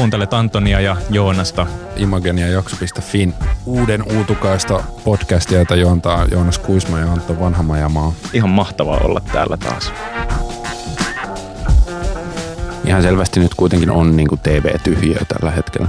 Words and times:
Kuuntelet 0.00 0.34
Antonia 0.34 0.80
ja 0.80 0.96
Joonasta. 1.10 1.66
Imagenia 1.96 2.48
jakso.fin 2.48 3.34
uuden 3.66 4.02
uutukaista 4.16 4.84
podcastia, 5.04 5.58
jota 5.58 5.76
juontaa 5.76 6.26
Joonas 6.30 6.58
Kuisma 6.58 6.98
ja 6.98 7.12
Antto 7.12 7.40
Vanhamajamaa. 7.40 8.12
Ihan 8.32 8.50
mahtavaa 8.50 8.98
olla 8.98 9.20
täällä 9.20 9.56
taas. 9.56 9.92
Ihan 12.84 13.02
selvästi 13.02 13.40
nyt 13.40 13.54
kuitenkin 13.54 13.90
on 13.90 14.16
niin 14.16 14.28
kuin 14.28 14.40
TV-tyhjiö 14.40 15.18
tällä 15.28 15.50
hetkellä. 15.50 15.88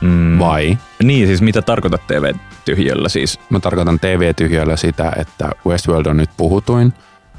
Mm. 0.00 0.38
Vai? 0.38 0.78
Niin, 1.02 1.26
siis 1.26 1.42
mitä 1.42 1.62
tarkoitat 1.62 2.06
TV-tyhjöllä 2.06 3.08
siis? 3.08 3.40
Mä 3.50 3.60
tarkoitan 3.60 4.00
TV-tyhjiöllä 4.00 4.76
sitä, 4.76 5.12
että 5.16 5.50
Westworld 5.66 6.06
on 6.06 6.16
nyt 6.16 6.30
puhutuin, 6.36 6.92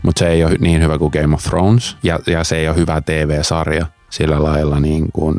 mutta 0.04 0.20
se 0.20 0.28
ei 0.28 0.44
ole 0.44 0.56
niin 0.60 0.82
hyvä 0.82 0.98
kuin 0.98 1.12
Game 1.22 1.36
of 1.36 1.44
Thrones 1.44 1.98
ja, 2.04 2.20
ja 2.28 2.44
se 2.44 2.58
ei 2.58 2.68
ole 2.68 2.78
hyvä 2.78 3.02
TV-sarja 3.02 3.95
sillä 4.18 4.44
lailla 4.44 4.80
niin 4.80 5.12
kuin 5.12 5.36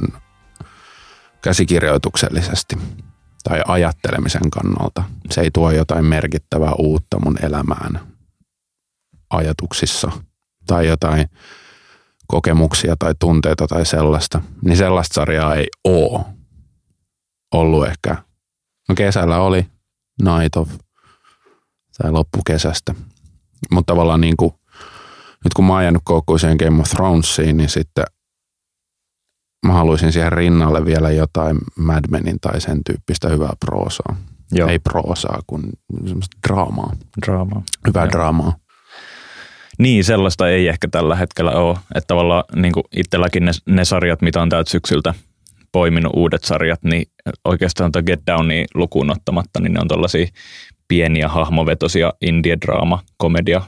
käsikirjoituksellisesti 1.43 2.79
tai 3.45 3.63
ajattelemisen 3.67 4.51
kannalta. 4.51 5.05
Se 5.31 5.41
ei 5.41 5.51
tuo 5.51 5.71
jotain 5.71 6.05
merkittävää 6.05 6.73
uutta 6.79 7.19
mun 7.25 7.37
elämään 7.45 8.01
ajatuksissa 9.31 10.13
tai 10.67 10.89
jotain 10.89 11.27
kokemuksia 12.27 12.97
tai 12.99 13.15
tunteita 13.19 13.67
tai 13.67 13.87
sellaista. 13.87 14.41
Niin 14.65 14.77
sellaista 14.77 15.15
sarjaa 15.15 15.55
ei 15.55 15.67
oo 15.85 16.25
ollut 17.55 17.87
ehkä. 17.87 18.17
No 18.89 18.95
kesällä 18.95 19.39
oli 19.39 19.67
Night 20.23 20.57
of 20.57 20.71
tai 21.99 22.13
loppukesästä. 22.13 22.95
Mutta 23.71 23.93
tavallaan 23.93 24.21
niin 24.21 24.37
kuin, 24.37 24.53
nyt 25.45 25.55
kun 25.57 25.65
mä 25.65 25.73
oon 25.73 25.83
jäänyt 25.83 26.03
koukkuiseen 26.05 26.57
Game 26.57 26.81
of 26.81 26.89
Thronesiin, 26.89 27.57
niin 27.57 27.69
sitten 27.69 28.05
mä 29.67 29.73
haluaisin 29.73 30.13
siihen 30.13 30.33
rinnalle 30.33 30.85
vielä 30.85 31.11
jotain 31.11 31.59
Mad 31.79 32.05
Menin 32.11 32.41
tai 32.41 32.61
sen 32.61 32.81
tyyppistä 32.87 33.29
hyvää 33.29 33.53
proosaa. 33.61 34.17
Joo. 34.53 34.69
Ei 34.69 34.79
proosaa, 34.79 35.41
kun 35.47 35.63
semmoista 36.07 36.37
draamaa. 36.49 36.93
Draamaa. 37.27 37.63
Hyvää 37.87 38.05
Joo. 38.05 38.11
draamaa. 38.11 38.53
Niin, 39.79 40.05
sellaista 40.05 40.49
ei 40.49 40.69
ehkä 40.69 40.89
tällä 40.89 41.17
hetkellä 41.17 41.51
ole. 41.51 41.79
Että 41.95 42.07
tavallaan 42.07 42.45
niin 42.55 42.73
itselläkin 42.97 43.45
ne, 43.45 43.53
ne 43.67 43.85
sarjat, 43.85 44.23
mitä 44.23 44.43
on 44.43 44.49
täältä 44.49 44.71
syksyltä 44.71 45.15
poiminut 45.73 46.13
uudet 46.17 46.45
sarjat, 46.45 46.83
niin 46.85 47.07
oikeastaan 47.45 47.93
tuo 47.93 48.03
Get 48.03 48.21
Downia 48.27 48.65
lukuun 48.75 49.11
ottamatta, 49.11 49.61
niin 49.61 49.73
ne 49.73 49.81
on 49.81 49.89
tällaisia 49.89 50.27
pieniä 50.89 51.29
hahmovetosia 51.29 52.13
indie-draama, 52.21 53.03
komedia, 53.17 53.63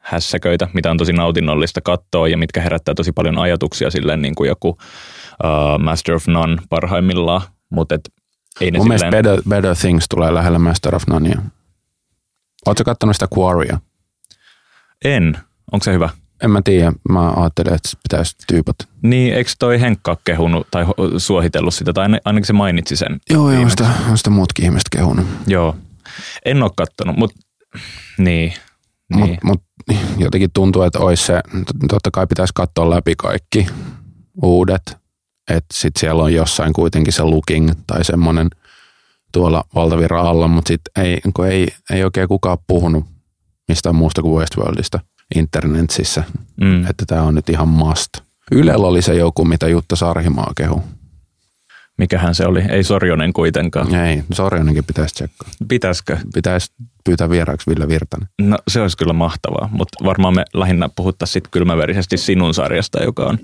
hässäköitä, 0.00 0.68
mitä 0.74 0.90
on 0.90 0.96
tosi 0.96 1.12
nautinnollista 1.12 1.80
katsoa 1.80 2.28
ja 2.28 2.38
mitkä 2.38 2.60
herättää 2.60 2.94
tosi 2.94 3.12
paljon 3.12 3.38
ajatuksia 3.38 3.90
silleen 3.90 4.22
niin 4.22 4.34
kuin 4.34 4.48
joku 4.48 4.68
uh, 4.68 4.78
Master 5.78 6.14
of 6.14 6.26
None 6.26 6.56
parhaimmillaan, 6.68 7.42
mutta 7.70 7.94
et 7.94 8.12
ei 8.60 8.70
ne 8.70 8.78
Mun 8.78 8.86
silleen, 8.86 9.10
Better, 9.10 9.42
Better 9.48 9.76
Things 9.76 10.06
tulee 10.08 10.34
lähellä 10.34 10.58
Master 10.58 10.94
of 10.94 11.02
Nonea. 11.06 11.42
Oletko 12.66 12.84
kattonut 12.84 13.16
sitä 13.16 13.28
Quarrya? 13.38 13.78
en. 15.04 15.38
Onko 15.72 15.84
se 15.84 15.92
hyvä? 15.92 16.08
En 16.42 16.50
mä 16.50 16.60
tiedä. 16.64 16.92
Mä 17.08 17.30
ajattelin, 17.30 17.74
että 17.74 17.88
pitäisi 18.02 18.36
tyypata. 18.46 18.86
Niin, 19.02 19.34
eikö 19.34 19.50
toi 19.58 19.80
Henkka 19.80 20.16
kehunut 20.24 20.66
tai 20.70 20.86
suositellut 21.18 21.74
sitä, 21.74 21.92
tai 21.92 22.02
aina- 22.02 22.18
ainakin 22.24 22.46
se 22.46 22.52
mainitsi 22.52 22.96
sen. 22.96 23.20
Joo, 23.30 23.50
joo, 23.50 23.68
sitä, 23.68 23.90
on 24.10 24.18
sitä 24.18 24.30
muutkin 24.30 24.64
ihmiset 24.64 24.88
kehunut. 24.90 25.26
Joo. 25.46 25.76
En 26.44 26.62
ole 26.62 26.70
kattonut, 26.76 27.16
mutta 27.16 27.40
niin. 28.18 28.52
niin. 29.14 29.28
Mutta 29.28 29.46
mut, 29.46 29.62
jotenkin 30.18 30.50
tuntuu, 30.54 30.82
että 30.82 30.98
olisi 30.98 31.26
se, 31.26 31.40
totta 31.88 32.10
kai 32.12 32.26
pitäisi 32.26 32.52
katsoa 32.54 32.90
läpi 32.90 33.14
kaikki 33.16 33.66
uudet. 34.42 34.96
Että 35.50 35.74
sitten 35.74 36.00
siellä 36.00 36.22
on 36.22 36.34
jossain 36.34 36.72
kuitenkin 36.72 37.12
se 37.12 37.22
looking 37.22 37.70
tai 37.86 38.04
semmoinen 38.04 38.50
tuolla 39.32 39.64
valtavirran 39.74 40.26
alla, 40.26 40.48
mutta 40.48 40.68
sitten 40.68 41.04
ei, 41.04 41.20
kun 41.34 41.46
ei, 41.46 41.68
ei 41.90 42.04
oikein 42.04 42.28
kukaan 42.28 42.58
puhunut 42.66 43.04
mistään 43.68 43.94
muusta 43.94 44.22
kuin 44.22 44.40
Westworldista 44.40 45.00
internetissä. 45.34 46.24
mm. 46.60 46.86
Että 46.86 47.04
tämä 47.06 47.22
on 47.22 47.34
nyt 47.34 47.48
ihan 47.48 47.68
must. 47.68 48.08
Ylellä 48.52 48.86
oli 48.86 49.02
se 49.02 49.14
joku, 49.14 49.44
mitä 49.44 49.68
Jutta 49.68 49.96
Sarhimaa 49.96 50.52
kehu. 50.56 50.82
Mikähän 52.00 52.34
se 52.34 52.46
oli? 52.46 52.62
Ei 52.68 52.84
Sorjonen 52.84 53.32
kuitenkaan. 53.32 53.94
Ei, 53.94 54.22
Sorjonenkin 54.32 54.84
pitäisi 54.84 55.14
tsekkaa. 55.14 55.48
Pitäisikö? 55.68 56.16
Pitäisi 56.34 56.72
pyytää 57.04 57.30
vieraaksi 57.30 57.70
Ville 57.70 57.88
Virtanen. 57.88 58.28
No 58.42 58.58
se 58.68 58.80
olisi 58.80 58.96
kyllä 58.96 59.12
mahtavaa, 59.12 59.68
mutta 59.72 60.04
varmaan 60.04 60.34
me 60.34 60.44
lähinnä 60.54 60.88
puhuttaisiin 60.96 61.32
sitten 61.32 61.50
kylmäverisesti 61.50 62.16
sinun 62.16 62.54
sarjasta, 62.54 63.02
joka 63.02 63.24
on, 63.24 63.38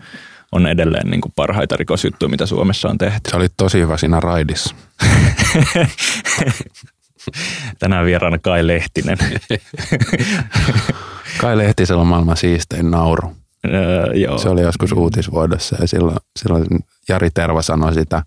on 0.53 0.67
edelleen 0.67 1.11
niin 1.11 1.21
kuin 1.21 1.33
parhaita 1.37 1.77
rikosjuttuja, 1.77 2.29
mitä 2.29 2.47
Suomessa 2.47 2.89
on 2.89 2.99
tehty. 2.99 3.31
Se 3.31 3.37
oli 3.37 3.47
tosi 3.57 3.81
hyvä 3.81 3.97
siinä 3.97 4.21
raidissa. 4.21 4.75
Tänään 7.79 8.07
vieraana 8.07 8.39
Kai 8.39 8.67
Lehtinen. 8.67 9.19
Kai 11.41 11.59
Lehtisellä 11.59 12.01
on 12.01 12.07
maailman 12.07 12.37
siistein 12.37 12.91
nauru. 12.91 13.37
öö, 13.67 14.15
joo. 14.15 14.39
Se 14.39 14.49
oli 14.49 14.61
joskus 14.61 14.93
uutisvuodossa 14.93 15.77
ja 15.81 15.89
silloin, 15.89 16.17
silloin 16.39 16.67
Jari 17.09 17.31
Terva 17.31 17.63
sanoi 17.63 17.95
sitä 17.95 18.23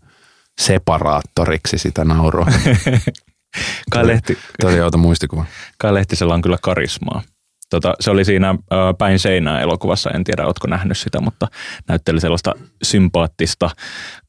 separaattoriksi 0.59 1.77
sitä 1.77 2.05
naurua. 2.05 2.45
Kai, 3.91 4.07
Lehti, 4.07 4.37
outo 4.83 4.97
muistikuva. 4.97 5.45
Kai 5.77 5.93
Lehtisellä 5.93 6.33
on 6.33 6.41
kyllä 6.41 6.57
karismaa. 6.61 7.21
Tota, 7.69 7.93
se 7.99 8.11
oli 8.11 8.25
siinä 8.25 8.49
ö, 8.49 8.75
Päin 8.97 9.19
seinää 9.19 9.61
elokuvassa, 9.61 10.09
en 10.09 10.23
tiedä, 10.23 10.45
ootko 10.45 10.67
nähnyt 10.67 10.97
sitä, 10.97 11.21
mutta 11.21 11.47
näytteli 11.87 12.21
sellaista 12.21 12.53
sympaattista 12.83 13.69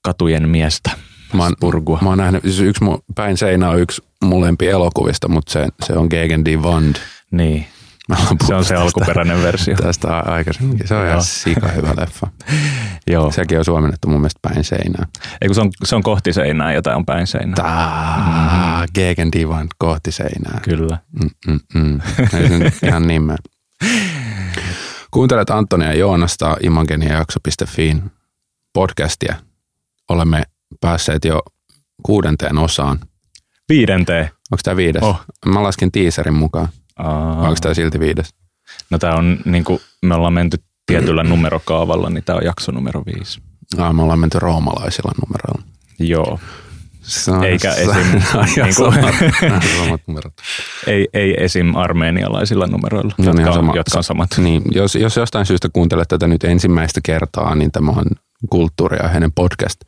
katujen 0.03 0.49
miestä. 0.49 0.91
Mä 1.33 1.43
oon, 1.43 1.53
Purgua. 1.61 1.99
mä 2.03 2.09
oon 2.09 2.19
nähnyt, 2.19 2.43
siis 2.43 2.61
yksi 2.61 2.85
mun, 2.85 3.03
päin 3.15 3.37
seinä 3.37 3.71
on 3.71 3.81
yksi 3.81 4.03
mun 4.25 4.41
lempi 4.41 4.69
elokuvista, 4.69 5.29
mutta 5.29 5.53
se, 5.53 5.69
se 5.83 5.93
on 5.93 6.07
Gegen 6.11 6.45
die 6.45 6.57
Wand. 6.57 6.97
Niin, 7.31 7.67
se 8.47 8.54
on 8.54 8.65
se 8.65 8.75
tästä- 8.75 8.81
alkuperäinen 8.82 9.43
versio. 9.43 9.76
Tästä 9.76 10.19
aikaisemminkin. 10.19 10.88
Se 10.88 10.94
on 10.94 11.06
ihan 11.06 11.22
sika 11.25 11.69
hyvä 11.69 11.94
leffa. 11.97 12.26
Joo. 13.10 13.31
Sekin 13.32 13.59
on 13.59 13.65
suomennettu 13.65 14.09
mun 14.09 14.21
mielestä 14.21 14.41
päin 14.43 14.65
seinää. 14.65 15.06
Ei 15.41 15.48
kun 15.48 15.54
se 15.54 15.60
on, 15.60 15.71
se 15.84 15.97
on 15.97 16.03
kohti 16.03 16.32
seinää 16.32 16.72
ja 16.72 16.82
tämä 16.82 16.97
on 16.97 17.06
päin 17.06 17.26
seinää. 17.26 17.54
Tää, 17.54 18.84
Gegen 18.94 19.32
die 19.32 19.47
Wand 19.47 19.69
kohti 19.78 20.12
seinää. 20.12 20.60
Kyllä. 20.62 20.98
Mm, 21.22 21.31
mm, 21.47 21.60
mm. 21.75 22.00
Nyt 22.59 22.75
ihan 22.82 23.06
nimeä. 23.09 23.37
Kuuntelet 25.10 25.50
Antonia 25.50 25.88
ja 25.88 25.94
Joonasta 25.98 26.56
imageniajakso.fiin 26.62 28.10
podcastia. 28.72 29.34
Olemme 30.09 30.42
päässeet 30.81 31.25
jo 31.25 31.42
kuudenteen 32.03 32.59
osaan. 32.59 32.98
Viidenteen. 33.69 34.25
Onko 34.25 34.60
tämä 34.65 34.77
viides? 34.77 35.03
Oh. 35.03 35.21
Mä 35.47 35.62
laskin 35.62 35.92
teaserin 35.92 36.34
mukaan. 36.34 36.69
Aa. 37.03 37.41
Onko 37.41 37.56
tämä 37.62 37.75
silti 37.75 38.00
viides? 38.00 38.34
No 38.91 38.99
tämä 38.99 39.15
on, 39.15 39.38
niin 39.44 39.65
kuin 39.65 39.81
me 40.03 40.15
ollaan 40.15 40.33
menty 40.33 40.59
tietyllä 40.87 41.22
numerokaavalla, 41.25 42.11
niin 42.11 42.25
tämä 42.25 42.37
on 42.37 42.44
jakso 42.44 42.72
numero 42.72 43.03
viisi. 43.06 43.41
Ah, 43.78 43.94
me 43.94 44.03
ollaan 44.03 44.19
menty 44.19 44.38
roomalaisilla 44.38 45.12
numeroilla. 45.27 45.62
Joo. 45.99 46.39
On- 47.28 47.44
Eikä 47.44 47.75
esim. 47.75 47.91
Ihan 48.27 48.47
niin 48.56 48.75
kuin- 48.77 48.94
samat, 49.78 50.00
numerot. 50.06 50.33
Ei, 50.87 51.09
ei 51.12 51.44
esim. 51.44 51.75
armeenialaisilla 51.75 52.66
numeroilla, 52.66 53.15
No 53.19 53.25
jotka, 53.25 53.49
on, 53.49 53.55
sama- 53.55 53.77
jotka 53.77 53.99
on 53.99 54.05
samat. 54.05 54.31
Niin, 54.39 54.62
jos, 54.71 54.94
jos 54.94 55.16
jostain 55.16 55.47
syystä 55.47 55.69
kuuntelet 55.72 56.09
tätä 56.09 56.27
nyt 56.27 56.44
ensimmäistä 56.44 57.00
kertaa, 57.05 57.55
niin 57.55 57.72
tämä 57.72 57.91
on 57.91 58.05
kulttuuriaiheinen 58.50 59.33
podcast 59.33 59.81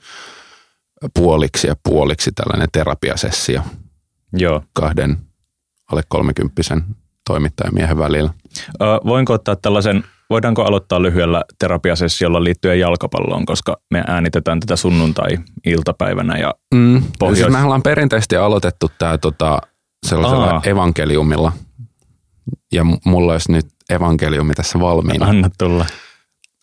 puoliksi 1.14 1.66
ja 1.66 1.76
puoliksi 1.82 2.32
tällainen 2.32 2.68
terapiasessio 2.72 3.62
Joo. 4.32 4.62
kahden 4.72 5.18
alle 5.92 6.02
kolmekymppisen 6.08 6.84
toimittajamiehen 7.28 7.98
välillä. 7.98 8.30
Ö, 8.82 8.84
voinko 9.06 9.32
ottaa 9.32 9.56
tällaisen, 9.56 10.04
voidaanko 10.30 10.62
aloittaa 10.64 11.02
lyhyellä 11.02 11.44
terapiasessiolla 11.58 12.44
liittyen 12.44 12.80
jalkapalloon, 12.80 13.46
koska 13.46 13.76
me 13.90 14.04
äänitetään 14.06 14.60
tätä 14.60 14.76
sunnuntai-iltapäivänä 14.76 16.38
ja 16.38 16.54
Mm. 16.74 17.02
Pohjois- 17.18 17.38
Siis 17.38 17.52
me 17.52 17.62
ollaan 17.64 17.82
perinteisesti 17.82 18.36
aloitettu 18.36 18.90
tämä 18.98 19.18
tota, 19.18 19.58
sellaisella 20.06 20.46
Aa. 20.50 20.62
evankeliumilla. 20.64 21.52
Ja 22.72 22.84
mulla 23.04 23.32
olisi 23.32 23.52
nyt 23.52 23.66
evankeliumi 23.90 24.54
tässä 24.54 24.80
valmiina. 24.80 25.26
anna 25.26 25.50
tulla. 25.58 25.86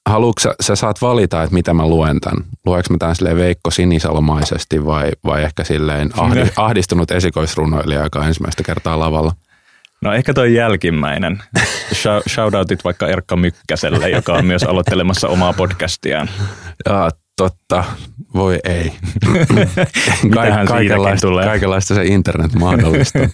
Haluatko 0.09 0.39
sä, 0.41 0.53
sä 0.62 0.75
saat 0.75 1.01
valita, 1.01 1.44
että 1.44 1.53
mitä 1.53 1.73
mä 1.73 1.88
luen 1.88 2.19
tämän? 2.19 2.44
Luenko 2.65 2.88
mä 2.89 2.97
tämän 2.97 3.15
silleen 3.15 3.38
Veikko 3.38 3.71
Sinisalomaisesti 3.71 4.85
vai, 4.85 5.12
vai 5.25 5.44
ehkä 5.44 5.63
silleen 5.63 6.09
ahdi, 6.17 6.39
ahdistunut 6.55 7.12
esikoisrunoilija, 7.12 8.03
joka 8.03 8.19
on 8.19 8.25
ensimmäistä 8.27 8.63
kertaa 8.63 9.00
lavalla? 9.00 9.31
No 10.01 10.13
ehkä 10.13 10.34
toi 10.34 10.54
jälkimmäinen. 10.54 11.44
Shou- 11.94 12.30
Shoutoutit 12.30 12.84
vaikka 12.84 13.07
Erkka 13.07 13.36
Mykkäselle, 13.36 14.10
joka 14.10 14.34
on 14.34 14.46
myös 14.46 14.63
aloittelemassa 14.63 15.28
omaa 15.28 15.54
podcastiaan. 15.54 16.30
Ja, 16.86 17.10
totta, 17.38 17.84
voi 18.34 18.60
ei. 18.63 18.94
Mitähän 20.24 20.68
siitäkin 20.68 21.22
tulee? 21.22 21.46
kaikenlaista 21.46 21.96
se 21.96 22.06
internet 22.06 22.54
mahdollistaa. 22.54 23.30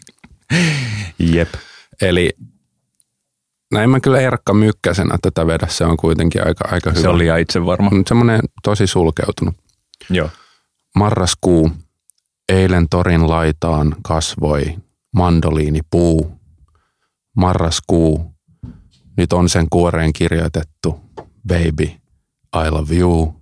Jep. 1.19 1.49
Eli 2.01 2.29
en 3.81 3.89
mä 3.89 3.99
kyllä 3.99 4.19
Erkka 4.21 4.53
Mykkäsenä 4.53 5.17
tätä 5.21 5.47
vedä, 5.47 5.67
se 5.69 5.85
on 5.85 5.97
kuitenkin 5.97 6.47
aika, 6.47 6.67
aika 6.71 6.89
hyvä. 6.89 7.01
Se 7.01 7.09
oli 7.09 7.17
liian 7.17 7.39
itse 7.39 7.65
varma. 7.65 7.89
Mutta 7.89 8.09
semmoinen 8.09 8.39
tosi 8.63 8.87
sulkeutunut. 8.87 9.55
Joo. 10.09 10.29
Marraskuu, 10.95 11.71
eilen 12.49 12.89
torin 12.89 13.29
laitaan 13.29 13.95
kasvoi 14.03 14.75
mandoliinipuu. 15.15 16.39
Marraskuu, 17.35 18.35
nyt 19.17 19.33
on 19.33 19.49
sen 19.49 19.69
kuoreen 19.69 20.13
kirjoitettu 20.13 20.99
Baby, 21.47 21.83
I 22.65 22.69
love 22.69 22.95
you. 22.95 23.41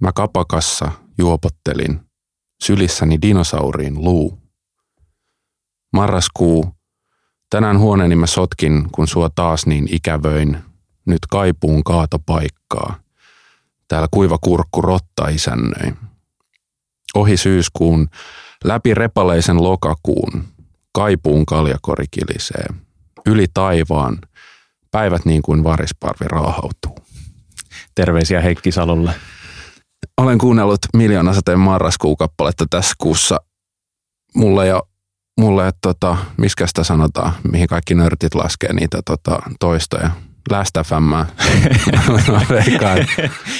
Mä 0.00 0.12
kapakassa 0.12 0.92
juopottelin 1.18 2.00
sylissäni 2.62 3.18
dinosauriin 3.22 4.04
luu. 4.04 4.38
Marraskuu, 5.92 6.76
tänään 7.50 7.78
huoneeni 7.78 8.16
mä 8.16 8.26
sotkin, 8.26 8.88
kun 8.92 9.08
sua 9.08 9.30
taas 9.30 9.66
niin 9.66 9.94
ikävöin. 9.94 10.58
Nyt 11.06 11.26
kaipuun 11.30 11.84
kaatopaikkaa. 11.84 13.00
Täällä 13.88 14.08
kuiva 14.10 14.38
kurkku 14.40 14.80
rotta 14.80 15.28
isännöi. 15.28 15.92
Ohi 17.14 17.36
syyskuun, 17.36 18.08
läpi 18.64 18.94
repaleisen 18.94 19.62
lokakuun, 19.62 20.44
kaipuun 20.98 21.46
kaljakori 21.46 22.04
kilisee. 22.10 22.66
Yli 23.26 23.46
taivaan, 23.54 24.18
päivät 24.90 25.24
niin 25.24 25.42
kuin 25.42 25.64
varisparvi 25.64 26.24
raahautuu. 26.28 26.98
Terveisiä 27.94 28.40
Heikki 28.40 28.72
Salolle. 28.72 29.14
Olen 30.16 30.38
kuunnellut 30.38 30.78
miljoona 30.96 31.34
sateen 31.34 31.60
marraskuukappaletta 31.60 32.66
tässä 32.70 32.94
kuussa. 32.98 33.40
Mulle 34.34 34.66
ja 34.66 34.82
mulle, 35.40 35.68
että 35.68 35.78
tota, 35.82 36.16
miskä 36.36 36.66
sitä 36.66 36.84
sanotaan, 36.84 37.32
mihin 37.52 37.68
kaikki 37.68 37.94
nörtit 37.94 38.34
laskee 38.34 38.72
niitä 38.72 39.02
tota, 39.04 39.42
toistoja. 39.60 40.10
Last 40.50 40.74
FM. 40.86 41.02
mä 42.32 42.40
veikkaan, 42.50 42.98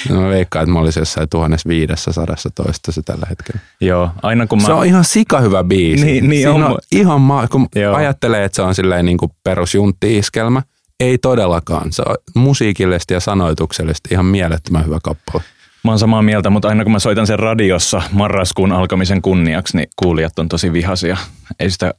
mä 0.09 0.29
veikkaan, 0.29 0.63
että 0.63 0.73
mä 0.73 0.79
olisin 0.79 1.01
jossain 1.01 1.29
1500 1.29 2.25
toista 2.55 2.91
se 2.91 3.01
tällä 3.01 3.27
hetkellä. 3.29 3.59
Joo, 3.81 4.11
aina 4.21 4.47
kun 4.47 4.61
mä... 4.61 4.65
Se 4.65 4.73
on 4.73 4.85
ihan 4.85 5.03
sika 5.03 5.39
hyvä 5.39 5.63
biisi. 5.63 6.05
Niin, 6.05 6.29
niin 6.29 6.41
Siinä 6.41 6.65
on. 6.65 6.71
on 6.71 6.77
ihan 6.91 7.21
ma- 7.21 7.47
kun 7.47 7.67
Joo. 7.75 7.95
ajattelee, 7.95 8.43
että 8.43 8.55
se 8.55 8.61
on 8.61 8.75
silleen 8.75 9.05
niin 9.05 9.17
kuin 9.17 9.31
perusjuntti-iskelmä. 9.43 10.61
Ei 10.99 11.17
todellakaan. 11.17 11.93
Se 11.93 12.03
on 12.05 12.15
musiikillisesti 12.35 13.13
ja 13.13 13.19
sanoituksellisesti 13.19 14.09
ihan 14.11 14.25
mielettömän 14.25 14.85
hyvä 14.85 14.99
kappale. 15.03 15.43
Mä 15.83 15.91
oon 15.91 15.99
samaa 15.99 16.21
mieltä, 16.21 16.49
mutta 16.49 16.67
aina 16.67 16.83
kun 16.83 16.91
mä 16.91 16.99
soitan 16.99 17.27
sen 17.27 17.39
radiossa 17.39 18.01
marraskuun 18.11 18.71
alkamisen 18.71 19.21
kunniaksi, 19.21 19.77
niin 19.77 19.89
kuulijat 19.95 20.39
on 20.39 20.49
tosi 20.49 20.73
vihaisia. 20.73 21.17
Ei 21.59 21.71
sitä 21.71 21.93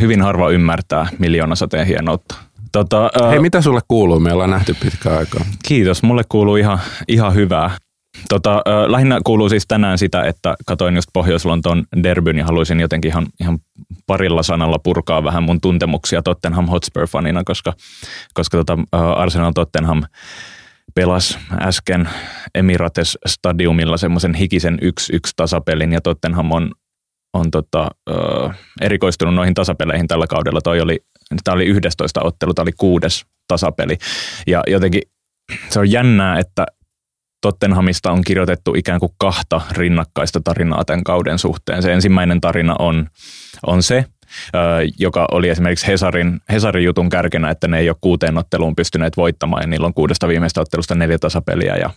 hyvin 0.00 0.22
harva 0.22 0.50
ymmärtää 0.50 1.06
miljoonasateen 1.18 1.86
hienoutta. 1.86 2.34
Tota, 2.72 3.10
äh, 3.22 3.30
Hei, 3.30 3.38
mitä 3.38 3.60
sulle 3.60 3.80
kuuluu? 3.88 4.20
Me 4.20 4.32
ollaan 4.32 4.50
nähty 4.50 4.76
pitkään 4.82 5.18
aikaa. 5.18 5.44
Kiitos, 5.68 6.02
mulle 6.02 6.22
kuuluu 6.28 6.56
ihan, 6.56 6.78
ihan 7.08 7.34
hyvää. 7.34 7.76
Tota, 8.28 8.54
äh, 8.54 8.90
lähinnä 8.90 9.20
kuuluu 9.24 9.48
siis 9.48 9.64
tänään 9.68 9.98
sitä, 9.98 10.22
että 10.22 10.56
katoin 10.66 10.94
just 10.94 11.08
Pohjois-Lontoon 11.12 11.84
derbyn 12.02 12.38
ja 12.38 12.44
haluaisin 12.44 12.80
jotenkin 12.80 13.08
ihan, 13.08 13.26
ihan 13.40 13.58
parilla 14.06 14.42
sanalla 14.42 14.78
purkaa 14.78 15.24
vähän 15.24 15.42
mun 15.42 15.60
tuntemuksia 15.60 16.22
Tottenham 16.22 16.66
Hotspur-fanina, 16.68 17.42
koska, 17.44 17.72
koska 18.34 18.56
tota, 18.56 18.78
äh, 18.94 19.00
Arsenal 19.02 19.52
Tottenham 19.54 20.02
pelasi 20.94 21.38
äsken 21.60 22.08
Emirates 22.54 23.18
Stadiumilla 23.26 23.96
semmoisen 23.96 24.34
hikisen 24.34 24.78
1-1 24.82 24.84
tasapelin 25.36 25.92
ja 25.92 26.00
Tottenham 26.00 26.50
on, 26.50 26.72
on 27.34 27.50
tota, 27.50 27.88
ö, 28.10 28.14
erikoistunut 28.80 29.34
noihin 29.34 29.54
tasapeleihin 29.54 30.06
tällä 30.06 30.26
kaudella. 30.26 30.60
Toi 30.60 30.80
oli, 30.80 31.00
tämä 31.44 31.54
oli 31.54 31.66
11 31.66 32.20
ottelu, 32.24 32.54
tämä 32.54 32.62
oli 32.62 32.72
kuudes 32.72 33.26
tasapeli 33.48 33.98
ja 34.46 34.62
jotenkin 34.66 35.02
se 35.68 35.80
on 35.80 35.90
jännää, 35.90 36.38
että 36.38 36.66
Tottenhamista 37.42 38.12
on 38.12 38.24
kirjoitettu 38.24 38.74
ikään 38.76 39.00
kuin 39.00 39.12
kahta 39.18 39.60
rinnakkaista 39.70 40.40
tarinaa 40.44 40.84
tämän 40.84 41.04
kauden 41.04 41.38
suhteen. 41.38 41.82
Se 41.82 41.92
ensimmäinen 41.92 42.40
tarina 42.40 42.76
on, 42.78 43.08
on 43.66 43.82
se, 43.82 44.04
joka 44.98 45.26
oli 45.32 45.48
esimerkiksi 45.48 45.86
Hesarin, 45.86 46.40
Hesarin 46.52 46.84
jutun 46.84 47.08
kärkenä, 47.08 47.50
että 47.50 47.68
ne 47.68 47.78
ei 47.78 47.88
ole 47.88 47.96
kuuteen 48.00 48.38
otteluun 48.38 48.76
pystyneet 48.76 49.16
voittamaan 49.16 49.62
ja 49.62 49.66
niillä 49.66 49.86
on 49.86 49.94
kuudesta 49.94 50.28
viimeistä 50.28 50.60
ottelusta 50.60 50.94
neljä 50.94 51.18
tasapeliä 51.18 51.76
ja 51.76 51.90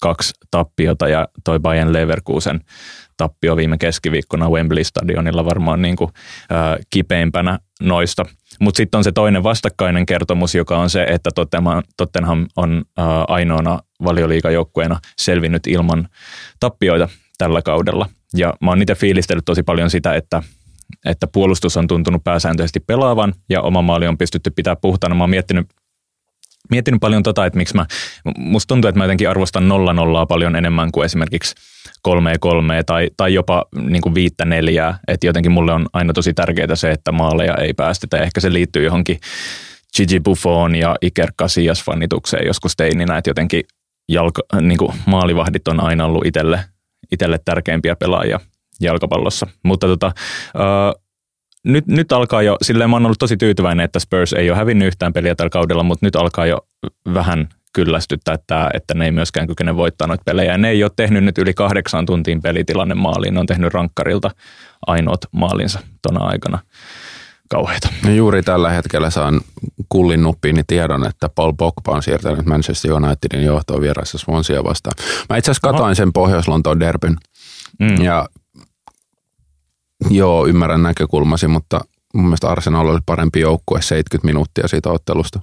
kaksi 0.00 0.34
tappiota 0.50 1.08
ja 1.08 1.28
toi 1.44 1.58
Bayern 1.58 1.92
Leverkusen 1.92 2.60
tappio 3.16 3.56
viime 3.56 3.78
keskiviikkona 3.78 4.48
Wembley-stadionilla 4.48 5.44
varmaan 5.44 5.82
niin 5.82 5.96
kuin, 5.96 6.10
ö, 6.50 6.84
kipeimpänä 6.90 7.58
noista. 7.82 8.24
Mutta 8.60 8.76
sitten 8.76 8.98
on 8.98 9.04
se 9.04 9.12
toinen 9.12 9.42
vastakkainen 9.42 10.06
kertomus, 10.06 10.54
joka 10.54 10.78
on 10.78 10.90
se, 10.90 11.02
että 11.02 11.30
Tottenham, 11.96 12.46
on 12.56 12.84
ö, 12.98 13.02
ainoana 13.28 13.78
valioliikajoukkueena 14.04 15.00
selvinnyt 15.18 15.66
ilman 15.66 16.08
tappioita 16.60 17.08
tällä 17.38 17.62
kaudella. 17.62 18.08
Ja 18.34 18.54
mä 18.60 18.70
oon 18.70 18.82
itse 18.82 18.94
fiilistellyt 18.94 19.44
tosi 19.44 19.62
paljon 19.62 19.90
sitä, 19.90 20.14
että 20.14 20.42
että 21.04 21.26
puolustus 21.26 21.76
on 21.76 21.86
tuntunut 21.86 22.24
pääsääntöisesti 22.24 22.80
pelaavan 22.80 23.34
ja 23.48 23.62
oma 23.62 23.82
maali 23.82 24.06
on 24.06 24.18
pystytty 24.18 24.50
pitää 24.50 24.76
puhtaana. 24.76 25.14
Mä 25.14 25.22
oon 25.22 25.30
miettinyt, 25.30 25.66
miettinyt 26.70 27.00
paljon 27.00 27.22
tota, 27.22 27.46
että 27.46 27.56
miksi 27.56 27.74
mä, 27.74 27.86
musta 28.38 28.68
tuntuu, 28.68 28.88
että 28.88 28.98
mä 28.98 29.04
jotenkin 29.04 29.30
arvostan 29.30 29.68
nolla 29.68 29.92
nollaa 29.92 30.26
paljon 30.26 30.56
enemmän 30.56 30.92
kuin 30.92 31.04
esimerkiksi 31.04 31.54
kolme 32.02 32.38
kolme 32.40 32.82
tai, 32.82 33.10
tai 33.16 33.34
jopa 33.34 33.64
niin 33.80 34.02
kuin 34.02 34.14
viittä 34.14 34.44
neljää. 34.44 34.98
Että 35.08 35.26
jotenkin 35.26 35.52
mulle 35.52 35.72
on 35.72 35.86
aina 35.92 36.12
tosi 36.12 36.34
tärkeää 36.34 36.74
se, 36.74 36.90
että 36.90 37.12
maaleja 37.12 37.54
ei 37.54 37.74
päästetä. 37.74 38.16
Ehkä 38.16 38.40
se 38.40 38.52
liittyy 38.52 38.84
johonkin 38.84 39.18
Gigi 39.96 40.20
Buffon 40.20 40.74
ja 40.74 40.96
Iker 41.02 41.32
Casillas 41.40 41.84
fanitukseen 41.84 42.46
joskus 42.46 42.76
teininä, 42.76 43.18
että 43.18 43.30
jotenkin 43.30 43.64
jalka, 44.08 44.42
niin 44.60 44.78
kuin 44.78 44.92
maalivahdit 45.06 45.68
on 45.68 45.80
aina 45.80 46.04
ollut 46.04 46.26
itselle, 46.26 46.60
itselle 47.12 47.38
tärkeimpiä 47.44 47.96
pelaajia 47.96 48.40
jalkapallossa. 48.80 49.46
Mutta 49.62 49.86
tota, 49.86 50.12
uh, 50.54 51.05
nyt, 51.66 51.86
nyt 51.86 52.12
alkaa 52.12 52.42
jo, 52.42 52.56
silleen 52.62 52.90
mä 52.90 52.96
oon 52.96 53.06
ollut 53.06 53.18
tosi 53.18 53.36
tyytyväinen, 53.36 53.84
että 53.84 53.98
Spurs 53.98 54.32
ei 54.32 54.50
ole 54.50 54.58
hävinnyt 54.58 54.86
yhtään 54.88 55.12
peliä 55.12 55.34
tällä 55.34 55.50
kaudella, 55.50 55.82
mutta 55.82 56.06
nyt 56.06 56.16
alkaa 56.16 56.46
jo 56.46 56.58
vähän 57.14 57.48
kyllästyttää 57.72 58.36
tämä, 58.46 58.70
että 58.74 58.94
ne 58.94 59.04
ei 59.04 59.10
myöskään 59.10 59.46
kykene 59.46 59.76
voittaa 59.76 60.06
noita 60.06 60.22
pelejä. 60.24 60.52
Ja 60.52 60.58
ne 60.58 60.70
ei 60.70 60.84
ole 60.84 60.90
tehnyt 60.96 61.24
nyt 61.24 61.38
yli 61.38 61.54
kahdeksan 61.54 62.06
tuntiin 62.06 62.42
pelitilanne 62.42 62.94
maaliin, 62.94 63.34
ne 63.34 63.40
on 63.40 63.46
tehnyt 63.46 63.74
rankkarilta 63.74 64.30
ainoat 64.86 65.20
maalinsa 65.32 65.78
tona 66.02 66.24
aikana. 66.24 66.58
Kauheita. 67.48 67.88
No 68.04 68.10
juuri 68.10 68.42
tällä 68.42 68.70
hetkellä 68.70 69.10
saan 69.10 69.40
kullin 69.88 70.22
nuppiini 70.22 70.62
tiedon, 70.66 71.06
että 71.06 71.28
Paul 71.28 71.52
Pogba 71.52 71.92
on 71.92 72.02
siirtänyt 72.02 72.46
Manchester 72.46 72.92
Unitedin 72.92 73.44
johtoon 73.44 73.80
vieraissa 73.80 74.18
Swansea 74.18 74.64
vastaan. 74.64 74.94
Mä 75.30 75.36
itse 75.36 75.50
asiassa 75.50 75.72
katoin 75.72 75.96
sen 75.96 76.12
Pohjois-Lontoon 76.12 76.80
derbyn 76.80 77.16
Mm. 77.80 78.02
ja 78.02 78.28
joo, 80.20 80.46
ymmärrän 80.46 80.82
näkökulmasi, 80.82 81.48
mutta 81.48 81.80
mun 82.14 82.24
mielestä 82.24 82.48
Arsenal 82.48 82.88
oli 82.88 82.98
parempi 83.06 83.40
joukkue 83.40 83.82
70 83.82 84.26
minuuttia 84.26 84.68
siitä 84.68 84.90
ottelusta. 84.90 85.40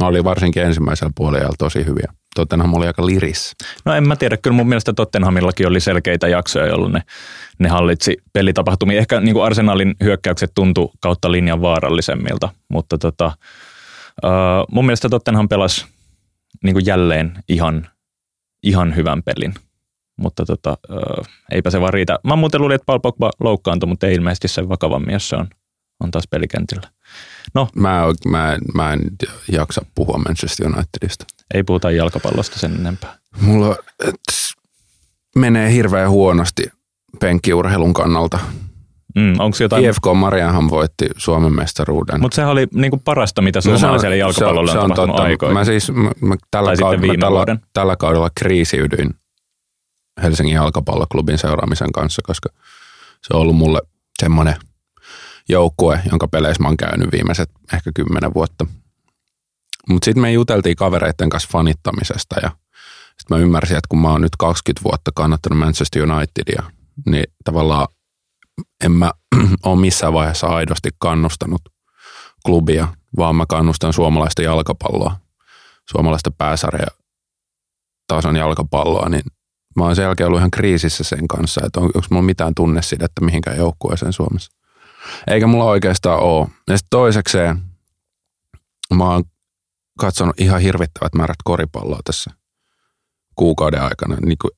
Ne 0.00 0.06
oli 0.06 0.24
varsinkin 0.24 0.62
ensimmäisellä 0.62 1.12
puolella 1.16 1.54
tosi 1.58 1.86
hyviä. 1.86 2.12
Tottenham 2.34 2.74
oli 2.74 2.86
aika 2.86 3.06
liris. 3.06 3.56
No 3.84 3.94
en 3.94 4.08
mä 4.08 4.16
tiedä, 4.16 4.36
kyllä 4.36 4.56
mun 4.56 4.68
mielestä 4.68 4.92
Tottenhamillakin 4.92 5.68
oli 5.68 5.80
selkeitä 5.80 6.28
jaksoja, 6.28 6.66
jolloin 6.66 6.92
ne, 6.92 7.02
ne 7.58 7.68
hallitsi 7.68 8.16
pelitapahtumia. 8.32 8.98
Ehkä 8.98 9.20
niin 9.20 9.34
kuin 9.34 9.44
Arsenalin 9.44 9.94
hyökkäykset 10.02 10.50
tuntu 10.54 10.92
kautta 11.00 11.32
linjan 11.32 11.62
vaarallisemmilta, 11.62 12.48
mutta 12.68 12.98
tota, 12.98 13.32
uh, 14.24 14.30
mun 14.70 14.86
mielestä 14.86 15.08
Tottenham 15.08 15.48
pelasi 15.48 15.86
niin 16.64 16.74
kuin 16.74 16.86
jälleen 16.86 17.32
ihan, 17.48 17.88
ihan 18.62 18.96
hyvän 18.96 19.22
pelin. 19.22 19.54
Mutta 20.22 20.44
tota, 20.44 20.78
uh, 20.90 21.26
eipä 21.52 21.70
se 21.70 21.80
vaan 21.80 21.92
riitä. 21.92 22.18
Mä 22.24 22.36
muuten 22.36 22.60
luulin, 22.60 22.74
että 22.74 22.86
Paul 22.86 22.98
Pogba 22.98 23.30
loukkaantui, 23.40 23.88
mutta 23.88 24.06
ei 24.06 24.14
ilmeisesti 24.14 24.48
sen 24.48 24.68
vakavammin, 24.68 25.12
jos 25.12 25.28
se 25.28 25.36
on, 25.36 25.48
on 26.00 26.10
taas 26.10 26.24
pelikentillä. 26.30 26.88
No, 27.54 27.68
Mä, 27.74 28.02
mä, 28.28 28.56
mä 28.74 28.92
en 28.92 29.00
jaksa 29.52 29.84
puhua 29.94 30.18
Manchester 30.18 30.66
Unitedista. 30.66 31.24
ei 31.54 31.62
puhuta 31.62 31.90
jalkapallosta 31.90 32.58
sen 32.58 32.74
enempää. 32.74 33.18
Mulla 33.40 33.76
et, 34.08 34.14
menee 35.36 35.72
hirveän 35.72 36.10
huonosti 36.10 36.64
penkkiurheilun 37.20 37.92
kannalta. 37.94 38.38
Mm, 39.14 39.34
Onko 39.38 39.56
jotain 39.60 39.84
IFK 39.84 40.02
Mariahan 40.14 40.70
voitti 40.70 41.06
Suomen 41.16 41.52
mestaruuden. 41.52 42.20
Mutta 42.20 42.34
sehän 42.34 42.50
oli 42.50 42.66
niinku 42.74 43.00
parasta, 43.04 43.42
mitä 43.42 43.60
suomalaiselle 43.60 44.16
jalkapallolle 44.16 44.72
on, 44.72 44.78
on 44.78 44.90
tapahtunut 44.90 45.20
aikoihin. 45.20 45.54
Mä 45.58 45.64
siis 45.64 45.90
mä, 45.92 46.10
mä 46.20 46.34
tällä, 46.50 46.76
kaudella, 46.80 47.06
mä 47.06 47.18
tällä, 47.20 47.36
vuoden. 47.36 47.60
tällä 47.72 47.96
kaudella 47.96 48.30
kriisiydyin 48.34 49.10
Helsingin 50.22 50.54
jalkapalloklubin 50.54 51.38
seuraamisen 51.38 51.92
kanssa, 51.92 52.22
koska 52.26 52.48
se 53.22 53.34
on 53.34 53.40
ollut 53.40 53.56
mulle 53.56 53.80
semmoinen 54.22 54.56
joukkue, 55.48 56.02
jonka 56.10 56.28
peleissä 56.28 56.62
mä 56.62 56.68
oon 56.68 56.76
käynyt 56.76 57.12
viimeiset 57.12 57.50
ehkä 57.72 57.90
kymmenen 57.94 58.34
vuotta. 58.34 58.66
Mutta 59.88 60.04
sitten 60.04 60.22
me 60.22 60.32
juteltiin 60.32 60.76
kavereiden 60.76 61.30
kanssa 61.30 61.48
fanittamisesta 61.52 62.36
ja 62.42 62.50
sitten 63.18 63.36
mä 63.36 63.42
ymmärsin, 63.42 63.76
että 63.76 63.88
kun 63.88 63.98
mä 63.98 64.10
oon 64.10 64.20
nyt 64.20 64.36
20 64.38 64.84
vuotta 64.84 65.10
kannattanut 65.14 65.58
Manchester 65.58 66.02
Unitedia, 66.02 66.62
niin 67.06 67.24
tavallaan 67.44 67.88
en 68.84 68.92
mä 68.92 69.12
ole 69.64 69.80
missään 69.80 70.12
vaiheessa 70.12 70.46
aidosti 70.46 70.90
kannustanut 70.98 71.62
klubia, 72.46 72.88
vaan 73.16 73.36
mä 73.36 73.44
kannustan 73.48 73.92
suomalaista 73.92 74.42
jalkapalloa, 74.42 75.16
suomalaista 75.90 76.30
pääsarja 76.30 76.86
tason 78.06 78.36
jalkapalloa, 78.36 79.08
niin 79.08 79.22
mä 79.76 79.84
oon 79.84 79.96
sen 79.96 80.02
jälkeen 80.02 80.26
ollut 80.26 80.38
ihan 80.38 80.50
kriisissä 80.50 81.04
sen 81.04 81.28
kanssa, 81.28 81.60
että 81.66 81.80
on, 81.80 81.86
onko 81.86 82.06
mulla 82.10 82.22
mitään 82.22 82.54
tunnesidettä 82.54 83.24
mihinkään 83.24 83.56
joukkueeseen 83.56 84.12
Suomessa. 84.12 84.52
Eikä 85.26 85.46
mulla 85.46 85.64
oikeastaan 85.64 86.20
ole. 86.20 86.48
Ja 86.68 86.78
sitten 86.78 86.90
toisekseen 86.90 87.62
mä 88.94 89.04
oon 89.10 89.24
katsonut 89.98 90.40
ihan 90.40 90.60
hirvittävät 90.60 91.14
määrät 91.14 91.36
koripalloa 91.44 92.00
tässä 92.04 92.30
kuukauden 93.34 93.82
aikana, 93.82 94.16
niin 94.16 94.38
kuin 94.40 94.50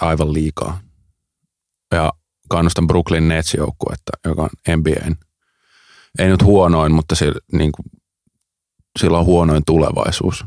aivan 0.00 0.32
liikaa. 0.32 0.80
Ja 1.94 2.12
kannustan 2.48 2.86
Brooklyn 2.86 3.28
Nets 3.28 3.54
joukkuetta, 3.54 4.12
joka 4.24 4.42
on 4.42 4.76
NBAn. 4.76 5.16
Ei 6.18 6.28
nyt 6.28 6.42
huonoin, 6.42 6.92
mutta 6.92 7.14
sillä, 7.14 7.40
niin 7.52 7.72
kuin, 7.72 7.86
sillä 8.98 9.18
on 9.18 9.24
huonoin 9.24 9.62
tulevaisuus. 9.66 10.44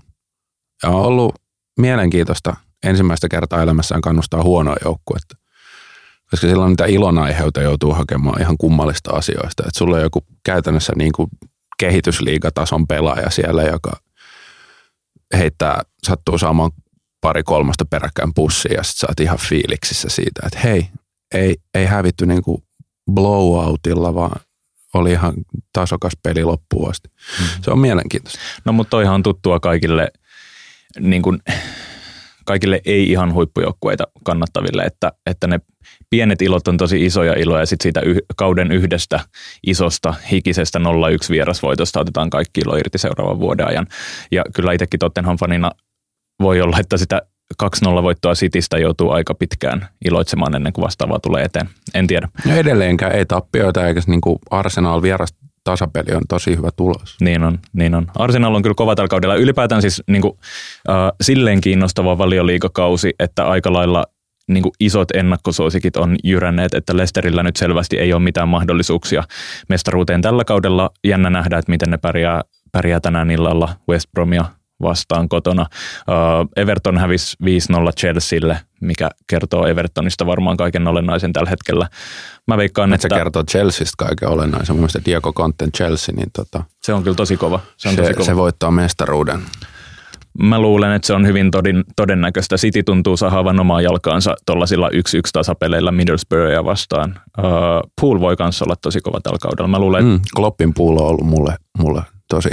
Ja 0.83 0.89
on 0.89 1.01
ollut 1.01 1.35
mielenkiintoista 1.79 2.55
ensimmäistä 2.83 3.29
kertaa 3.29 3.61
elämässään 3.61 4.01
kannustaa 4.01 4.43
huonoa 4.43 4.75
joukkuetta. 4.85 5.37
Koska 6.31 6.47
silloin 6.47 6.69
niitä 6.69 6.85
ilonaiheita 6.85 7.61
joutuu 7.61 7.93
hakemaan 7.93 8.41
ihan 8.41 8.57
kummallista 8.57 9.11
asioista. 9.11 9.63
Että 9.67 9.77
sulla 9.77 9.95
on 9.95 10.01
joku 10.01 10.25
käytännössä 10.45 10.93
niin 10.97 11.11
kuin 11.11 11.29
kehitysliigatason 11.79 12.87
pelaaja 12.87 13.29
siellä, 13.29 13.63
joka 13.63 13.91
heittää, 15.37 15.81
sattuu 16.03 16.37
saamaan 16.37 16.71
pari 17.21 17.43
kolmasta 17.43 17.85
peräkkäin 17.85 18.33
pussia 18.33 18.73
ja 18.73 18.83
sit 18.83 18.97
sä 18.97 19.07
oot 19.09 19.19
ihan 19.19 19.37
fiiliksissä 19.37 20.09
siitä, 20.09 20.41
että 20.45 20.59
hei, 20.59 20.89
ei, 21.33 21.55
ei 21.73 21.85
hävitty 21.85 22.25
niin 22.25 22.43
kuin 22.43 22.63
blowoutilla, 23.11 24.15
vaan 24.15 24.41
oli 24.93 25.11
ihan 25.11 25.33
tasokas 25.73 26.13
peli 26.23 26.43
loppuun 26.43 26.89
asti. 26.89 27.09
Mm-hmm. 27.09 27.63
Se 27.63 27.71
on 27.71 27.79
mielenkiintoista. 27.79 28.39
No 28.65 28.73
mutta 28.73 28.89
toihan 28.89 29.15
on 29.15 29.23
tuttua 29.23 29.59
kaikille, 29.59 30.11
niin 30.99 31.21
kuin, 31.21 31.39
kaikille 32.45 32.81
ei 32.85 33.11
ihan 33.11 33.33
huippujoukkueita 33.33 34.03
kannattaville, 34.23 34.83
että, 34.83 35.11
että 35.25 35.47
ne 35.47 35.59
pienet 36.09 36.41
ilot 36.41 36.67
on 36.67 36.77
tosi 36.77 37.05
isoja 37.05 37.33
iloja 37.33 37.59
ja 37.59 37.65
sitten 37.65 37.83
siitä 37.83 38.01
yh, 38.01 38.17
kauden 38.35 38.71
yhdestä 38.71 39.19
isosta 39.67 40.13
hikisestä 40.31 40.79
0-1 40.79 40.81
vierasvoitosta 41.29 41.99
otetaan 41.99 42.29
kaikki 42.29 42.61
ilo 42.61 42.75
irti 42.75 42.97
seuraavan 42.97 43.39
vuoden 43.39 43.67
ajan. 43.67 43.87
Ja 44.31 44.43
kyllä 44.55 44.71
itsekin 44.71 44.99
Tottenham 44.99 45.37
fanina 45.37 45.71
voi 46.41 46.61
olla, 46.61 46.79
että 46.79 46.97
sitä 46.97 47.21
2-0 47.63 48.03
voittoa 48.03 48.33
Citystä 48.33 48.77
joutuu 48.77 49.11
aika 49.11 49.33
pitkään 49.33 49.87
iloitsemaan 50.05 50.55
ennen 50.55 50.73
kuin 50.73 50.83
vastaavaa 50.83 51.19
tulee 51.19 51.43
eteen. 51.43 51.69
En 51.93 52.07
tiedä. 52.07 52.29
No 52.45 52.55
edelleenkään 52.55 53.15
ei 53.15 53.25
tappioita 53.25 53.87
eikä 53.87 54.01
niin 54.07 54.21
kuin 54.21 54.39
Arsenal 54.51 55.01
tasapeli 55.65 56.15
on 56.15 56.21
tosi 56.29 56.57
hyvä 56.57 56.69
tulos. 56.75 57.17
Niin 57.21 57.43
on, 57.43 57.59
niin 57.73 57.95
on. 57.95 58.07
Arsenal 58.15 58.55
on 58.55 58.61
kyllä 58.61 58.73
kova 58.77 58.95
tällä 58.95 59.07
kaudella. 59.07 59.35
Ylipäätään 59.35 59.81
siis 59.81 60.03
niin 60.07 60.21
kuin, 60.21 60.33
äh, 60.89 60.95
silleen 61.21 61.61
kiinnostava 61.61 62.17
valioliikakausi, 62.17 63.13
että 63.19 63.47
aika 63.47 63.73
lailla 63.73 64.05
niin 64.47 64.63
kuin 64.63 64.73
isot 64.79 65.11
ennakkosuosikit 65.11 65.97
on 65.97 66.15
jyränneet, 66.23 66.73
että 66.73 66.97
Lesterillä 66.97 67.43
nyt 67.43 67.55
selvästi 67.55 67.99
ei 67.99 68.13
ole 68.13 68.21
mitään 68.21 68.49
mahdollisuuksia 68.49 69.23
mestaruuteen 69.69 70.21
tällä 70.21 70.43
kaudella. 70.43 70.89
Jännä 71.03 71.29
nähdä, 71.29 71.57
että 71.57 71.71
miten 71.71 71.91
ne 71.91 71.97
pärjää, 71.97 72.41
pärjää 72.71 72.99
tänään 72.99 73.31
illalla 73.31 73.69
West 73.89 74.11
Bromia 74.11 74.45
vastaan 74.81 75.29
kotona. 75.29 75.65
Uh, 75.71 76.49
Everton 76.55 76.97
hävisi 76.97 77.37
5-0 77.43 77.47
Chelsealle, 77.99 78.59
mikä 78.81 79.09
kertoo 79.27 79.67
Evertonista 79.67 80.25
varmaan 80.25 80.57
kaiken 80.57 80.87
olennaisen 80.87 81.33
tällä 81.33 81.49
hetkellä. 81.49 81.89
Mä 82.47 82.57
veikkaan, 82.57 82.93
että... 82.93 83.07
Se 83.09 83.15
kertoo 83.15 83.43
Chelseasta 83.43 84.05
kaiken 84.05 84.29
olennaisen. 84.29 84.75
Mun 84.75 84.79
mielestä 84.79 85.01
Diego 85.05 85.33
Conten 85.33 85.71
Chelsea, 85.71 86.15
niin 86.15 86.29
tota, 86.33 86.63
se 86.83 86.93
on 86.93 87.03
kyllä 87.03 87.15
tosi 87.15 87.37
kova. 87.37 87.59
Se, 87.77 87.89
on 87.89 87.95
se, 87.95 88.01
tosi 88.01 88.13
kova. 88.13 88.25
se 88.25 88.35
voittaa 88.35 88.71
mestaruuden. 88.71 89.39
Mä 90.39 90.59
luulen, 90.59 90.91
että 90.91 91.05
se 91.05 91.13
on 91.13 91.27
hyvin 91.27 91.51
todin, 91.51 91.83
todennäköistä. 91.95 92.57
City 92.57 92.83
tuntuu 92.83 93.17
sahaavan 93.17 93.59
omaa 93.59 93.81
jalkaansa 93.81 94.35
tuollaisilla 94.45 94.89
yksi 94.89 95.17
yksi 95.17 95.33
tasapeleillä 95.33 95.91
Middlesbroughia 95.91 96.65
vastaan. 96.65 97.19
Uh, 97.37 97.91
Pool 98.01 98.19
voi 98.19 98.35
kanssa 98.35 98.65
olla 98.65 98.75
tosi 98.81 99.01
kova 99.01 99.19
tällä 99.21 99.37
kaudella. 99.41 99.67
Mä 99.67 99.79
luulen, 99.79 100.05
mm, 100.05 100.19
Kloppin 100.35 100.73
Pool 100.73 100.97
on 100.97 101.07
ollut 101.07 101.25
mulle, 101.25 101.55
mulle 101.77 102.01
tosi. 102.29 102.49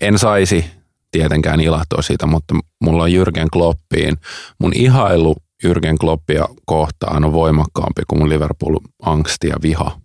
En 0.00 0.18
saisi 0.18 0.79
tietenkään 1.10 1.60
ilahtua 1.60 2.02
siitä, 2.02 2.26
mutta 2.26 2.54
mulla 2.80 3.02
on 3.02 3.10
Jürgen 3.10 3.48
Kloppiin. 3.52 4.16
Mun 4.58 4.72
ihailu 4.74 5.36
Jürgen 5.66 5.96
Kloppia 6.00 6.48
kohtaan 6.66 7.24
on 7.24 7.32
voimakkaampi 7.32 8.02
kuin 8.08 8.18
mun 8.18 8.28
Liverpool-angsti 8.28 9.48
ja 9.48 9.56
viha. 9.62 10.00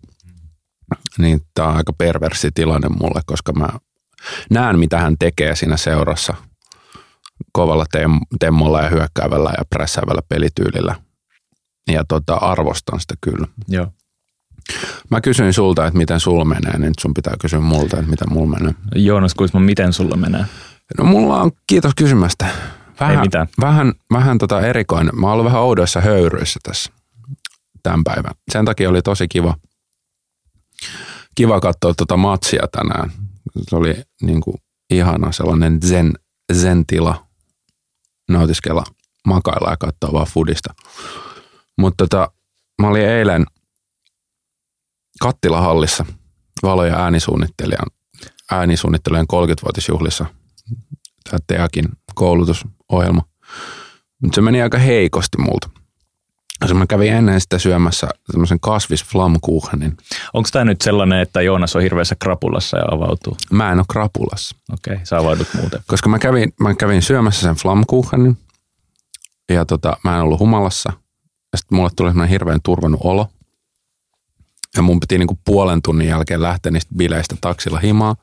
Niin 1.18 1.40
tää 1.54 1.66
on 1.66 1.76
aika 1.76 1.92
perversi 1.92 2.50
tilanne 2.54 2.88
mulle, 2.88 3.20
koska 3.26 3.52
mä 3.52 3.68
näen, 4.50 4.78
mitä 4.78 4.98
hän 4.98 5.16
tekee 5.18 5.56
siinä 5.56 5.76
seurassa 5.76 6.34
kovalla 7.52 7.84
tem- 7.96 8.26
temmolla 8.38 8.82
ja 8.82 8.88
hyökkäävällä 8.88 9.52
ja 9.58 9.64
prässäävällä 9.70 10.22
pelityylillä. 10.28 10.94
Ja 11.92 12.04
tota, 12.08 12.34
arvostan 12.34 13.00
sitä 13.00 13.14
kyllä. 13.20 13.46
Joo. 13.68 13.86
Mä 15.10 15.20
kysyin 15.20 15.52
sulta, 15.52 15.86
että 15.86 15.98
miten 15.98 16.20
sulla 16.20 16.44
menee, 16.44 16.72
niin 16.72 16.88
nyt 16.88 16.98
sun 17.00 17.14
pitää 17.14 17.34
kysyä 17.40 17.60
multa, 17.60 17.96
että 17.96 18.10
miten 18.10 18.32
mulla 18.32 18.58
menee. 18.58 18.74
Joonas 18.94 19.34
Kuisma, 19.34 19.60
miten 19.60 19.92
sulla 19.92 20.16
menee? 20.16 20.44
No 20.98 21.04
mulla 21.04 21.42
on, 21.42 21.50
kiitos 21.66 21.92
kysymästä. 21.96 22.46
Vähän, 23.00 23.16
Ei 23.16 23.22
mitään. 23.22 23.46
Vähän, 23.60 23.92
vähän 24.12 24.38
tota 24.38 24.60
erikoinen. 24.60 25.20
Mä 25.20 25.32
oon 25.32 25.44
vähän 25.44 25.62
oudoissa 25.62 26.00
höyryissä 26.00 26.60
tässä 26.62 26.92
tämän 27.82 28.04
päivän. 28.04 28.34
Sen 28.52 28.64
takia 28.64 28.88
oli 28.88 29.02
tosi 29.02 29.28
kiva, 29.28 29.56
kiva 31.34 31.60
katsoa 31.60 31.94
tuota 31.94 32.16
matsia 32.16 32.68
tänään. 32.72 33.12
Se 33.68 33.76
oli 33.76 33.94
niin 34.22 34.40
kuin 34.40 34.56
ihana 34.90 35.32
sellainen 35.32 35.78
zen, 35.82 36.12
zen-tila 36.52 37.26
nautiskella, 38.28 38.84
makailla 39.26 39.70
ja 39.70 39.76
katsoa 39.76 40.12
vaan 40.12 40.26
fudista. 40.26 40.74
Mutta 41.78 42.04
tota, 42.08 42.32
mä 42.82 42.88
olin 42.88 43.08
eilen 43.08 43.46
Kattilahallissa 45.20 46.06
valo- 46.62 46.84
ja 46.84 46.96
äänisuunnittelijan, 46.96 47.86
äänisuunnittelijan 48.50 49.26
30-vuotisjuhlissa 49.32 50.26
tämä 51.30 51.38
Teakin 51.46 51.88
koulutusohjelma. 52.14 53.22
Mutta 54.22 54.34
se 54.34 54.40
meni 54.40 54.62
aika 54.62 54.78
heikosti 54.78 55.38
multa. 55.38 55.70
Jos 56.60 56.74
mä 56.74 56.86
kävin 56.86 57.12
ennen 57.12 57.40
sitä 57.40 57.58
syömässä 57.58 58.08
semmoisen 58.30 58.60
kasvisflamkuchenin. 58.60 59.96
Onko 60.32 60.48
tämä 60.52 60.64
nyt 60.64 60.80
sellainen, 60.80 61.20
että 61.20 61.42
Joonas 61.42 61.76
on 61.76 61.82
hirveässä 61.82 62.16
krapulassa 62.18 62.78
ja 62.78 62.84
avautuu? 62.90 63.36
Mä 63.52 63.72
en 63.72 63.78
ole 63.78 63.86
krapulassa. 63.92 64.56
Okei, 64.72 64.94
okay, 64.94 65.06
sä 65.06 65.18
avaudut 65.18 65.48
muuten. 65.54 65.80
Koska 65.86 66.08
mä 66.08 66.18
kävin, 66.18 66.52
mä 66.60 66.74
kävin 66.74 67.02
syömässä 67.02 67.40
sen 67.40 67.54
flamkuchenin 67.54 68.38
ja 69.52 69.64
tota, 69.64 69.96
mä 70.04 70.16
en 70.16 70.22
ollut 70.22 70.40
humalassa. 70.40 70.92
Ja 71.52 71.58
sitten 71.58 71.76
mulle 71.76 71.90
tuli 71.96 72.10
semmoinen 72.10 72.30
hirveän 72.30 72.60
turvannut 72.62 73.00
olo. 73.04 73.28
Ja 74.76 74.82
mun 74.82 75.00
piti 75.00 75.18
niinku 75.18 75.38
puolen 75.44 75.82
tunnin 75.82 76.08
jälkeen 76.08 76.42
lähteä 76.42 76.72
niistä 76.72 76.94
bileistä 76.96 77.36
taksilla 77.40 77.78
himaa. 77.78 78.16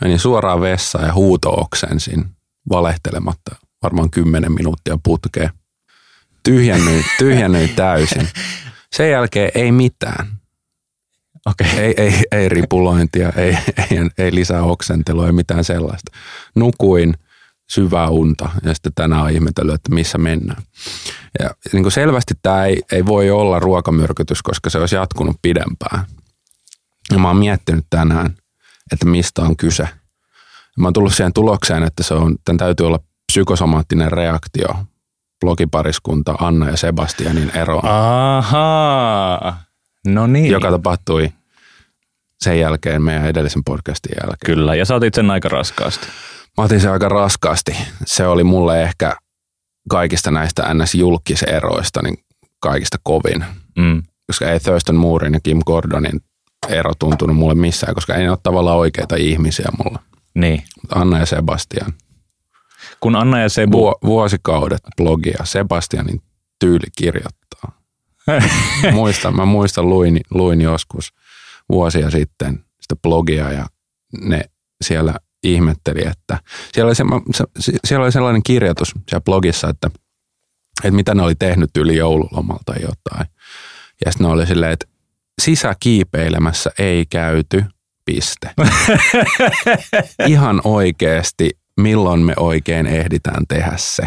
Menin 0.00 0.18
suoraan 0.18 0.60
vessaan 0.60 1.06
ja 1.06 1.14
huuto-oksensin 1.14 2.24
valehtelematta 2.68 3.56
varmaan 3.82 4.10
kymmenen 4.10 4.52
minuuttia 4.52 4.98
putkeen. 5.02 5.50
Tyhjennyin, 6.42 7.04
tyhjennyin 7.18 7.74
täysin. 7.76 8.28
Sen 8.96 9.10
jälkeen 9.10 9.50
ei 9.54 9.72
mitään. 9.72 10.26
Okay. 11.46 11.66
Ei, 11.78 11.94
ei, 11.96 12.14
ei 12.32 12.48
ripulointia, 12.48 13.32
ei, 13.36 13.58
ei, 13.76 14.10
ei 14.18 14.34
lisää 14.34 14.62
oksentelua, 14.62 15.26
ei 15.26 15.32
mitään 15.32 15.64
sellaista. 15.64 16.12
Nukuin– 16.54 17.14
syvää 17.70 18.08
unta 18.08 18.50
ja 18.62 18.74
sitten 18.74 18.92
tänään 18.94 19.22
on 19.22 19.30
ihmetellyt, 19.30 19.74
että 19.74 19.94
missä 19.94 20.18
mennään. 20.18 20.62
Ja 21.38 21.50
niin 21.72 21.82
kuin 21.82 21.92
selvästi 21.92 22.34
tämä 22.42 22.64
ei, 22.64 22.82
ei 22.92 23.06
voi 23.06 23.30
olla 23.30 23.58
ruokamyrkytys, 23.58 24.42
koska 24.42 24.70
se 24.70 24.78
olisi 24.78 24.96
jatkunut 24.96 25.36
pidempään. 25.42 26.04
Ja 27.12 27.18
mä 27.18 27.28
oon 27.28 27.36
miettinyt 27.36 27.86
tänään, 27.90 28.34
että 28.92 29.06
mistä 29.06 29.42
on 29.42 29.56
kyse. 29.56 29.88
Mä 30.78 30.86
oon 30.86 30.92
tullut 30.92 31.14
siihen 31.14 31.32
tulokseen, 31.32 31.82
että 31.82 32.02
se 32.02 32.14
on, 32.14 32.36
tämän 32.44 32.58
täytyy 32.58 32.86
olla 32.86 32.98
psykosomaattinen 33.32 34.12
reaktio 34.12 34.68
blogipariskunta 35.40 36.34
Anna 36.40 36.70
ja 36.70 36.76
Sebastianin 36.76 37.50
eroon. 37.54 37.84
Ahaa, 37.84 39.62
no 40.06 40.26
niin. 40.26 40.50
Joka 40.52 40.70
tapahtui 40.70 41.32
sen 42.40 42.60
jälkeen 42.60 43.02
meidän 43.02 43.26
edellisen 43.26 43.64
podcastin 43.64 44.16
jälkeen. 44.22 44.56
Kyllä, 44.56 44.74
ja 44.74 44.84
sä 44.84 44.94
otit 44.94 45.14
sen 45.14 45.30
aika 45.30 45.48
raskaasti. 45.48 46.06
Mä 46.58 46.64
otin 46.64 46.80
sen 46.80 46.92
aika 46.92 47.08
raskaasti. 47.08 47.76
Se 48.06 48.26
oli 48.26 48.44
mulle 48.44 48.82
ehkä 48.82 49.16
kaikista 49.88 50.30
näistä 50.30 50.62
NS-julkiseroista 50.62 52.02
niin 52.02 52.24
kaikista 52.60 52.98
kovin. 53.02 53.44
Mm. 53.78 54.02
Koska 54.26 54.50
ei 54.50 54.60
Thurston 54.60 54.96
Moorein 54.96 55.34
ja 55.34 55.40
Kim 55.42 55.60
Gordonin 55.66 56.20
ero 56.68 56.92
tuntunut 56.98 57.36
mulle 57.36 57.54
missään, 57.54 57.94
koska 57.94 58.14
ei 58.14 58.22
ne 58.22 58.30
ole 58.30 58.38
tavallaan 58.42 58.78
oikeita 58.78 59.16
ihmisiä 59.16 59.68
mulle. 59.84 59.98
Niin. 60.34 60.62
Anna 60.94 61.18
ja 61.18 61.26
Sebastian. 61.26 61.92
Kun 63.00 63.16
Anna 63.16 63.40
ja 63.40 63.48
Sebu... 63.48 63.78
Vu- 63.78 63.98
vuosikaudet 64.04 64.82
blogia. 64.96 65.44
Sebastianin 65.44 66.22
tyyli 66.58 66.86
kirjoittaa. 66.96 67.72
muistan, 68.92 69.36
mä 69.36 69.44
muistan 69.44 69.88
luin, 69.88 70.20
luin 70.30 70.60
joskus 70.60 71.12
vuosia 71.68 72.10
sitten 72.10 72.64
sitä 72.80 72.96
blogia 73.02 73.52
ja 73.52 73.66
ne 74.20 74.44
siellä 74.84 75.14
ihmetteli, 75.42 76.06
että 76.06 76.38
siellä 76.72 76.88
oli, 76.88 76.94
se, 76.94 77.44
se, 77.58 77.72
siellä 77.84 78.04
oli 78.04 78.12
sellainen 78.12 78.42
kirjoitus 78.42 78.92
siellä 79.08 79.24
blogissa, 79.24 79.68
että, 79.68 79.90
että 80.84 80.96
mitä 80.96 81.14
ne 81.14 81.22
oli 81.22 81.34
tehnyt 81.34 81.70
yli 81.76 81.96
joululomalta 81.96 82.62
tai 82.66 82.82
jotain. 82.82 83.30
Ja 84.04 84.12
sitten 84.12 84.26
ne 84.26 84.32
oli 84.32 84.46
silleen, 84.46 84.72
että 84.72 84.86
sisäkiipeilemässä 85.40 86.70
ei 86.78 87.06
käyty, 87.06 87.64
piste. 88.04 88.50
Ihan 90.26 90.60
oikeasti, 90.64 91.50
milloin 91.76 92.20
me 92.20 92.34
oikein 92.36 92.86
ehditään 92.86 93.46
tehdä 93.48 93.72
se. 93.76 94.02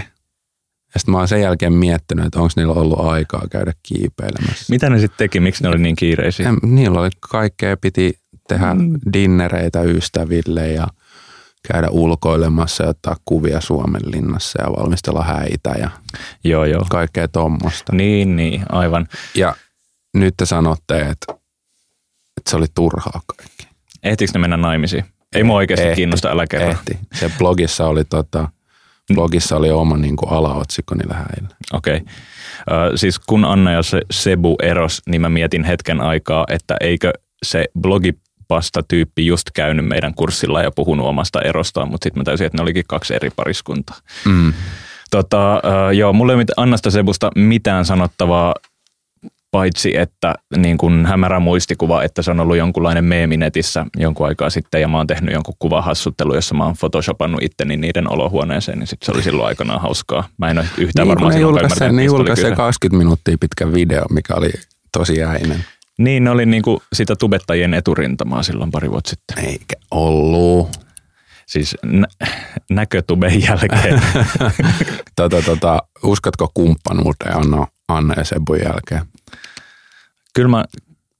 Ja 0.93 0.99
sitten 0.99 1.11
mä 1.11 1.17
oon 1.17 1.27
sen 1.27 1.41
jälkeen 1.41 1.73
miettinyt, 1.73 2.25
että 2.25 2.39
onko 2.39 2.53
niillä 2.55 2.73
ollut 2.73 2.99
aikaa 2.99 3.47
käydä 3.51 3.73
kiipeilemässä. 3.83 4.65
Mitä 4.69 4.89
ne 4.89 4.99
sitten 4.99 5.17
teki? 5.17 5.39
Miksi 5.39 5.63
ne 5.63 5.69
oli 5.69 5.77
niin 5.77 5.95
kiireisiä? 5.95 6.45
Ja 6.45 6.53
niillä 6.61 6.99
oli 6.99 7.09
kaikkea, 7.19 7.77
piti 7.77 8.19
tehdä 8.47 8.73
mm. 8.73 8.99
dinnereitä 9.13 9.81
ystäville 9.81 10.71
ja 10.71 10.87
käydä 11.71 11.87
ulkoilemassa 11.89 12.83
ja 12.83 12.89
ottaa 12.89 13.15
kuvia 13.25 13.61
Suomen 13.61 14.01
linnassa 14.05 14.63
ja 14.63 14.71
valmistella 14.71 15.23
häitä 15.23 15.69
ja 15.79 15.89
joo, 16.43 16.65
joo. 16.65 16.85
kaikkea 16.89 17.27
tuommoista. 17.27 17.95
Niin, 17.95 18.35
niin, 18.35 18.65
aivan. 18.69 19.07
Ja 19.35 19.55
nyt 20.13 20.33
te 20.37 20.45
sanotte, 20.45 20.99
että, 20.99 21.33
että 22.37 22.49
se 22.49 22.57
oli 22.57 22.65
turhaa 22.75 23.21
kaikki. 23.37 23.67
Ehtikö 24.03 24.31
ne 24.33 24.39
mennä 24.39 24.57
naimisiin? 24.57 25.05
Ei 25.35 25.43
mua 25.43 25.55
oikeasti 25.55 25.85
ehti, 25.85 25.95
kiinnosta, 25.95 26.29
älä 26.29 26.47
kerro. 26.47 26.69
Ehti. 26.69 26.99
Se 27.13 27.31
blogissa 27.37 27.85
oli, 27.85 28.03
tota, 28.03 28.49
blogissa 29.13 29.57
oli 29.57 29.71
oma 29.71 29.97
niin 29.97 30.15
kuin 30.15 30.31
alaotsikko 30.31 30.95
niillä 30.95 31.13
häillä. 31.13 31.55
Okei. 31.73 31.97
Okay. 31.97 32.97
Siis 32.97 33.19
kun 33.19 33.45
Anna 33.45 33.71
ja 33.71 33.83
se 33.83 34.01
Sebu 34.11 34.55
eros, 34.61 35.01
niin 35.07 35.21
mä 35.21 35.29
mietin 35.29 35.63
hetken 35.63 36.01
aikaa, 36.01 36.45
että 36.49 36.77
eikö 36.81 37.13
se 37.43 37.65
blogi 37.79 38.13
tyyppi 38.87 39.25
just 39.25 39.49
käynyt 39.53 39.85
meidän 39.85 40.13
kurssilla 40.13 40.61
ja 40.61 40.71
puhunut 40.71 41.07
omasta 41.07 41.41
erostaan, 41.41 41.87
mutta 41.91 42.05
sitten 42.05 42.19
mä 42.19 42.23
täysin, 42.23 42.47
että 42.47 42.57
ne 42.57 42.63
olikin 42.63 42.83
kaksi 42.87 43.15
eri 43.15 43.29
pariskuntaa. 43.35 43.97
Mm. 44.25 44.53
Tota, 45.11 45.55
uh, 45.55 45.95
joo, 45.95 46.13
mulla 46.13 46.33
ei 46.33 46.35
ole 46.35 46.45
Annasta 46.57 46.91
Sebusta 46.91 47.31
mitään 47.35 47.85
sanottavaa 47.85 48.53
paitsi 49.53 49.97
että 49.97 50.35
niin 50.57 50.77
kuin 50.77 51.05
hämärä 51.05 51.39
muistikuva, 51.39 52.03
että 52.03 52.21
se 52.21 52.31
on 52.31 52.39
ollut 52.39 52.57
jonkunlainen 52.57 53.05
meemi 53.05 53.37
netissä 53.37 53.85
jonkun 53.97 54.27
aikaa 54.27 54.49
sitten 54.49 54.81
ja 54.81 54.87
mä 54.87 54.97
oon 54.97 55.07
tehnyt 55.07 55.33
jonkun 55.33 55.55
kuvahassuttelun, 55.59 56.35
jossa 56.35 56.55
mä 56.55 56.65
oon 56.65 56.75
photoshopannut 56.79 57.43
itteni 57.43 57.77
niiden 57.77 58.11
olohuoneeseen, 58.11 58.79
niin 58.79 58.87
sitten 58.87 59.05
se 59.05 59.11
oli 59.11 59.23
silloin 59.23 59.47
aikanaan 59.47 59.81
hauskaa. 59.81 60.27
Mä 60.37 60.49
en 60.49 60.57
ole 60.57 60.67
yhtään 60.77 61.07
niin, 61.07 61.15
varmaan 61.15 61.33
ne 61.33 61.39
julkaisi, 61.39 61.89
ne 61.91 62.03
julkaisi 62.03 62.51
20 62.55 62.97
minuuttia 62.97 63.37
pitkä 63.39 63.73
video, 63.73 64.05
mikä 64.09 64.35
oli 64.35 64.51
tosi 64.91 65.23
äinen. 65.23 65.65
Niin, 66.03 66.23
ne 66.23 66.29
oli 66.29 66.45
niin 66.45 66.63
kuin 66.63 66.79
sitä 66.93 67.15
tubettajien 67.15 67.73
eturintamaa 67.73 68.43
silloin 68.43 68.71
pari 68.71 68.91
vuotta 68.91 69.09
sitten. 69.09 69.45
Eikä 69.45 69.75
ollut. 69.91 70.69
Siis 71.45 71.77
nä- 71.83 72.27
näkötuben 72.69 73.41
jälkeen. 73.41 74.01
tota, 75.15 75.41
tota, 75.41 75.83
uskotko 76.03 76.51
kumppanuuteen 76.53 77.37
Anna, 77.37 77.67
Anna 77.87 78.13
ja 78.17 78.23
Sebun 78.23 78.59
jälkeen? 78.59 79.01
Kyllä 80.33 80.49
mä, 80.49 80.65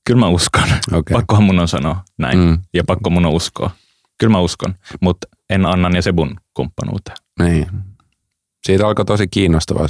kyllä 0.06 0.20
mä 0.20 0.28
uskon. 0.28 0.64
Okay. 0.94 1.14
Pakkohan 1.14 1.44
mun 1.44 1.60
on 1.60 1.68
sanoa 1.68 2.04
näin. 2.18 2.40
Mm. 2.40 2.58
Ja 2.74 2.84
pakko 2.88 3.10
mun 3.10 3.26
on 3.26 3.34
uskoa. 3.34 3.72
Kyllä 4.18 4.32
mä 4.32 4.40
uskon, 4.40 4.76
mutta 5.02 5.28
en 5.50 5.66
Annan 5.66 5.96
ja 5.96 6.02
Sebun 6.02 6.36
kumppanuuteen. 6.54 7.18
Niin. 7.40 7.68
Siitä 8.66 8.88
alkoi 8.88 9.06
tosi 9.06 9.28
kiinnostava 9.28 9.88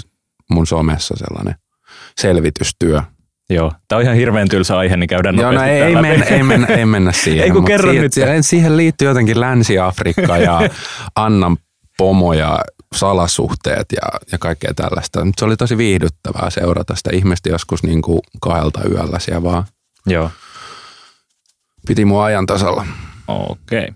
mun 0.49 0.67
somessa 0.67 1.15
sellainen 1.17 1.55
selvitystyö. 2.17 3.01
Joo, 3.49 3.71
tämä 3.87 3.97
on 3.97 4.03
ihan 4.03 4.15
hirveän 4.15 4.49
tylsä 4.49 4.77
aihe, 4.77 4.97
niin 4.97 5.07
käydään 5.07 5.35
Joo, 5.35 5.51
no 5.51 5.63
ei, 5.63 5.81
ei, 5.81 5.95
mennä, 5.95 6.25
ei, 6.25 6.43
mennä, 6.43 6.67
ei 6.67 6.85
mennä 6.85 7.11
siihen. 7.11 7.43
ei 7.43 7.51
kun 7.51 7.65
kerro 7.65 7.89
siihen, 7.89 8.03
nyt. 8.03 8.13
Siihen, 8.13 8.43
siihen 8.43 8.77
liittyy 8.77 9.07
jotenkin 9.07 9.39
Länsi-Afrikka 9.39 10.37
ja 10.37 10.69
Annan 11.15 11.57
pomo 11.97 12.33
ja 12.33 12.59
salasuhteet 12.95 13.85
ja, 13.91 14.19
ja 14.31 14.37
kaikkea 14.37 14.73
tällaista. 14.73 15.25
Nyt 15.25 15.35
se 15.37 15.45
oli 15.45 15.57
tosi 15.57 15.77
viihdyttävää 15.77 16.49
seurata 16.49 16.95
sitä 16.95 17.09
ihmistä 17.13 17.49
joskus 17.49 17.83
niin 17.83 18.01
kuin 18.01 18.19
kahdelta 18.41 18.81
yöllä 18.89 19.19
siellä 19.19 19.43
vaan. 19.43 19.63
Joo. 20.05 20.31
Piti 21.87 22.05
mua 22.05 22.25
ajan 22.25 22.45
tasalla. 22.45 22.85
Okei. 23.27 23.83
Okay. 23.83 23.95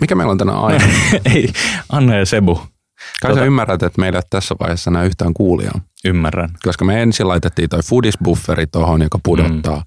Mikä 0.00 0.14
meillä 0.14 0.30
on 0.30 0.38
tänään 0.38 0.58
aihe? 0.58 0.84
Ei, 1.34 1.52
Anna 1.88 2.16
ja 2.16 2.26
Sebu. 2.26 2.60
Kai 3.22 3.30
tuota... 3.30 3.40
sä 3.40 3.46
ymmärrät, 3.46 3.82
että 3.82 4.00
meillä 4.00 4.22
tässä 4.30 4.54
vaiheessa 4.60 4.90
enää 4.90 5.04
yhtään 5.04 5.34
kuulijaa. 5.34 5.80
Ymmärrän. 6.04 6.48
Koska 6.62 6.84
me 6.84 7.02
ensin 7.02 7.28
laitettiin 7.28 7.68
toi 7.68 7.82
foodisbufferi 7.82 8.66
tuohon, 8.66 9.02
joka 9.02 9.18
pudottaa. 9.22 9.76
Mm 9.76 9.84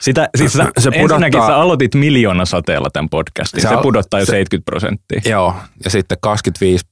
sitä, 0.00 0.28
siis 0.36 0.52
sä, 0.52 0.70
se 0.78 0.90
pudottaa, 1.00 1.46
sä 1.46 1.56
aloitit 1.56 1.94
miljoona 1.94 2.44
sateella 2.44 2.88
tämän 2.92 3.08
podcastin. 3.08 3.62
Se, 3.62 3.68
se 3.68 3.76
pudottaa 3.82 4.20
jo 4.20 4.26
se, 4.26 4.30
70 4.30 4.70
prosenttia. 4.70 5.20
Joo, 5.24 5.56
ja 5.84 5.90
sitten 5.90 6.18
25, 6.20 6.84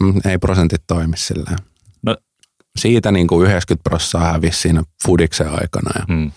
mm, 0.00 0.20
ei 0.24 0.38
prosentit 0.38 0.82
toimi 0.86 1.16
silleen. 1.16 1.58
No, 2.02 2.16
Siitä 2.76 3.12
niin 3.12 3.26
kuin 3.26 3.46
90 3.46 3.90
prosenttia 3.90 4.20
hävisi 4.20 4.60
siinä 4.60 4.82
Fudiksen 5.06 5.48
aikana. 5.48 5.90
Ja 5.98 6.04
hmm. 6.14 6.32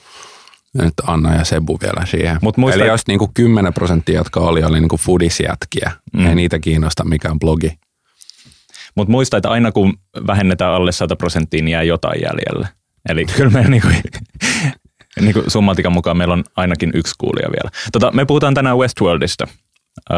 nyt 0.74 0.94
Anna 1.08 1.36
ja 1.36 1.46
Sebu 1.46 1.80
vielä 1.82 2.06
siihen. 2.06 2.38
Mut 2.42 2.58
muista, 2.58 2.82
Eli 2.82 2.88
jos 2.88 3.08
niin 3.08 3.20
kuin 3.20 3.32
10 3.34 3.74
prosenttia, 3.74 4.16
jotka 4.16 4.40
oli, 4.40 4.64
oli 4.64 4.80
niin 4.80 4.90
kuin 4.90 5.00
Fudisjätkiä, 5.00 5.92
hmm. 6.18 6.26
ei 6.26 6.36
niitä 6.36 6.60
kiinnosta 6.60 7.04
mikään 7.04 7.40
blogi. 7.40 7.72
Mutta 8.96 9.12
muista, 9.12 9.38
että 9.38 9.50
aina 9.50 9.72
kun 9.72 9.94
vähennetään 10.28 10.72
alle 10.74 10.92
100 10.92 11.16
prosenttia, 11.16 11.64
niin 11.64 11.72
jää 11.72 11.84
jotain 11.84 12.22
jäljelle. 12.22 12.68
Eli 13.10 13.26
kyllä 13.26 13.50
me 13.50 13.64
niinku, 13.70 13.88
niin 15.22 15.34
kuin 15.34 15.52
summatikan 15.52 15.92
mukaan 15.92 16.18
meillä 16.18 16.34
on 16.34 16.44
ainakin 16.56 16.92
yksi 16.94 17.14
kuulija 17.18 17.50
vielä. 17.50 17.70
Tota, 17.92 18.12
me 18.12 18.26
puhutaan 18.26 18.54
tänään 18.54 18.78
Westworldista. 18.78 19.48
Uh, 20.10 20.18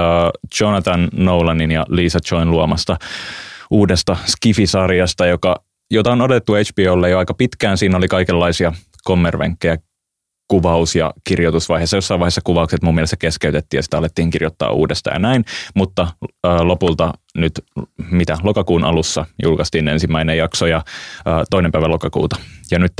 Jonathan 0.59 1.09
Nolanin 1.13 1.71
ja 1.71 1.85
Lisa 1.89 2.19
Join 2.31 2.51
luomasta 2.51 2.97
uudesta 3.69 4.17
Skifi-sarjasta, 4.25 5.25
joka, 5.25 5.63
jota 5.91 6.11
on 6.11 6.21
odotettu 6.21 6.53
HBOlle 6.53 7.09
jo 7.09 7.19
aika 7.19 7.33
pitkään. 7.33 7.77
Siinä 7.77 7.97
oli 7.97 8.07
kaikenlaisia 8.07 8.73
kommervenkkejä 9.03 9.77
kuvaus- 10.47 10.95
ja 10.95 11.13
kirjoitusvaiheessa. 11.23 11.97
Jossain 11.97 12.19
vaiheessa 12.19 12.41
kuvaukset 12.43 12.83
mun 12.83 12.95
mielestä 12.95 13.17
keskeytettiin 13.17 13.77
ja 13.77 13.83
sitä 13.83 13.97
alettiin 13.97 14.29
kirjoittaa 14.29 14.71
uudestaan 14.71 15.15
ja 15.15 15.19
näin, 15.19 15.45
mutta 15.75 16.07
ää, 16.43 16.67
lopulta 16.67 17.13
nyt 17.37 17.53
mitä 18.11 18.37
lokakuun 18.43 18.83
alussa 18.83 19.25
julkaistiin 19.43 19.87
ensimmäinen 19.87 20.37
jakso 20.37 20.65
ja 20.65 20.83
ää, 21.25 21.43
toinen 21.49 21.71
päivä 21.71 21.89
lokakuuta. 21.89 22.35
Ja 22.71 22.79
nyt 22.79 22.93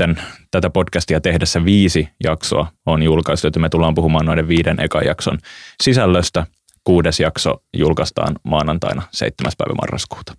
tätä 0.50 0.70
podcastia 0.70 1.20
tehdessä 1.20 1.64
viisi 1.64 2.08
jaksoa 2.24 2.66
on 2.86 3.02
julkaistu, 3.02 3.46
että 3.46 3.60
me 3.60 3.68
tullaan 3.68 3.94
puhumaan 3.94 4.26
noiden 4.26 4.48
viiden 4.48 4.80
ekan 4.80 5.04
jakson 5.04 5.38
sisällöstä. 5.82 6.46
Kuudes 6.84 7.20
jakso 7.20 7.54
julkaistaan 7.76 8.36
maanantaina 8.44 9.02
7. 9.12 9.52
päivä 9.58 9.74
marraskuuta. 9.74 10.34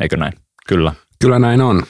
Eikö 0.00 0.16
näin? 0.16 0.32
Kyllä. 0.68 0.92
Kyllä 1.20 1.38
näin 1.38 1.60
on. 1.60 1.82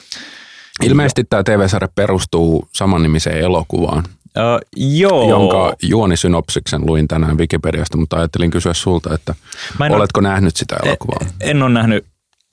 Ilmeisesti 0.83 1.23
tämä 1.23 1.43
TV-sarja 1.43 1.87
perustuu 1.95 2.69
samannimiseen 2.73 3.39
elokuvaan, 3.39 4.03
Uh, 4.29 4.61
joo. 4.77 5.29
jonka 5.29 5.73
juonisynopsiksen 5.83 6.85
luin 6.85 7.07
tänään 7.07 7.37
Wikipediasta, 7.37 7.97
mutta 7.97 8.17
ajattelin 8.17 8.51
kysyä 8.51 8.73
sulta, 8.73 9.13
että 9.13 9.35
oletko 9.89 10.19
ole, 10.19 10.27
nähnyt 10.29 10.55
sitä 10.55 10.75
elokuvaa? 10.85 11.19
En, 11.21 11.49
en 11.49 11.63
ole 11.63 11.73
nähnyt. 11.73 12.05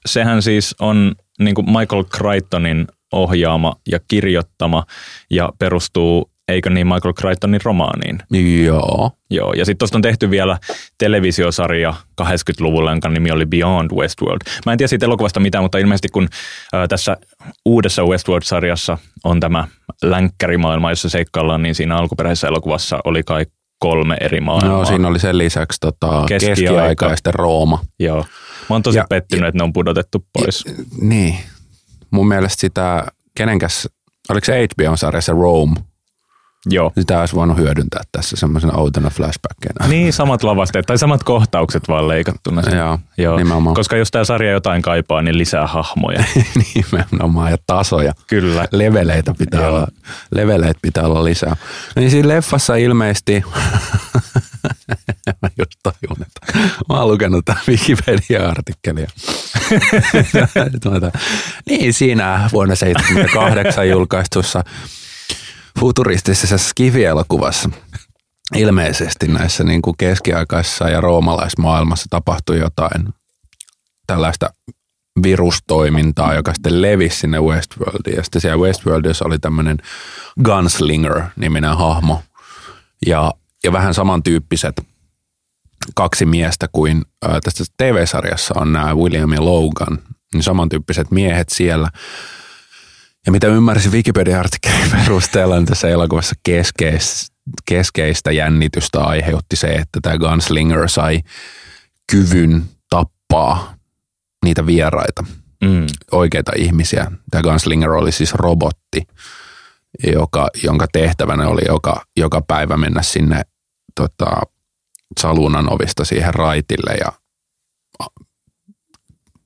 Sehän 0.07 0.43
siis 0.43 0.75
on 0.81 1.15
niin 1.39 1.55
kuin 1.55 1.67
Michael 1.67 2.05
Crichtonin 2.05 2.87
ohjaama 3.12 3.77
ja 3.91 4.01
kirjoittama 4.09 4.85
ja 5.31 5.53
perustuu 5.59 6.31
eikö 6.49 6.71
niin 6.71 6.87
Michael 6.87 7.15
Crichtonin 7.15 7.61
romaaniin? 7.65 8.19
Joo. 8.65 9.11
Joo, 9.31 9.53
ja 9.53 9.65
sitten 9.65 9.79
tuosta 9.79 9.99
on 9.99 10.03
tehty 10.03 10.31
vielä 10.31 10.59
televisiosarja 10.99 11.95
80-luvulla, 12.23 12.91
jonka 12.91 13.09
nimi 13.09 13.31
oli 13.31 13.47
Beyond 13.47 13.91
Westworld. 13.91 14.41
Mä 14.67 14.73
en 14.73 14.79
tiedä 14.79 14.89
siitä 14.89 15.07
elokuvasta 15.07 15.41
mitään, 15.41 15.65
mutta 15.65 15.79
ilmeisesti 15.79 16.09
kun 16.09 16.29
ää, 16.73 16.89
tässä 16.89 17.17
uudessa 17.65 18.03
Westworld-sarjassa 18.03 18.99
on 19.25 19.41
tämä 19.41 19.69
länkkärimaailma, 20.03 20.91
jossa 20.91 21.09
seikkaillaan, 21.09 21.63
niin 21.63 21.75
siinä 21.75 21.97
alkuperäisessä 21.97 22.49
elokuvassa 22.49 22.99
oli 23.05 23.23
kai 23.23 23.47
kolme 23.79 24.17
eri 24.21 24.41
maailmaa. 24.41 24.79
No 24.79 24.85
siinä 24.85 25.09
oli 25.09 25.19
sen 25.19 25.39
lisäksi 25.39 25.81
tota, 25.81 26.25
keskiaika 26.29 27.07
ja 27.07 27.17
sitten 27.17 27.35
Rooma. 27.35 27.79
Joo. 27.99 28.25
Mä 28.71 28.75
oon 28.75 28.83
tosi 28.83 28.99
ja, 28.99 29.07
pettynyt, 29.09 29.43
ja, 29.43 29.49
että 29.49 29.59
ne 29.59 29.65
on 29.65 29.73
pudotettu 29.73 30.27
pois. 30.33 30.65
Ja, 30.67 30.73
niin. 31.01 31.39
Mun 32.11 32.29
mielestä 32.29 32.61
sitä, 32.61 33.07
kenenkäs, 33.37 33.89
oliko 34.29 34.45
se 34.45 34.67
HBO-sarjassa 34.67 35.33
Rome, 35.33 35.75
Joo. 36.67 36.93
Sitä 36.99 37.21
olisi 37.21 37.35
voinut 37.35 37.57
hyödyntää 37.57 38.01
tässä 38.13 38.37
semmoisena 38.37 38.73
outona 38.77 39.11
flashbackina. 39.11 39.89
Niin, 39.89 40.13
samat 40.13 40.43
lavasteet 40.43 40.87
tai 40.87 40.99
samat 40.99 41.25
kohtaukset 41.25 41.83
vaan 41.89 42.09
leikattuna. 42.09 42.63
Joo, 42.77 42.99
Joo. 43.19 43.37
nimenomaan. 43.37 43.75
Koska 43.77 43.97
jos 43.97 44.11
tämä 44.11 44.25
sarja 44.25 44.51
jotain 44.51 44.83
kaipaa, 44.83 45.23
niin 45.23 45.39
lisää 45.39 45.67
hahmoja. 45.67 46.25
nimenomaan 46.75 47.51
ja 47.51 47.57
tasoja. 47.67 48.13
Kyllä. 48.27 48.69
Leveleitä 48.73 49.35
pitää, 49.39 49.69
olla, 49.69 49.87
leveleitä 50.35 50.79
pitää 50.83 51.07
olla 51.07 51.25
lisää. 51.25 51.57
Niin 51.97 52.11
siinä 52.11 52.29
leffassa 52.29 52.77
ilmeisesti, 52.77 53.43
mä 55.43 55.49
just 55.59 55.73
tajun, 55.83 56.23
että 56.23 56.59
mä 56.89 56.99
oon 56.99 57.09
lukenut 57.09 57.45
tämän 57.45 57.63
Wikipedia-artikkelia. 57.69 59.11
niin 61.69 61.95
siinä 61.95 62.49
vuonna 62.53 62.75
1978 62.77 63.89
julkaistussa 63.89 64.65
futuristisessa 65.81 66.59
skifi-elokuvassa 66.59 67.71
ilmeisesti 68.55 69.29
näissä 69.29 69.65
niin 69.65 69.83
kuin 69.83 69.97
keskiaikaisessa 69.97 70.89
ja 70.89 71.01
roomalaismaailmassa 71.01 72.07
tapahtui 72.11 72.59
jotain 72.59 73.09
tällaista 74.07 74.51
virustoimintaa, 75.23 76.35
joka 76.35 76.55
sitten 76.55 76.83
levisi 76.83 77.17
sinne 77.17 77.41
Westworldiin. 77.41 78.17
Ja 78.17 78.23
sitten 78.23 78.41
siellä 78.41 78.62
Westworldissa 78.62 79.25
oli 79.25 79.39
tämmöinen 79.39 79.79
Gunslinger-niminen 80.45 81.77
hahmo. 81.77 82.23
Ja, 83.07 83.33
ja 83.65 83.73
vähän 83.73 83.95
samantyyppiset 83.95 84.87
kaksi 85.95 86.27
miestä 86.27 86.69
kuin 86.73 87.05
ää, 87.23 87.41
tässä 87.45 87.65
TV-sarjassa 87.77 88.55
on 88.57 88.73
nämä 88.73 88.95
William 88.95 89.33
ja 89.33 89.45
Logan, 89.45 89.99
niin 90.35 90.43
samantyyppiset 90.43 91.11
miehet 91.11 91.49
siellä. 91.49 91.89
Ja 93.27 93.33
mitä 93.33 93.47
ymmärsin 93.47 93.93
Wikipedia-artikkelin 93.93 94.91
perusteella, 94.97 95.57
niin 95.57 95.67
tässä 95.67 95.89
elokuvassa 95.89 96.35
keskeis, 96.43 97.33
keskeistä 97.65 98.33
jännitystä 98.33 99.01
aiheutti 99.01 99.57
se, 99.57 99.67
että 99.67 99.99
tämä 100.03 100.19
Gunslinger 100.19 100.89
sai 100.89 101.23
kyvyn 102.12 102.65
tappaa 102.91 103.75
niitä 104.45 104.67
vieraita, 104.67 105.25
Mm. 105.65 105.87
oikeita 106.12 106.53
ihmisiä. 106.57 107.12
Tämä 107.31 107.43
Gunslinger 107.43 107.91
oli 107.91 108.12
siis 108.12 108.35
robotti, 108.35 109.03
joka, 110.12 110.49
jonka 110.62 110.87
tehtävänä 110.93 111.49
oli 111.49 111.62
joka, 111.69 112.05
joka 112.17 112.43
päivä 112.49 112.77
mennä 112.77 113.03
sinne 113.03 113.43
tota, 113.95 114.43
salunan 115.21 115.73
ovista 115.73 116.05
siihen 116.05 116.35
raitille 116.35 116.95
ja 117.01 117.12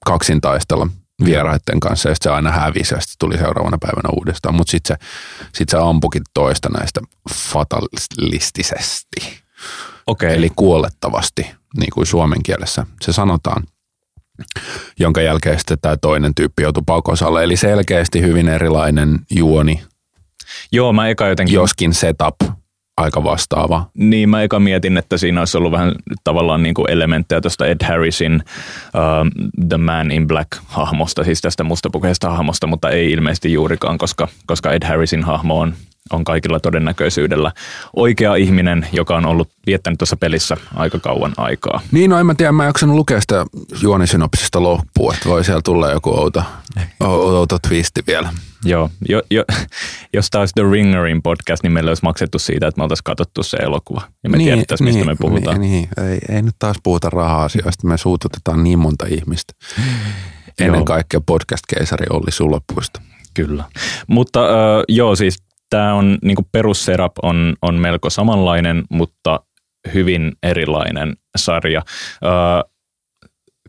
kaksin 0.07 0.41
taistella 0.41 0.89
vieraiden 1.25 1.81
kanssa 1.81 2.09
ja 2.09 2.15
sitten 2.15 2.31
se 2.31 2.35
aina 2.35 2.51
hävisi 2.51 2.95
ja 2.95 3.01
sitten 3.01 3.17
tuli 3.19 3.39
seuraavana 3.39 3.79
päivänä 3.81 4.09
uudestaan. 4.13 4.55
Mutta 4.55 4.71
sitten 4.71 4.97
se, 5.01 5.07
sit 5.55 5.69
se 5.69 5.77
ampukin 5.81 6.23
toista 6.35 6.69
näistä 6.69 7.01
fatalistisesti, 7.35 9.41
Okei. 10.07 10.35
eli 10.35 10.51
kuolettavasti, 10.57 11.51
niin 11.79 11.91
kuin 11.95 12.07
suomen 12.07 12.43
kielessä 12.43 12.87
se 13.01 13.13
sanotaan 13.13 13.63
jonka 14.99 15.21
jälkeen 15.21 15.59
sitten 15.59 15.79
tämä 15.81 15.97
toinen 15.97 16.35
tyyppi 16.35 16.63
joutui 16.63 16.83
pakosalle. 16.87 17.45
Eli 17.45 17.57
selkeästi 17.57 18.23
hyvin 18.23 18.49
erilainen 18.49 19.19
juoni, 19.31 19.83
Joo, 20.73 20.93
mä 20.93 21.09
eka 21.09 21.29
jotenkin... 21.29 21.55
joskin 21.55 21.95
setup 21.95 22.37
aika 23.01 23.25
vastaava. 23.25 23.87
Niin, 23.95 24.29
mä 24.29 24.43
eka 24.43 24.61
mietin, 24.61 24.97
että 24.97 25.17
siinä 25.19 25.41
olisi 25.41 25.59
ollut 25.59 25.73
vähän 25.73 25.95
tavallaan 26.25 26.63
niin 26.63 26.75
kuin 26.75 26.91
elementtejä 26.91 27.41
tuosta 27.41 27.67
Ed 27.67 27.85
Harrisin 27.85 28.35
uh, 28.35 29.51
The 29.69 29.77
Man 29.77 30.11
in 30.11 30.27
Black-hahmosta, 30.27 31.25
siis 31.25 31.41
tästä 31.41 31.65
mustapukeista 31.65 32.31
hahmosta, 32.31 32.67
mutta 32.67 32.91
ei 32.91 33.11
ilmeisesti 33.11 33.53
juurikaan, 33.53 33.99
koska, 33.99 34.29
koska 34.47 34.73
Ed 34.73 34.87
Harrisin 34.87 35.25
hahmo 35.25 35.59
on, 35.59 35.75
on 36.11 36.25
kaikilla 36.25 36.61
todennäköisyydellä 36.61 37.53
oikea 37.97 38.35
ihminen, 38.35 38.87
joka 38.93 39.17
on 39.17 39.27
ollut 39.27 39.51
viettänyt 39.67 39.99
tuossa 39.99 40.17
pelissä 40.17 40.57
aika 40.75 40.99
kauan 40.99 41.33
aikaa. 41.37 41.81
Niin, 41.93 42.11
no 42.11 42.19
en 42.19 42.27
mä 42.27 42.35
tiedä, 42.35 42.53
mä 42.53 42.63
en 42.63 42.67
jaksanut 42.69 42.97
lukea 42.97 43.21
sitä 43.21 43.47
juonisynopsista 43.83 44.63
loppuun, 44.63 45.15
että 45.15 45.29
voi 45.29 45.45
siellä 45.45 45.63
tulla 45.65 45.91
joku 45.91 46.11
outo, 46.11 46.43
outo 47.01 47.59
twisti 47.69 48.03
vielä. 48.07 48.33
Joo, 48.65 48.91
jo, 49.09 49.23
jo, 49.31 49.45
jos 50.15 50.31
tämä 50.31 50.41
olisi 50.43 50.55
The 50.55 50.63
Ringerin 50.73 51.23
podcast, 51.23 51.63
niin 51.63 51.73
meillä 51.73 51.91
olisi 51.91 52.03
maksettu 52.03 52.39
siitä, 52.39 52.67
että 52.67 52.79
me 52.79 52.83
oltaisiin 52.83 53.05
katsottu 53.05 53.43
se 53.43 53.57
elokuva 53.57 54.03
ja 54.25 54.31
me 54.31 54.37
niin, 54.37 54.47
tiedettäisiin, 54.47 54.89
mistä 54.89 55.05
me 55.05 55.17
puhutaan. 55.21 55.61
Niin, 55.61 55.73
niin. 55.73 56.11
Ei, 56.11 56.37
ei 56.37 56.43
nyt 56.43 56.55
taas 56.59 56.77
puhuta 56.83 57.11
raha-asioista, 57.11 57.87
me 57.87 57.99
suututetaan 57.99 58.65
niin 58.65 58.79
monta 58.79 59.07
ihmistä. 59.09 59.53
Ennen 60.61 60.79
Joo. 60.79 60.85
kaikkea 60.85 61.21
podcast-keisari 61.21 62.07
Olli 62.11 62.31
Sulopuista. 62.31 63.01
Kyllä. 63.35 63.65
Mutta 64.07 64.45
äh, 64.45 64.85
joo, 64.89 65.17
siis 65.17 65.43
tämä 65.71 65.95
on 65.95 66.19
niinku 66.23 66.43
perusserap 66.53 67.13
on, 67.23 67.57
on 67.63 67.75
melko 67.75 68.11
samanlainen, 68.11 68.85
mutta 68.91 69.41
hyvin 69.95 70.33
erilainen 70.43 71.17
sarja. 71.37 71.83
Äh, 72.25 72.71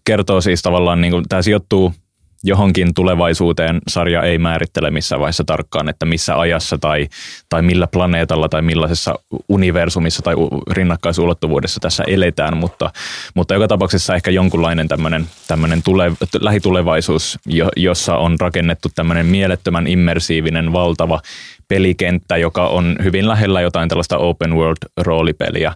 kertoo 0.03 0.41
siis 0.41 0.61
tavallaan, 0.61 1.01
niinku, 1.01 1.21
tämä 1.29 1.41
sijoittuu 1.41 1.93
johonkin 2.43 2.93
tulevaisuuteen. 2.93 3.81
Sarja 3.87 4.23
ei 4.23 4.37
määrittele 4.37 4.91
missään 4.91 5.19
vaiheessa 5.19 5.43
tarkkaan, 5.43 5.89
että 5.89 6.05
missä 6.05 6.39
ajassa 6.39 6.77
tai, 6.77 7.07
tai 7.49 7.61
millä 7.61 7.87
planeetalla 7.87 8.49
tai 8.49 8.61
millaisessa 8.61 9.19
universumissa 9.49 10.21
tai 10.21 10.35
rinnakkaisuulottuvuudessa 10.71 11.79
tässä 11.79 12.03
eletään, 12.07 12.57
mutta, 12.57 12.91
mutta 13.33 13.53
joka 13.53 13.67
tapauksessa 13.67 14.15
ehkä 14.15 14.31
jonkunlainen 14.31 14.87
tämmöinen, 14.87 15.27
tämmöinen 15.47 15.83
tule, 15.83 16.11
lähitulevaisuus, 16.39 17.39
jo, 17.45 17.69
jossa 17.77 18.17
on 18.17 18.39
rakennettu 18.39 18.89
tämmöinen 18.95 19.25
mielettömän 19.25 19.87
immersiivinen, 19.87 20.73
valtava 20.73 21.21
pelikenttä, 21.67 22.37
joka 22.37 22.67
on 22.67 22.95
hyvin 23.03 23.27
lähellä 23.27 23.61
jotain 23.61 23.89
tällaista 23.89 24.17
open 24.17 24.55
world 24.55 24.77
roolipeliä. 24.97 25.73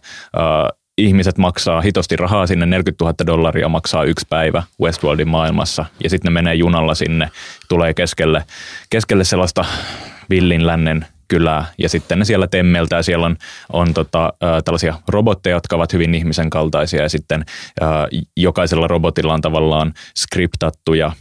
Ihmiset 0.98 1.38
maksaa 1.38 1.82
hitosti 1.82 2.16
rahaa 2.16 2.48
sinne, 2.48 2.66
40 2.66 3.06
000 3.06 3.16
dollaria 3.26 3.70
maksaa 3.70 4.04
yksi 4.04 4.26
päivä 4.30 4.64
Westworldin 4.82 5.28
maailmassa, 5.28 5.86
ja 6.04 6.10
sitten 6.10 6.30
ne 6.30 6.34
menee 6.34 6.56
junalla 6.56 6.96
sinne, 6.96 7.30
tulee 7.70 7.94
keskelle, 7.94 8.46
keskelle 8.90 9.24
sellaista 9.24 9.66
villin 10.30 10.68
lännen 10.68 11.06
kylää, 11.28 11.66
ja 11.78 11.90
sitten 11.90 12.20
ne 12.20 12.26
siellä 12.26 12.48
temmeltää, 12.48 13.02
siellä 13.02 13.26
on, 13.26 13.38
on 13.74 13.94
tota, 13.94 14.26
ä, 14.26 14.62
tällaisia 14.62 15.00
robotteja, 15.08 15.56
jotka 15.56 15.76
ovat 15.76 15.94
hyvin 15.94 16.16
ihmisen 16.16 16.50
kaltaisia, 16.50 17.02
ja 17.02 17.10
sitten 17.10 17.46
ä, 17.82 17.86
jokaisella 18.38 18.88
robotilla 18.88 19.34
on 19.34 19.42
tavallaan 19.42 19.94
skriptattuja 20.18 21.12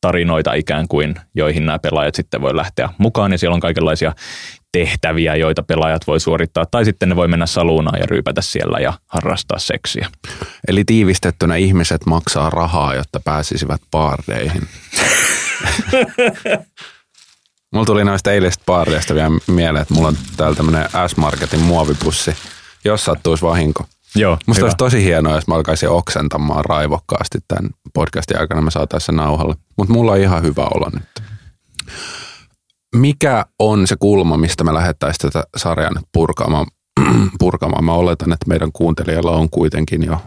tarinoita 0.00 0.54
ikään 0.54 0.88
kuin, 0.88 1.14
joihin 1.34 1.66
nämä 1.66 1.78
pelaajat 1.78 2.14
sitten 2.14 2.40
voi 2.42 2.56
lähteä 2.56 2.88
mukaan, 2.98 3.32
ja 3.32 3.38
siellä 3.38 3.54
on 3.54 3.60
kaikenlaisia 3.60 4.12
tehtäviä, 4.74 5.36
joita 5.36 5.62
pelaajat 5.62 6.06
voi 6.06 6.20
suorittaa, 6.20 6.66
tai 6.66 6.84
sitten 6.84 7.08
ne 7.08 7.16
voi 7.16 7.28
mennä 7.28 7.46
saluunaan 7.46 8.00
ja 8.00 8.06
ryypätä 8.06 8.42
siellä 8.42 8.78
ja 8.78 8.92
harrastaa 9.06 9.58
seksiä. 9.58 10.08
Eli 10.68 10.84
tiivistettynä 10.84 11.56
ihmiset 11.56 12.06
maksaa 12.06 12.50
rahaa, 12.50 12.94
jotta 12.94 13.20
pääsisivät 13.24 13.80
baardeihin. 13.90 14.62
Mulla 17.72 17.86
tuli 17.86 18.04
noista 18.04 18.32
eilisistä 18.32 18.64
baardeista 18.66 19.14
vielä 19.14 19.30
mieleen, 19.46 19.82
että 19.82 19.94
mulla 19.94 20.08
on 20.08 20.16
täällä 20.36 20.56
tämmönen 20.56 20.88
S-Marketin 21.06 21.60
muovipussi, 21.60 22.36
jos 22.84 23.04
sattuisi 23.04 23.42
vahinko. 23.42 23.84
Joo, 24.14 24.38
Musta 24.46 24.64
olisi 24.64 24.76
tosi 24.76 25.04
hienoa, 25.04 25.34
jos 25.34 25.46
mä 25.46 25.54
alkaisin 25.54 25.88
oksentamaan 25.88 26.64
raivokkaasti 26.64 27.38
tämän 27.48 27.70
podcastin 27.94 28.40
aikana, 28.40 28.62
me 28.62 28.70
saataisiin 28.70 29.06
se 29.06 29.12
nauhalle. 29.12 29.54
Mutta 29.78 29.92
mulla 29.92 30.12
on 30.12 30.18
ihan 30.18 30.42
hyvä 30.42 30.62
olo 30.64 30.90
nyt. 30.94 31.22
Mikä 32.94 33.46
on 33.58 33.86
se 33.86 33.96
kulma, 33.96 34.36
mistä 34.36 34.64
me 34.64 34.74
lähdettäisiin 34.74 35.32
tätä 35.32 35.44
sarjaa 35.56 35.94
nyt 35.94 36.04
purkamaan? 36.12 36.66
purkamaan? 37.38 37.84
Mä 37.84 37.92
oletan, 37.92 38.32
että 38.32 38.48
meidän 38.48 38.72
kuuntelijalla 38.72 39.30
on 39.30 39.50
kuitenkin 39.50 40.02
jo, 40.02 40.22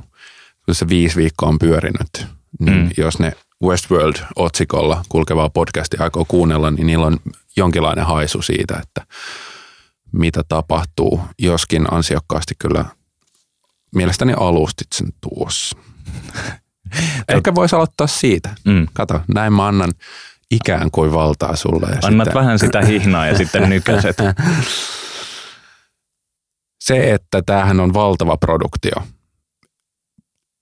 kun 0.66 0.76
se 0.76 0.88
viisi 0.88 1.16
viikkoa 1.16 1.50
on 1.50 1.60
pyörinyt, 1.60 2.28
niin 2.60 2.84
mm. 2.84 2.90
jos 2.98 3.20
ne 3.20 3.32
Westworld-otsikolla 3.64 5.04
kulkevaa 5.10 5.50
podcastia 5.50 6.04
aikoo 6.04 6.26
kuunnella, 6.28 6.72
niin 6.72 6.88
niillä 6.88 7.06
on 7.06 7.18
jonkinlainen 7.56 8.06
haisu 8.06 8.42
siitä, 8.42 8.82
että 8.84 9.14
mitä 10.12 10.42
tapahtuu, 10.50 11.22
joskin 11.40 11.94
ansiokkaasti 11.94 12.56
kyllä 12.60 12.86
mielestäni 13.96 14.34
alustit 14.38 14.88
sen 14.94 15.08
tuossa. 15.22 15.78
Ehkä 17.30 17.56
voisi 17.56 17.76
aloittaa 17.76 18.08
siitä. 18.08 18.56
Mm. 18.66 18.88
Kato, 18.94 19.22
näin 19.34 19.54
mä 19.54 19.68
annan 19.68 19.92
ikään 20.52 20.92
kuin 20.92 21.14
valtaa 21.14 21.56
sulle. 21.56 21.88
Ja 21.90 22.00
Annat 22.04 22.26
sitten 22.26 22.40
vähän 22.42 22.60
sitä 22.60 22.82
hihnaa 22.82 23.28
ja 23.28 23.38
sitten 23.38 23.70
nykäset. 23.70 24.18
Se, 26.84 27.14
että 27.14 27.42
tämähän 27.46 27.80
on 27.80 27.94
valtava 27.94 28.38
produktio. 28.38 29.04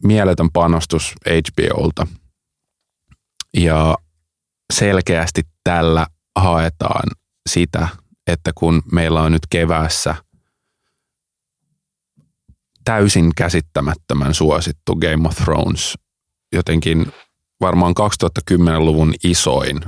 Mieletön 0.04 0.52
panostus 0.52 1.13
HBOlta. 1.30 2.08
Ja 3.58 3.98
selkeästi 4.74 5.41
tällä 5.63 6.08
haetaan 6.39 7.12
sitä, 7.50 7.88
että 8.28 8.52
kun 8.56 8.82
meillä 8.91 9.21
on 9.21 9.32
nyt 9.32 9.48
keväässä 9.50 10.15
täysin 12.86 13.32
käsittämättömän 13.36 14.34
suosittu 14.34 14.95
Game 14.95 15.28
of 15.28 15.36
Thrones, 15.36 15.98
jotenkin 16.54 17.12
varmaan 17.65 17.93
2010-luvun 18.51 19.13
isoin 19.23 19.80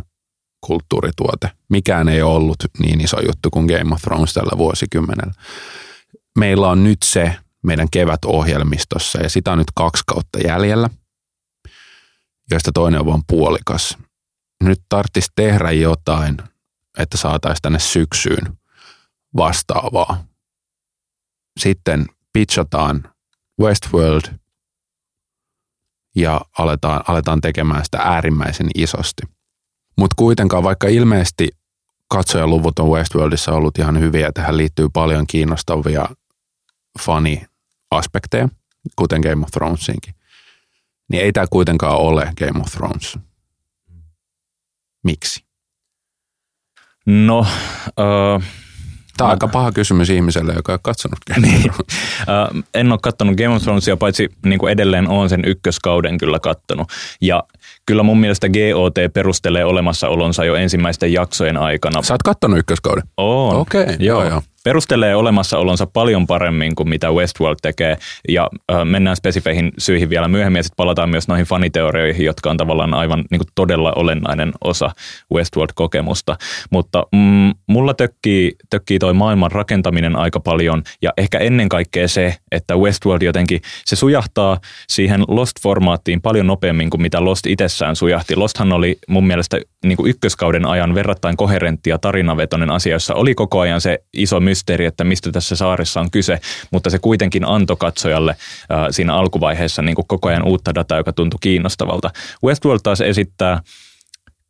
kulttuurituote. 0.61 1.51
Mikään 1.69 2.09
ei 2.09 2.21
ollut 2.21 2.55
niin 2.79 3.01
iso 3.01 3.21
juttu 3.21 3.49
kuin 3.49 3.65
Game 3.65 3.93
of 3.95 4.01
Thrones 4.01 4.33
tällä 4.33 4.57
vuosikymmenellä. 4.57 5.33
Meillä 6.37 6.67
on 6.67 6.83
nyt 6.83 6.97
se 7.03 7.35
meidän 7.63 7.87
kevätohjelmistossa 7.91 9.21
ja 9.21 9.29
sitä 9.29 9.51
on 9.51 9.57
nyt 9.57 9.71
kaksi 9.75 10.03
kautta 10.07 10.39
jäljellä, 10.39 10.89
joista 12.51 12.71
toinen 12.71 12.99
on 12.99 13.05
vain 13.05 13.21
puolikas. 13.27 13.97
Nyt 14.63 14.81
tarvitsisi 14.89 15.31
tehdä 15.35 15.71
jotain, 15.71 16.37
että 16.97 17.17
saataisiin 17.17 17.61
tänne 17.61 17.79
syksyyn 17.79 18.57
vastaavaa. 19.37 20.23
Sitten 21.59 22.05
pitchataan 22.33 23.13
Westworld 23.61 24.33
ja 26.17 26.41
aletaan, 26.57 27.03
aletaan 27.07 27.41
tekemään 27.41 27.85
sitä 27.85 27.97
äärimmäisen 27.97 28.67
isosti. 28.75 29.21
Mutta 29.97 30.13
kuitenkaan, 30.15 30.63
vaikka 30.63 30.87
ilmeisesti 30.87 31.47
katsojaluvut 32.07 32.79
on 32.79 32.89
Westworldissa 32.89 33.51
ollut 33.51 33.77
ihan 33.77 33.99
hyviä, 33.99 34.31
tähän 34.31 34.57
liittyy 34.57 34.89
paljon 34.93 35.27
kiinnostavia 35.27 36.09
fani-aspekteja, 36.99 38.49
kuten 38.95 39.21
Game 39.21 39.43
of 39.43 39.51
Thronesinkin. 39.51 40.13
Niin 41.09 41.23
ei 41.23 41.31
tämä 41.31 41.45
kuitenkaan 41.49 41.97
ole 41.97 42.33
Game 42.39 42.59
of 42.59 42.71
Thrones. 42.71 43.17
Miksi? 45.03 45.45
No, 47.05 47.39
uh, 47.39 48.43
Tämä 49.17 49.27
on 49.27 49.31
aika 49.31 49.47
paha 49.47 49.71
kysymys 49.71 50.09
ihmiselle, 50.09 50.53
joka 50.53 50.71
ei 50.71 50.79
katsonut 50.81 51.19
Game 51.33 51.47
Niin. 51.47 51.71
en 52.73 52.91
ole 52.91 52.99
kattonut 53.01 53.35
Game 53.35 53.55
of 53.55 53.61
Thronesia, 53.61 53.97
paitsi 53.97 54.29
niin 54.45 54.59
kuin 54.59 54.71
edelleen 54.71 55.09
olen 55.09 55.29
sen 55.29 55.45
ykköskauden 55.45 56.17
kyllä 56.17 56.39
kattonut. 56.39 56.87
Ja 57.21 57.43
kyllä 57.85 58.03
mun 58.03 58.19
mielestä 58.19 58.47
GOT 58.49 58.95
perustelee 59.13 59.65
olemassaolonsa 59.65 60.45
jo 60.45 60.55
ensimmäisten 60.55 61.13
jaksojen 61.13 61.57
aikana. 61.57 62.01
Sä 62.01 62.13
oot 62.13 62.23
kattonut 62.23 62.59
ykköskauden? 62.59 63.03
On. 63.17 63.55
Okei, 63.55 63.95
joo, 63.99 64.23
joo. 64.25 64.41
Perustelee 64.67 65.15
olemassaolonsa 65.15 65.87
paljon 65.87 66.27
paremmin 66.27 66.75
kuin 66.75 66.89
mitä 66.89 67.11
Westworld 67.11 67.57
tekee. 67.61 67.97
Ja 68.29 68.49
äh, 68.71 68.85
mennään 68.85 69.15
spesifeihin 69.15 69.71
syihin 69.77 70.09
vielä 70.09 70.27
myöhemmin 70.27 70.59
ja 70.59 70.63
sitten 70.63 70.77
palataan 70.77 71.09
myös 71.09 71.27
noihin 71.27 71.45
faniteorioihin, 71.45 72.25
jotka 72.25 72.49
on 72.49 72.57
tavallaan 72.57 72.93
aivan 72.93 73.23
niin 73.31 73.39
kuin 73.39 73.47
todella 73.55 73.93
olennainen 73.95 74.51
osa 74.63 74.91
Westworld-kokemusta. 75.33 76.35
Mutta 76.69 77.03
mm, 77.11 77.53
mulla 77.67 77.93
tökkii, 77.93 78.55
tökkii 78.69 78.99
toi 78.99 79.13
maailman 79.13 79.51
rakentaminen 79.51 80.15
aika 80.15 80.39
paljon 80.39 80.83
ja 81.01 81.13
ehkä 81.17 81.37
ennen 81.37 81.69
kaikkea 81.69 82.07
se, 82.07 82.35
että 82.51 82.75
Westworld 82.75 83.21
jotenkin, 83.21 83.61
se 83.85 83.95
sujahtaa 83.95 84.59
siihen 84.89 85.21
Lost-formaattiin 85.21 86.21
paljon 86.23 86.47
nopeammin 86.47 86.89
kuin 86.89 87.01
mitä 87.01 87.25
Lost 87.25 87.45
itsessään 87.45 87.95
sujahti. 87.95 88.35
Losthan 88.35 88.73
oli 88.73 88.97
mun 89.07 89.27
mielestä 89.27 89.57
niin 89.85 89.97
kuin 89.97 90.09
ykköskauden 90.09 90.65
ajan 90.65 90.95
verrattain 90.95 91.37
koherentti 91.37 91.89
ja 91.89 91.97
tarinavetoinen 91.97 92.71
asia, 92.71 92.95
jossa 92.95 93.13
oli 93.13 93.35
koko 93.35 93.59
ajan 93.59 93.81
se 93.81 93.99
iso 94.13 94.39
mysteeri, 94.39 94.85
että 94.85 95.03
mistä 95.03 95.31
tässä 95.31 95.55
saaressa 95.55 95.99
on 95.99 96.11
kyse, 96.11 96.39
mutta 96.71 96.89
se 96.89 96.99
kuitenkin 96.99 97.45
antoi 97.45 97.77
katsojalle 97.79 98.31
äh, 98.31 98.87
siinä 98.91 99.15
alkuvaiheessa 99.15 99.81
niin 99.81 99.95
kuin 99.95 100.07
koko 100.07 100.29
ajan 100.29 100.47
uutta 100.47 100.75
dataa, 100.75 100.97
joka 100.97 101.13
tuntui 101.13 101.37
kiinnostavalta. 101.41 102.09
Westworld 102.43 102.79
taas 102.83 103.01
esittää 103.01 103.61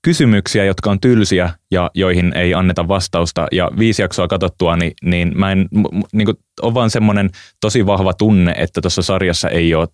kysymyksiä, 0.02 0.66
jotka 0.66 0.92
on 0.92 1.00
tylsiä 1.00 1.50
ja 1.72 1.92
joihin 1.94 2.34
ei 2.36 2.54
anneta 2.54 2.88
vastausta. 2.88 3.48
Ja 3.52 3.72
viisi 3.80 4.02
jaksoa 4.02 4.28
katsottua, 4.28 4.76
niin, 4.76 4.92
niin 5.04 5.32
mä 5.36 5.52
en, 5.52 5.68
niin 6.12 6.26
kuin, 6.26 6.38
on 6.62 6.74
vaan 6.74 6.90
semmoinen 6.90 7.30
tosi 7.62 7.86
vahva 7.86 8.14
tunne, 8.14 8.54
että 8.58 8.82
tuossa 8.82 9.02
sarjassa 9.02 9.50
ei 9.50 9.76
ole 9.76 9.88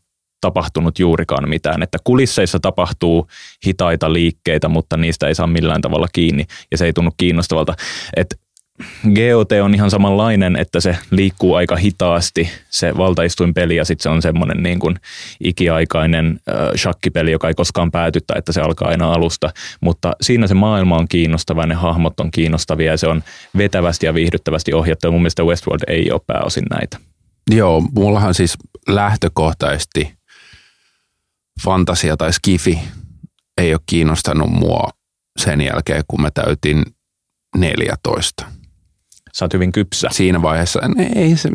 tapahtunut 0.44 1.00
juurikaan 1.00 1.50
mitään. 1.50 1.84
Että 1.84 1.98
kulisseissa 2.04 2.60
tapahtuu 2.60 3.28
hitaita 3.68 4.14
liikkeitä, 4.14 4.70
mutta 4.70 4.98
niistä 4.98 5.28
ei 5.28 5.36
saa 5.36 5.48
millään 5.48 5.82
tavalla 5.82 6.08
kiinni 6.14 6.46
ja 6.72 6.78
se 6.78 6.86
ei 6.86 6.94
tunnu 6.94 7.12
kiinnostavalta. 7.18 7.74
Et 8.16 8.40
GOT 9.04 9.52
on 9.64 9.76
ihan 9.76 9.92
samanlainen, 9.92 10.56
että 10.56 10.80
se 10.80 10.98
liikkuu 11.12 11.56
aika 11.56 11.76
hitaasti, 11.76 12.50
se 12.70 12.98
valtaistuinpeli, 12.98 13.76
ja 13.76 13.86
sitten 13.86 14.04
se 14.04 14.10
on 14.10 14.22
semmoinen 14.22 14.64
niin 14.64 14.80
kuin 14.80 14.96
ikiaikainen 15.44 16.40
äh, 16.50 16.56
shakkipeli, 16.78 17.32
joka 17.32 17.48
ei 17.48 17.54
koskaan 17.54 17.92
pääty 17.92 18.20
tai 18.28 18.38
että 18.38 18.52
se 18.52 18.62
alkaa 18.62 18.88
aina 18.88 19.14
alusta. 19.14 19.50
Mutta 19.82 20.12
siinä 20.22 20.48
se 20.48 20.54
maailma 20.54 20.98
on 20.98 21.08
kiinnostava, 21.08 21.66
ne 21.66 21.76
hahmot 21.76 22.20
on 22.20 22.32
kiinnostavia 22.32 22.92
ja 22.92 22.98
se 22.98 23.08
on 23.08 23.24
vetävästi 23.58 24.06
ja 24.06 24.14
viihdyttävästi 24.14 24.74
ohjattu. 24.74 25.08
Ja 25.08 25.12
mun 25.12 25.22
mielestä 25.22 25.44
Westworld 25.44 25.84
ei 25.88 26.12
ole 26.12 26.22
pääosin 26.28 26.66
näitä. 26.70 26.98
Joo, 27.52 27.82
mullahan 27.96 28.34
siis 28.34 28.58
lähtökohtaisesti 28.88 30.14
fantasia 31.64 32.18
tai 32.18 32.34
skifi 32.34 32.80
ei 33.58 33.74
ole 33.74 33.82
kiinnostanut 33.86 34.50
mua 34.50 34.90
sen 35.40 35.62
jälkeen, 35.62 36.04
kun 36.08 36.22
mä 36.22 36.32
täytin 36.32 36.84
14. 37.58 38.46
Sä 39.34 39.46
oot 39.46 39.54
hyvin 39.54 39.72
kypsä. 39.72 40.08
Siinä 40.12 40.42
vaiheessa, 40.42 40.80
ei 41.16 41.38
se, 41.38 41.50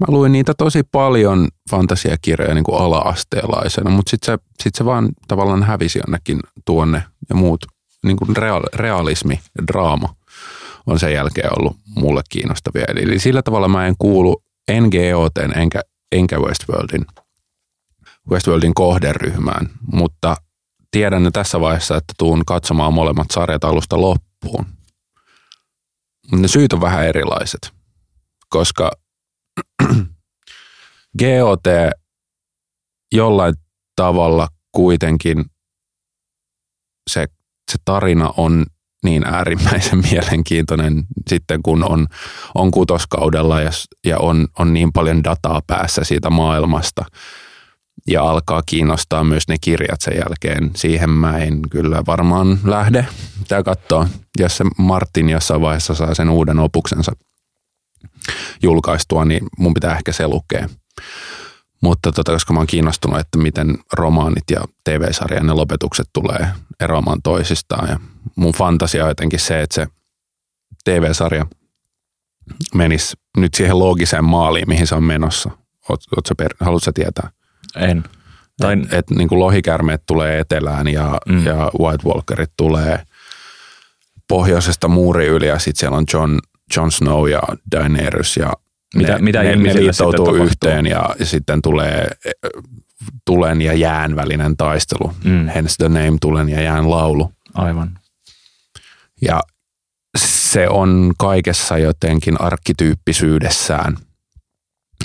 mä 0.00 0.06
luin 0.08 0.32
niitä 0.32 0.54
tosi 0.58 0.82
paljon 0.92 1.48
fantasiakirjoja 1.70 2.54
niin 2.54 2.64
kuin 2.64 2.80
ala-asteelaisena, 2.80 3.90
mutta 3.90 4.10
sitten 4.10 4.38
se, 4.38 4.44
sit 4.62 4.74
se 4.74 4.84
vaan 4.84 5.08
tavallaan 5.28 5.62
hävisi 5.62 5.98
jonnekin 5.98 6.40
tuonne 6.64 7.04
ja 7.28 7.34
muut, 7.34 7.66
niin 8.04 8.16
kuin 8.16 8.36
real, 8.36 8.62
realismi 8.74 9.40
ja 9.58 9.66
draama 9.66 10.14
on 10.86 10.98
sen 10.98 11.12
jälkeen 11.12 11.58
ollut 11.58 11.76
mulle 11.96 12.22
kiinnostavia. 12.28 12.84
Eli, 12.88 13.02
eli 13.02 13.18
sillä 13.18 13.42
tavalla 13.42 13.68
mä 13.68 13.86
en 13.86 13.94
kuulu 13.98 14.42
en 14.68 14.84
GOTn 14.84 15.58
enkä, 15.58 15.80
enkä 16.12 16.38
Westworldin, 16.38 17.06
Westworldin 18.30 18.74
kohderyhmään, 18.74 19.70
mutta 19.92 20.36
tiedän 20.90 21.24
jo 21.24 21.30
tässä 21.30 21.60
vaiheessa, 21.60 21.96
että 21.96 22.14
tuun 22.18 22.44
katsomaan 22.46 22.94
molemmat 22.94 23.26
sarjat 23.32 23.64
alusta 23.64 24.00
loppuun. 24.00 24.66
Ne 26.32 26.48
syyt 26.48 26.72
on 26.72 26.80
vähän 26.80 27.06
erilaiset, 27.06 27.72
koska 28.48 28.90
GOT 31.18 31.64
jollain 33.12 33.54
tavalla 33.96 34.48
kuitenkin 34.72 35.44
se, 37.10 37.26
se 37.70 37.78
tarina 37.84 38.30
on 38.36 38.66
niin 39.04 39.24
äärimmäisen 39.26 39.98
mielenkiintoinen 40.10 41.04
sitten, 41.28 41.62
kun 41.62 41.84
on, 41.84 42.06
on 42.54 42.70
kutoskaudella 42.70 43.60
ja, 43.60 43.70
ja 44.06 44.18
on, 44.18 44.48
on 44.58 44.74
niin 44.74 44.92
paljon 44.92 45.24
dataa 45.24 45.60
päässä 45.66 46.04
siitä 46.04 46.30
maailmasta 46.30 47.04
ja 48.06 48.22
alkaa 48.22 48.62
kiinnostaa 48.66 49.24
myös 49.24 49.48
ne 49.48 49.56
kirjat 49.60 50.00
sen 50.00 50.16
jälkeen. 50.16 50.70
Siihen 50.76 51.10
mä 51.10 51.38
en 51.38 51.60
kyllä 51.70 52.02
varmaan 52.06 52.58
lähde. 52.64 53.06
Tää 53.48 53.62
katsoa, 53.62 54.08
jos 54.38 54.56
se 54.56 54.64
Martin 54.78 55.28
jossain 55.28 55.60
vaiheessa 55.60 55.94
saa 55.94 56.14
sen 56.14 56.30
uuden 56.30 56.58
opuksensa 56.58 57.12
julkaistua, 58.62 59.24
niin 59.24 59.46
mun 59.58 59.74
pitää 59.74 59.96
ehkä 59.96 60.12
se 60.12 60.28
lukea. 60.28 60.68
Mutta 61.82 62.12
tota, 62.12 62.32
koska 62.32 62.52
mä 62.52 62.60
oon 62.60 62.66
kiinnostunut, 62.66 63.18
että 63.18 63.38
miten 63.38 63.78
romaanit 63.92 64.44
ja 64.50 64.60
TV-sarjan 64.84 65.46
ne 65.46 65.52
lopetukset 65.52 66.06
tulee 66.12 66.46
eroamaan 66.80 67.22
toisistaan. 67.22 67.88
Ja 67.88 68.00
mun 68.36 68.52
fantasia 68.52 69.04
on 69.04 69.10
jotenkin 69.10 69.40
se, 69.40 69.62
että 69.62 69.74
se 69.74 69.86
TV-sarja 70.84 71.46
menisi 72.74 73.16
nyt 73.36 73.54
siihen 73.54 73.78
loogiseen 73.78 74.24
maaliin, 74.24 74.68
mihin 74.68 74.86
se 74.86 74.94
on 74.94 75.04
menossa. 75.04 75.50
Oot, 75.88 76.00
oot 76.16 76.26
sä 76.26 76.34
per, 76.34 76.54
haluatko 76.60 76.84
sä 76.84 76.92
tietää? 76.94 77.30
En. 77.76 78.04
Tai, 78.60 78.72
Et, 78.82 78.92
et 78.92 79.10
niin 79.10 79.28
lohikärmeet 79.30 80.02
tulee 80.06 80.38
etelään 80.38 80.88
ja, 80.88 81.18
Mm. 81.28 81.46
ja 81.46 81.70
White 81.80 82.08
Walkerit 82.08 82.50
tulee 82.56 83.02
pohjoisesta 84.28 84.88
muuri 84.88 85.26
yli 85.26 85.46
ja 85.48 85.58
sitten 85.58 85.80
siellä 85.80 85.96
on 85.96 86.04
John, 86.12 86.38
John 86.76 86.90
Snow 86.90 87.30
ja 87.30 87.40
Daenerys 87.72 88.36
ja 88.36 88.52
Mitä- 88.94 89.12
ne, 89.12 89.18
mitä 89.18 89.42
ne, 89.42 89.56
ne 89.56 89.74
liittoutuu 89.74 90.34
yhteen 90.34 90.86
ja, 90.86 91.14
ja 91.18 91.26
sitten 91.26 91.62
tulee 91.62 92.08
tulen 93.26 93.62
ja 93.62 93.72
jään 93.74 94.16
välinen 94.16 94.56
taistelu. 94.56 95.12
Mm. 95.24 95.48
Hence 95.48 95.74
the 95.78 95.88
name 95.88 96.16
tulen 96.20 96.48
ja 96.48 96.60
jään 96.62 96.90
laulu. 96.90 97.32
aivan. 97.54 97.98
Ja 99.22 99.40
se 100.18 100.68
on 100.68 101.12
kaikessa 101.18 101.78
jotenkin 101.78 102.40
arkkityyppisyydessään 102.40 103.96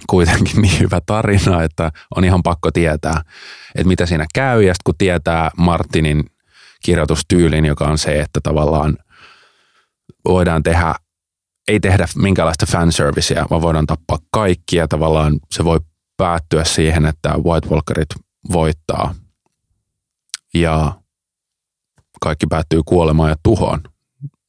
kuitenkin 0.09 0.61
niin 0.61 0.79
hyvä 0.79 1.01
tarina, 1.05 1.63
että 1.63 1.91
on 2.15 2.25
ihan 2.25 2.43
pakko 2.43 2.71
tietää, 2.71 3.21
että 3.75 3.87
mitä 3.87 4.05
siinä 4.05 4.25
käy. 4.33 4.63
Ja 4.63 4.73
sitten 4.73 4.83
kun 4.85 4.97
tietää 4.97 5.51
Martinin 5.57 6.23
kirjoitustyylin, 6.85 7.65
joka 7.65 7.85
on 7.87 7.97
se, 7.97 8.21
että 8.21 8.39
tavallaan 8.43 8.97
voidaan 10.25 10.63
tehdä, 10.63 10.95
ei 11.67 11.79
tehdä 11.79 12.07
minkäänlaista 12.15 12.65
fanservicea, 12.65 13.45
vaan 13.49 13.61
voidaan 13.61 13.87
tappaa 13.87 14.17
kaikki 14.31 14.75
ja 14.75 14.87
tavallaan 14.87 15.39
se 15.51 15.63
voi 15.63 15.79
päättyä 16.17 16.63
siihen, 16.63 17.05
että 17.05 17.29
White 17.29 17.67
Walkerit 17.67 18.09
voittaa 18.51 19.15
ja 20.53 21.01
kaikki 22.21 22.47
päättyy 22.47 22.81
kuolemaan 22.85 23.29
ja 23.29 23.35
tuhoon, 23.43 23.81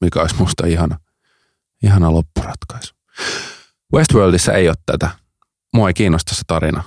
mikä 0.00 0.20
olisi 0.20 0.36
musta 0.38 0.66
ihana, 0.66 0.98
ihana 1.82 2.12
loppuratkaisu. 2.12 2.94
Westworldissa 3.94 4.52
ei 4.52 4.68
ole 4.68 4.76
tätä. 4.86 5.10
Mua 5.74 5.88
ei 5.88 5.94
kiinnosta 5.94 6.34
se 6.34 6.42
tarina. 6.46 6.82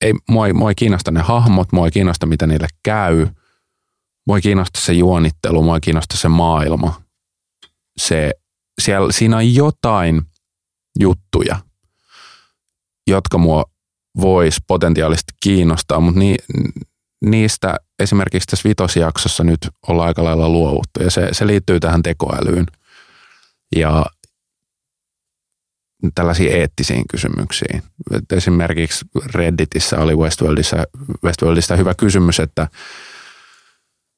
Ei, 0.00 0.14
mua, 0.28 0.46
ei, 0.46 0.52
mua 0.52 0.70
ei 0.70 0.74
kiinnosta 0.74 1.10
ne 1.10 1.20
hahmot, 1.20 1.72
mua 1.72 1.86
ei 1.86 1.90
kiinnosta 1.90 2.26
mitä 2.26 2.46
niille 2.46 2.66
käy. 2.82 3.26
Mua 4.26 4.36
ei 4.36 4.42
kiinnosta 4.42 4.80
se 4.80 4.92
juonittelu, 4.92 5.62
mua 5.62 5.76
ei 5.76 5.80
kiinnosta 5.80 6.16
se 6.16 6.28
maailma. 6.28 7.02
Se, 7.98 8.30
siellä, 8.80 9.12
siinä 9.12 9.36
on 9.36 9.54
jotain 9.54 10.22
juttuja, 10.98 11.60
jotka 13.06 13.38
mua 13.38 13.64
vois 14.20 14.56
potentiaalisesti 14.66 15.32
kiinnostaa, 15.42 16.00
mutta 16.00 16.18
ni, 16.18 16.36
niistä 17.24 17.76
esimerkiksi 17.98 18.46
tässä 18.46 18.68
vitosjaksossa 18.68 19.44
nyt 19.44 19.68
ollaan 19.88 20.08
aika 20.08 20.24
lailla 20.24 20.48
luovuttu 20.48 21.02
ja 21.02 21.10
se, 21.10 21.28
se 21.32 21.46
liittyy 21.46 21.80
tähän 21.80 22.02
tekoälyyn 22.02 22.66
ja 23.76 24.06
tällaisiin 26.14 26.52
eettisiin 26.52 27.04
kysymyksiin. 27.10 27.82
Et 28.12 28.32
esimerkiksi 28.32 29.04
Redditissä 29.34 29.98
oli 29.98 30.16
Westworldissa, 30.16 30.76
Westworldista 31.24 31.76
hyvä 31.76 31.94
kysymys, 31.94 32.40
että 32.40 32.68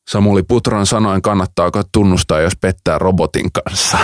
Samuli 0.08 0.42
Putran 0.42 0.86
sanoen 0.86 1.22
kannattaako 1.22 1.82
tunnustaa, 1.92 2.40
jos 2.40 2.56
pettää 2.60 2.98
robotin 2.98 3.52
kanssa. 3.52 3.98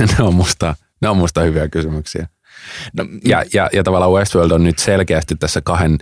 ne 0.18 0.24
on 0.24 0.34
musta, 0.34 0.74
ne 1.02 1.08
on 1.08 1.16
musta 1.16 1.40
hyviä 1.40 1.68
kysymyksiä. 1.68 2.28
No, 2.96 3.04
Ja, 3.24 3.44
ja, 3.52 3.70
ja 3.72 3.82
tavallaan 3.82 4.12
Westworld 4.12 4.50
on 4.50 4.64
nyt 4.64 4.78
selkeästi 4.78 5.36
tässä 5.36 5.60
kahden 5.60 5.98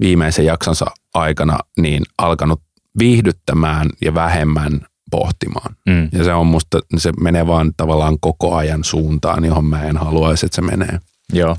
viimeisen 0.00 0.44
jaksonsa 0.44 0.86
aikana 1.14 1.58
niin 1.76 2.02
alkanut 2.18 2.62
viihdyttämään 2.98 3.90
ja 4.02 4.14
vähemmän 4.14 4.80
pohtimaan. 5.18 5.74
mm, 5.88 6.08
Ja 6.12 6.24
se 6.24 6.32
on 6.32 6.46
musta, 6.46 6.78
se 6.96 7.12
menee 7.20 7.46
vaan 7.46 7.72
tavallaan 7.76 8.16
koko 8.20 8.54
ajan 8.54 8.84
suuntaan, 8.84 9.44
johon 9.44 9.64
mä 9.64 9.82
en 9.82 9.96
haluaisi, 9.96 10.46
että 10.46 10.56
se 10.56 10.62
menee. 10.62 10.98
joo. 11.32 11.56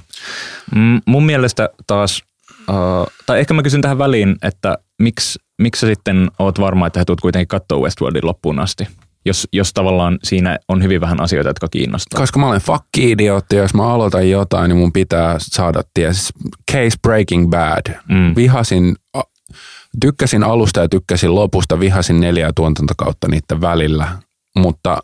Mm, 0.76 1.02
mun 1.06 1.26
mielestä 1.26 1.70
taas, 1.88 2.24
uh, 2.70 3.08
tai 3.26 3.40
ehkä 3.40 3.54
mä 3.54 3.64
kysyn 3.64 3.82
tähän 3.82 3.98
väliin, 3.98 4.36
että 4.42 4.78
miksi, 5.02 5.40
miksi 5.62 5.80
sä 5.80 5.88
sitten 5.88 6.32
oot 6.40 6.60
varma, 6.60 6.88
että 6.88 7.00
he 7.00 7.06
tulet 7.06 7.22
kuitenkin 7.22 7.48
katsoa 7.48 7.80
Westworldin 7.80 8.26
loppuun 8.26 8.60
asti? 8.60 8.88
Jos, 9.28 9.48
jos 9.54 9.74
tavallaan 9.74 10.20
siinä 10.24 10.58
on 10.68 10.84
hyvin 10.84 11.02
vähän 11.02 11.22
asioita, 11.22 11.50
jotka 11.50 11.68
kiinnostaa. 11.68 12.20
Koska 12.20 12.40
mä 12.40 12.48
olen 12.48 12.62
fucking 12.62 13.12
idiootti, 13.12 13.56
jos 13.56 13.74
mä 13.74 13.88
aloitan 13.94 14.30
jotain, 14.30 14.70
niin 14.70 14.78
mun 14.78 14.94
pitää 14.94 15.36
saada 15.40 15.82
ties 15.94 16.34
case 16.72 16.98
breaking 17.02 17.50
bad. 17.50 17.96
Mm. 18.10 18.34
Vihasin, 18.36 18.96
tykkäsin 20.00 20.44
alusta 20.44 20.80
ja 20.80 20.90
tykkäsin 20.90 21.36
lopusta, 21.36 21.80
vihasin 21.80 22.20
neljää 22.20 22.52
tuotantokautta 22.56 23.28
niiden 23.28 23.62
välillä, 23.62 24.18
mutta 24.56 25.04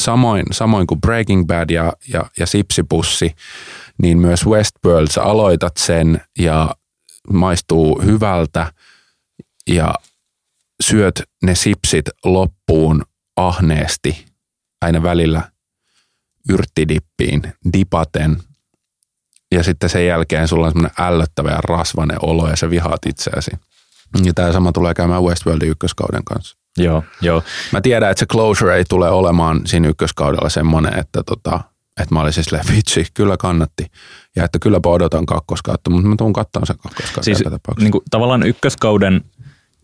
samoin, 0.00 0.44
samoin 0.52 0.86
kuin 0.86 1.00
Breaking 1.00 1.46
Bad 1.46 1.70
ja, 1.70 1.92
ja, 2.12 2.24
ja 2.38 2.46
Sipsipussi, 2.46 3.34
niin 4.02 4.18
myös 4.18 4.46
Westworld, 4.46 5.08
sä 5.10 5.22
aloitat 5.22 5.76
sen 5.76 6.20
ja 6.38 6.74
maistuu 7.32 8.02
hyvältä 8.04 8.72
ja 9.68 9.94
syöt 10.82 11.22
ne 11.42 11.54
sipsit 11.54 12.04
loppuun 12.24 13.04
ahneesti 13.36 14.26
aina 14.80 15.02
välillä 15.02 15.42
yrttidippiin 16.48 17.42
dipaten 17.72 18.36
ja 19.52 19.62
sitten 19.62 19.90
sen 19.90 20.06
jälkeen 20.06 20.48
sulla 20.48 20.66
on 20.66 20.72
semmoinen 20.72 21.04
ällöttävä 21.04 21.50
ja 21.50 21.60
rasvainen 21.60 22.18
olo 22.22 22.48
ja 22.48 22.56
sä 22.56 22.70
vihaat 22.70 23.06
itseäsi. 23.06 23.50
Ja 24.24 24.34
tämä 24.34 24.52
sama 24.52 24.72
tulee 24.72 24.94
käymään 24.94 25.22
Westworldin 25.22 25.68
ykköskauden 25.68 26.24
kanssa. 26.24 26.58
Joo, 26.78 27.04
joo. 27.20 27.42
Mä 27.72 27.80
tiedän, 27.80 28.10
että 28.10 28.18
se 28.18 28.26
closure 28.26 28.76
ei 28.76 28.84
tule 28.88 29.10
olemaan 29.10 29.60
siinä 29.64 29.88
ykköskaudella 29.88 30.48
semmoinen, 30.48 30.98
että, 30.98 31.22
tota, 31.22 31.60
että 32.00 32.14
mä 32.14 32.20
olisin 32.20 32.44
silleen, 32.44 32.64
vitsi, 32.76 33.06
kyllä 33.14 33.36
kannatti. 33.36 33.86
Ja 34.36 34.44
että 34.44 34.58
kylläpä 34.58 34.88
odotan 34.88 35.26
kakkoskautta, 35.26 35.90
mutta 35.90 36.08
mä 36.08 36.14
tuun 36.18 36.32
katsomaan 36.32 36.66
sen 36.66 36.76
kakkoskautta 36.78 37.22
Siis 37.22 37.44
niin 37.78 37.92
kuin, 37.92 38.02
tavallaan 38.10 38.42
ykköskauden 38.42 39.20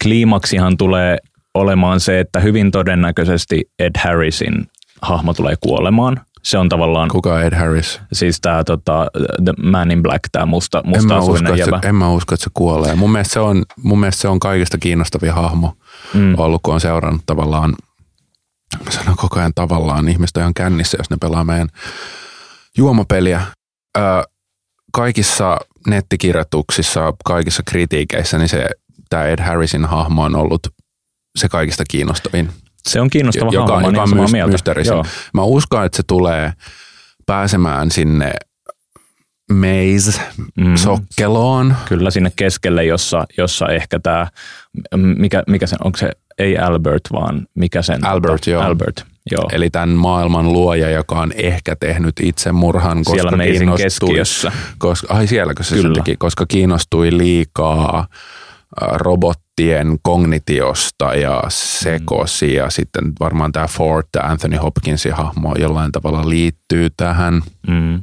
kliimaksihan 0.02 0.76
tulee 0.76 1.18
olemaan 1.54 2.00
se, 2.00 2.20
että 2.20 2.40
hyvin 2.40 2.70
todennäköisesti 2.70 3.70
Ed 3.78 3.92
Harrisin 3.98 4.66
hahmo 5.02 5.34
tulee 5.34 5.54
kuolemaan. 5.60 6.20
Se 6.44 6.58
on 6.58 6.68
tavallaan, 6.68 7.08
Kuka 7.08 7.42
Ed 7.42 7.54
Harris? 7.54 8.00
siis 8.12 8.40
tämä 8.40 8.64
tota, 8.64 9.06
The 9.44 9.52
Man 9.62 9.90
in 9.90 10.02
Black, 10.02 10.20
tämä 10.32 10.46
musta, 10.46 10.82
En 10.94 11.06
mä, 11.06 11.18
usko, 11.18 11.30
musta 11.32 11.56
jäbä. 11.56 11.78
se, 11.82 11.88
en 11.88 11.94
mä 11.94 12.10
usko, 12.10 12.34
että 12.34 12.44
se 12.44 12.50
kuolee. 12.54 12.94
Mun 12.94 13.12
mielestä 13.12 13.32
se 13.32 13.40
on, 13.40 13.64
mun 13.82 14.00
mielestä 14.00 14.20
se 14.22 14.28
on 14.28 14.40
kaikista 14.40 14.78
kiinnostavin 14.78 15.32
hahmo 15.32 15.76
Mm. 16.14 16.34
ollut, 16.38 16.62
kun 16.62 16.74
on 16.74 16.80
seurannut 16.80 17.22
tavallaan, 17.26 17.74
mä 18.84 18.90
sanon 18.90 19.16
koko 19.16 19.38
ajan 19.40 19.52
tavallaan, 19.54 20.08
ihmiset 20.08 20.36
on 20.36 20.40
ihan 20.40 20.54
kännissä, 20.54 20.96
jos 21.00 21.10
ne 21.10 21.16
pelaa 21.20 21.44
meidän 21.44 21.68
juomapeliä. 22.78 23.42
Ö, 23.98 24.00
kaikissa 24.92 25.56
nettikirjoituksissa, 25.86 27.12
kaikissa 27.24 27.62
kritiikeissä, 27.66 28.38
niin 28.38 28.48
se, 28.48 28.70
tämä 29.10 29.24
Ed 29.24 29.42
Harrisin 29.42 29.84
hahmo 29.84 30.22
on 30.22 30.36
ollut 30.36 30.68
se 31.38 31.48
kaikista 31.48 31.84
kiinnostavin. 31.90 32.50
Se 32.88 33.00
on 33.00 33.10
kiinnostava 33.10 33.50
joka, 33.52 33.72
hahmo, 33.72 33.90
mä 33.90 33.98
joka 33.98 34.22
on 34.22 34.28
mieltä. 34.32 34.52
mysteerisin. 34.52 34.94
Mä 35.34 35.42
uskon, 35.42 35.84
että 35.84 35.96
se 35.96 36.02
tulee 36.06 36.52
pääsemään 37.26 37.90
sinne 37.90 38.32
maze 39.52 40.20
Mm. 40.56 40.76
sokkeloon. 40.76 41.76
Kyllä 41.88 42.10
sinne 42.10 42.32
keskelle, 42.36 42.84
jossa, 42.84 43.24
jossa 43.38 43.66
ehkä 43.68 43.98
tämä, 43.98 44.26
mikä, 44.96 45.42
mikä 45.46 45.66
sen, 45.66 45.78
onko 45.84 45.96
se 45.98 46.10
ei 46.38 46.58
Albert, 46.58 47.02
vaan 47.12 47.46
mikä 47.54 47.82
sen? 47.82 48.06
Albert, 48.06 48.46
joo. 48.46 48.62
Albert, 48.62 49.04
joo. 49.30 49.48
Eli 49.52 49.70
tämän 49.70 49.88
maailman 49.88 50.52
luoja, 50.52 50.90
joka 50.90 51.20
on 51.20 51.32
ehkä 51.36 51.76
tehnyt 51.76 52.14
itsemurhan, 52.22 52.98
koska 53.04 53.12
Siellä 53.12 53.44
kiinnostui, 53.44 53.82
keskiössä. 53.84 54.52
koska, 54.78 55.14
ai 55.14 55.26
sielläkö 55.26 55.62
se 55.62 55.74
Kyllä. 55.74 55.94
sen 55.94 56.04
teki, 56.04 56.16
koska 56.16 56.46
kiinnostui 56.48 57.18
liikaa 57.18 57.98
äh, 58.82 58.88
robottien 59.58 59.98
kognitiosta 60.02 61.14
ja 61.14 61.42
sekosi 61.48 62.54
ja 62.54 62.70
sitten 62.70 63.12
varmaan 63.20 63.52
tämä 63.52 63.66
Ford, 63.66 64.06
tämä 64.12 64.28
Anthony 64.30 64.56
Hopkinsin 64.56 65.12
hahmo 65.12 65.54
jollain 65.58 65.92
tavalla 65.92 66.28
liittyy 66.28 66.90
tähän, 66.96 67.42
Mm. 67.68 68.02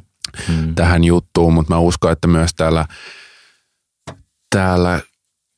Mm. 0.49 0.75
tähän 0.75 1.03
juttuun, 1.03 1.53
mutta 1.53 1.73
mä 1.73 1.79
uskon, 1.79 2.11
että 2.11 2.27
myös 2.27 2.51
täällä, 2.55 2.85
täällä 4.55 5.01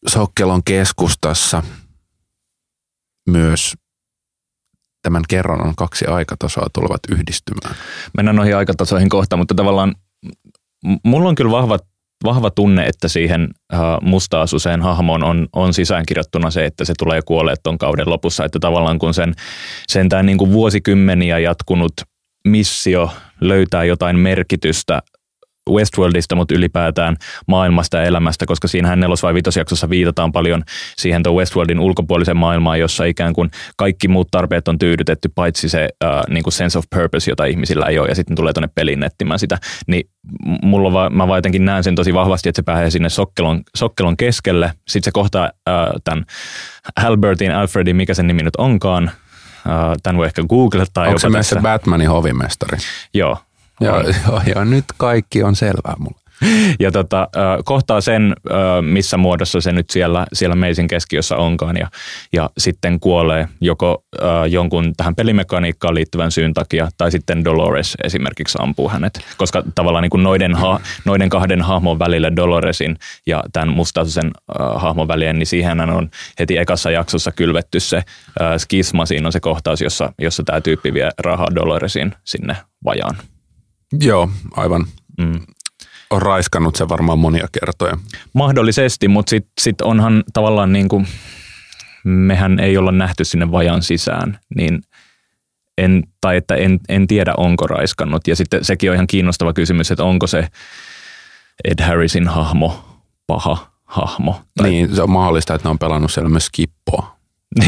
Sokkelon 0.08 0.64
keskustassa 0.64 1.64
myös 3.30 3.74
tämän 5.02 5.24
kerronnan 5.30 5.76
kaksi 5.76 6.06
aikatasoa 6.06 6.68
tulevat 6.74 7.02
yhdistymään. 7.12 7.76
Mennään 8.18 8.36
noihin 8.36 8.58
aikatasoihin 8.58 9.10
kohta, 9.10 9.38
mutta 9.38 9.56
tavallaan 9.56 9.96
mulla 11.04 11.30
on 11.30 11.36
kyllä 11.36 11.52
vahva, 11.52 11.80
vahva 12.24 12.52
tunne, 12.52 12.86
että 12.86 13.08
siihen 13.08 13.50
uh, 13.74 13.80
musta-asuseen 14.02 14.82
hahmoon 14.82 15.24
on, 15.24 15.48
on 15.56 15.74
sisäänkirjattuna 15.74 16.52
se, 16.52 16.66
että 16.66 16.86
se 16.86 16.94
tulee 17.00 17.22
kuolleet 17.26 17.60
ton 17.64 17.78
kauden 17.78 18.10
lopussa. 18.10 18.46
Että 18.46 18.60
tavallaan 18.60 19.00
kun 19.00 19.14
sen, 19.14 19.34
sen 19.88 20.10
tämä 20.10 20.24
niin 20.24 20.38
kuin 20.38 20.52
vuosikymmeniä 20.52 21.40
jatkunut 21.40 21.94
missio 22.48 23.12
löytää 23.42 23.84
jotain 23.84 24.20
merkitystä 24.20 25.02
Westworldista, 25.70 26.36
mutta 26.36 26.54
ylipäätään 26.56 27.16
maailmasta 27.48 27.98
ja 27.98 28.04
elämästä, 28.04 28.46
koska 28.46 28.68
siinähän 28.68 29.00
nelos- 29.00 29.24
vai 29.24 29.34
vitosjaksossa 29.34 29.90
viitataan 29.90 30.32
paljon 30.32 30.64
siihen 30.98 31.24
tuon 31.24 31.36
Westworldin 31.36 31.80
ulkopuoliseen 31.80 32.38
maailmaan, 32.38 32.80
jossa 32.80 33.06
ikään 33.06 33.34
kuin 33.34 33.52
kaikki 33.78 34.08
muut 34.08 34.28
tarpeet 34.32 34.68
on 34.68 34.80
tyydytetty, 34.80 35.30
paitsi 35.36 35.70
se 35.70 35.90
äh, 36.04 36.22
niin 36.30 36.44
kuin 36.44 36.54
sense 36.54 36.78
of 36.80 36.86
purpose, 36.96 37.32
jota 37.32 37.46
ihmisillä 37.46 37.86
ei 37.86 38.00
ole, 38.00 38.08
ja 38.08 38.16
sitten 38.16 38.36
tulee 38.36 38.54
tuonne 38.54 38.70
peliin 38.76 39.04
etsimään 39.04 39.40
sitä. 39.40 39.58
Niin 39.88 40.10
mulla 40.64 40.94
va- 40.94 41.10
mä 41.10 41.28
vaan 41.28 41.38
jotenkin 41.38 41.66
näen 41.66 41.84
sen 41.84 41.96
tosi 41.96 42.14
vahvasti, 42.14 42.50
että 42.50 42.60
se 42.60 42.64
pääsee 42.64 42.90
sinne 42.90 43.10
sokkelon, 43.10 43.62
sokkelon 43.76 44.18
keskelle, 44.18 44.74
sitten 44.88 45.06
se 45.06 45.12
kohtaa 45.12 45.44
äh, 45.44 45.74
tämän 46.04 46.26
Albertin, 46.96 47.52
Alfredin, 47.52 47.96
mikä 47.96 48.14
sen 48.14 48.28
nimi 48.28 48.44
nyt 48.44 48.56
onkaan, 48.58 49.04
äh, 49.04 49.14
tämän 50.04 50.18
voi 50.18 50.26
ehkä 50.26 50.44
googlettaa 50.50 51.08
Onko 51.08 51.20
se 51.20 51.30
myös 51.30 51.50
se. 51.50 51.60
Batmanin 51.60 52.10
hovimestari? 52.10 52.78
Joo, 53.14 53.38
Joo, 53.84 53.98
on. 53.98 54.06
joo, 54.28 54.42
joo, 54.56 54.64
nyt 54.64 54.86
kaikki 54.98 55.44
on 55.44 55.56
selvää 55.56 55.96
mulle. 56.00 56.24
ja 56.80 56.92
tota, 56.92 57.30
kohtaa 57.66 58.02
sen, 58.02 58.36
missä 58.82 59.18
muodossa 59.18 59.62
se 59.62 59.72
nyt 59.72 59.90
siellä, 59.90 60.26
siellä 60.34 60.56
Meisin 60.56 60.88
keskiössä 60.88 61.36
onkaan 61.36 61.78
ja, 61.78 61.88
ja 62.34 62.50
sitten 62.58 63.00
kuolee 63.00 63.48
joko 63.62 64.04
jonkun 64.50 64.94
tähän 64.98 65.16
pelimekaniikkaan 65.16 65.96
liittyvän 65.96 66.32
syyn 66.32 66.54
takia 66.54 66.90
tai 66.98 67.12
sitten 67.12 67.46
Dolores 67.46 67.98
esimerkiksi 68.04 68.58
ampuu 68.62 68.90
hänet, 68.90 69.20
koska 69.38 69.64
tavallaan 69.76 70.02
niin 70.02 70.10
kuin 70.10 70.24
noiden, 70.24 70.56
ha, 70.56 70.80
noiden 71.06 71.30
kahden 71.30 71.62
hahmon 71.62 72.00
välillä 72.00 72.36
Doloresin 72.36 72.98
ja 73.28 73.44
tämän 73.54 73.70
mustaisen 73.70 74.32
hahmon 74.76 75.08
välien, 75.08 75.40
niin 75.40 75.48
siihen 75.48 75.90
on 75.90 76.10
heti 76.40 76.58
ekassa 76.58 76.92
jaksossa 76.92 77.32
kylvetty 77.32 77.80
se 77.80 78.04
skisma, 78.58 79.06
siinä 79.06 79.28
on 79.28 79.32
se 79.32 79.40
kohtaus, 79.40 79.82
jossa, 79.82 80.14
jossa 80.22 80.44
tämä 80.44 80.62
tyyppi 80.62 80.94
vie 80.94 81.10
rahaa 81.20 81.56
Doloresin 81.56 82.14
sinne 82.24 82.58
vajaan. 82.86 83.16
Joo, 84.02 84.30
aivan. 84.52 84.86
Mm. 85.18 85.40
On 86.10 86.22
raiskannut 86.22 86.76
se 86.76 86.90
varmaan 86.90 87.20
monia 87.20 87.48
kertoja. 87.52 87.98
Mahdollisesti, 88.34 89.08
mutta 89.08 89.30
sitten 89.30 89.52
sit 89.62 89.82
onhan 89.82 90.24
tavallaan 90.34 90.74
niin 90.74 90.88
kuin, 90.88 91.08
mehän 92.04 92.60
ei 92.60 92.78
olla 92.78 92.92
nähty 92.92 93.26
sinne 93.26 93.52
vajan 93.52 93.84
sisään, 93.84 94.40
niin 94.56 94.82
en, 95.78 96.04
tai 96.22 96.38
että 96.38 96.56
en, 96.56 96.80
en 96.90 97.08
tiedä 97.08 97.34
onko 97.38 97.68
raiskannut. 97.68 98.28
Ja 98.28 98.36
sitten 98.36 98.66
sekin 98.66 98.90
on 98.90 98.96
ihan 98.96 99.08
kiinnostava 99.08 99.54
kysymys, 99.54 99.92
että 99.92 100.04
onko 100.04 100.28
se 100.28 100.48
Ed 101.64 101.84
Harrisin 101.84 102.28
hahmo 102.28 103.00
paha 103.28 103.74
hahmo. 103.86 104.42
Tai, 104.58 104.70
Niin, 104.70 104.96
se 104.96 105.02
on 105.02 105.10
mahdollista, 105.10 105.56
että 105.56 105.68
ne 105.68 105.70
on 105.70 105.80
pelannut 105.80 106.12
siellä 106.12 106.30
myös 106.30 106.46
skippoa. 106.46 107.16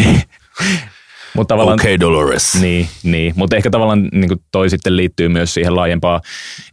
Mutta 1.36 1.54
tavallaan, 1.54 1.80
Okay, 1.80 2.00
Dolores. 2.00 2.62
Niin, 2.62 2.88
niin. 3.04 3.34
mutta 3.36 3.56
ehkä 3.56 3.70
tavallaan 3.70 4.10
niin 4.12 4.28
kuin 4.28 4.42
toi 4.52 4.70
sitten 4.70 4.98
liittyy 4.98 5.30
myös 5.30 5.54
siihen 5.54 5.76
laajempaan 5.76 6.22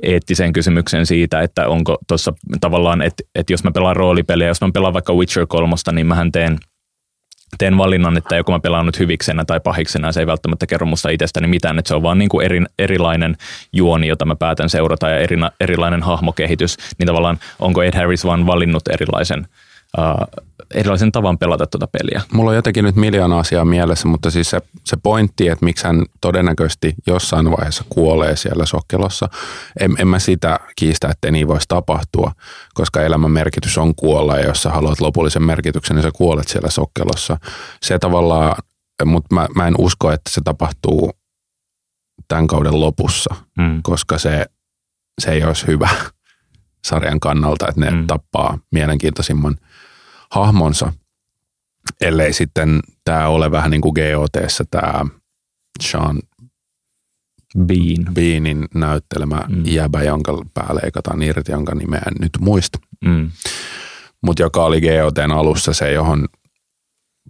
eettiseen 0.02 0.52
kysymykseen 0.52 1.06
siitä, 1.06 1.40
että 1.40 1.68
onko 1.68 1.98
tuossa 2.08 2.32
tavallaan, 2.60 3.02
että, 3.02 3.22
että 3.34 3.52
jos 3.52 3.64
mä 3.64 3.70
pelaan 3.70 3.96
roolipeliä, 3.96 4.46
jos 4.46 4.60
mä 4.60 4.70
pelaan 4.74 4.94
vaikka 4.94 5.14
Witcher 5.14 5.46
3, 5.46 5.74
niin 5.92 6.06
mähän 6.06 6.32
teen 6.32 6.58
teen 7.58 7.78
valinnan, 7.78 8.16
että 8.16 8.36
joko 8.36 8.52
mä 8.52 8.60
pelaan 8.60 8.86
nyt 8.86 8.98
hyviksenä 8.98 9.44
tai 9.44 9.60
pahiksena, 9.60 10.12
se 10.12 10.20
ei 10.20 10.26
välttämättä 10.26 10.66
kerro 10.66 10.86
musta 10.86 11.08
itsestäni 11.08 11.46
mitään, 11.46 11.78
että 11.78 11.88
se 11.88 11.94
on 11.94 12.02
vaan 12.02 12.18
niin 12.18 12.28
kuin 12.28 12.44
eri, 12.44 12.62
erilainen 12.78 13.36
juoni, 13.72 14.08
jota 14.08 14.24
mä 14.24 14.36
päätän 14.36 14.70
seurata 14.70 15.08
ja 15.08 15.18
eri, 15.18 15.36
erilainen 15.60 16.02
hahmokehitys, 16.02 16.76
niin 16.98 17.06
tavallaan 17.06 17.38
onko 17.58 17.82
Ed 17.82 17.96
Harris 17.96 18.24
vaan 18.24 18.46
valinnut 18.46 18.88
erilaisen 18.88 19.46
uh, 19.98 20.44
erilaisen 20.74 21.12
tavan 21.12 21.38
pelata 21.38 21.66
tuota 21.66 21.86
peliä. 21.86 22.22
Mulla 22.32 22.50
on 22.50 22.56
jotenkin 22.56 22.84
nyt 22.84 22.96
miljoona 22.96 23.38
asiaa 23.38 23.64
mielessä, 23.64 24.08
mutta 24.08 24.30
siis 24.30 24.50
se, 24.50 24.60
se 24.84 24.96
pointti, 25.02 25.48
että 25.48 25.64
miksi 25.64 25.86
hän 25.86 26.04
todennäköisesti 26.20 26.94
jossain 27.06 27.50
vaiheessa 27.50 27.84
kuolee 27.88 28.36
siellä 28.36 28.66
sokkelossa, 28.66 29.28
en, 29.80 29.96
en 29.98 30.08
mä 30.08 30.18
sitä 30.18 30.60
kiistä, 30.76 31.08
että 31.08 31.30
niin 31.30 31.48
voisi 31.48 31.68
tapahtua, 31.68 32.32
koska 32.74 33.02
elämän 33.02 33.30
merkitys 33.30 33.78
on 33.78 33.94
kuolla 33.94 34.38
ja 34.38 34.46
jos 34.46 34.62
sä 34.62 34.70
haluat 34.70 35.00
lopullisen 35.00 35.42
merkityksen, 35.42 35.96
niin 35.96 36.02
sä 36.02 36.10
kuolet 36.14 36.48
siellä 36.48 36.70
sokkelossa. 36.70 37.36
Se 37.82 37.98
tavallaan, 37.98 38.56
mutta 39.04 39.34
mä, 39.34 39.46
mä 39.54 39.66
en 39.66 39.74
usko, 39.78 40.12
että 40.12 40.30
se 40.30 40.40
tapahtuu 40.44 41.10
tämän 42.28 42.46
kauden 42.46 42.80
lopussa, 42.80 43.34
mm. 43.58 43.80
koska 43.82 44.18
se, 44.18 44.46
se 45.20 45.30
ei 45.30 45.44
olisi 45.44 45.66
hyvä 45.66 45.88
sarjan 46.88 47.20
kannalta, 47.20 47.68
että 47.68 47.80
ne 47.80 47.90
mm. 47.90 48.06
tappaa 48.06 48.58
mielenkiintoisimman 48.70 49.56
hahmonsa, 50.32 50.92
ellei 52.00 52.32
sitten 52.32 52.80
tämä 53.04 53.28
ole 53.28 53.50
vähän 53.50 53.70
niin 53.70 53.80
kuin 53.80 53.94
GOTssä 53.94 54.64
tämä 54.70 55.04
Sean 55.82 56.18
Bean. 57.58 58.14
Beanin 58.14 58.68
näyttelemä 58.74 59.44
mm. 59.48 59.62
jäbä, 59.66 60.02
jonka 60.02 60.32
pää 60.54 60.74
leikataan 60.82 61.22
irti, 61.22 61.52
jonka 61.52 61.74
nimeä 61.74 62.02
en 62.06 62.14
nyt 62.20 62.30
muista. 62.40 62.78
Mm. 63.04 63.30
Mutta 64.22 64.42
joka 64.42 64.64
oli 64.64 64.80
GOTn 64.80 65.30
alussa 65.30 65.72
se, 65.72 65.92
johon 65.92 66.28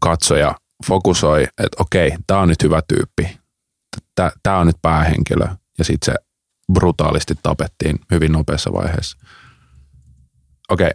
katsoja 0.01 0.55
fokusoi, 0.87 1.43
että 1.43 1.77
okei, 1.83 2.13
tämä 2.27 2.41
on 2.41 2.49
nyt 2.49 2.63
hyvä 2.63 2.83
tyyppi. 2.89 3.39
Tämä 4.43 4.59
on 4.59 4.67
nyt 4.67 4.77
päähenkilö. 4.83 5.47
Ja 5.79 5.85
sitten 5.85 6.15
se 6.15 6.15
brutaalisti 6.73 7.35
tapettiin 7.43 7.99
hyvin 8.11 8.33
nopeassa 8.33 8.73
vaiheessa. 8.73 9.19
Okei, 10.69 10.91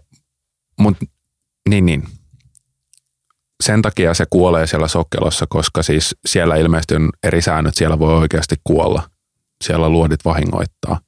mutta 0.79 1.05
niin, 1.67 1.85
niin. 1.85 2.03
Sen 3.63 3.81
takia 3.81 4.13
se 4.13 4.25
kuolee 4.29 4.67
siellä 4.67 4.87
sokkelossa, 4.87 5.45
koska 5.49 5.83
siis 5.83 6.15
siellä 6.25 6.55
ilmeisesti 6.55 6.95
on 6.95 7.09
eri 7.23 7.41
säännöt, 7.41 7.75
siellä 7.75 7.99
voi 7.99 8.13
oikeasti 8.13 8.55
kuolla. 8.63 9.09
Siellä 9.63 9.89
luodit 9.89 10.25
vahingoittaa. 10.25 10.99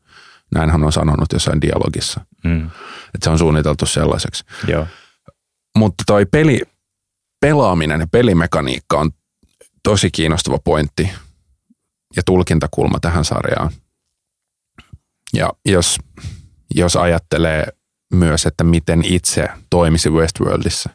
Näin 0.55 0.69
hän 0.69 0.83
on 0.83 0.91
sanonut 0.91 1.33
jossain 1.33 1.61
dialogissa. 1.61 2.21
Mm. 2.43 2.65
Että 3.05 3.23
se 3.23 3.29
on 3.29 3.39
suunniteltu 3.39 3.85
sellaiseksi. 3.85 4.43
Joo. 4.67 4.87
Mutta 5.77 6.03
toi 6.07 6.25
peli, 6.25 6.61
pelaaminen 7.41 7.99
ja 7.99 8.07
pelimekaniikka 8.11 8.99
on 8.99 9.11
tosi 9.83 10.11
kiinnostava 10.11 10.59
pointti 10.63 11.09
ja 12.15 12.21
tulkintakulma 12.25 12.99
tähän 12.99 13.25
sarjaan. 13.25 13.71
Ja 15.33 15.53
jos, 15.65 15.97
jos 16.75 16.95
ajattelee 16.95 17.67
myös, 18.13 18.45
että 18.45 18.63
miten 18.63 19.01
itse 19.05 19.47
toimisi 19.69 20.09
Westworldissa. 20.09 20.89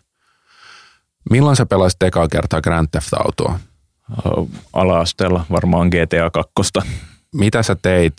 Milloin 1.30 1.56
sä 1.56 1.66
pelasit 1.66 2.02
ekaa 2.02 2.28
kertaa 2.28 2.60
Grand 2.60 2.88
Theft 2.90 3.14
Autoa? 3.14 3.60
Ala-asteella 4.72 5.44
varmaan 5.50 5.88
GTA 5.88 6.30
2. 6.30 6.52
Mitä 7.34 7.62
sä 7.62 7.76
teit 7.82 8.14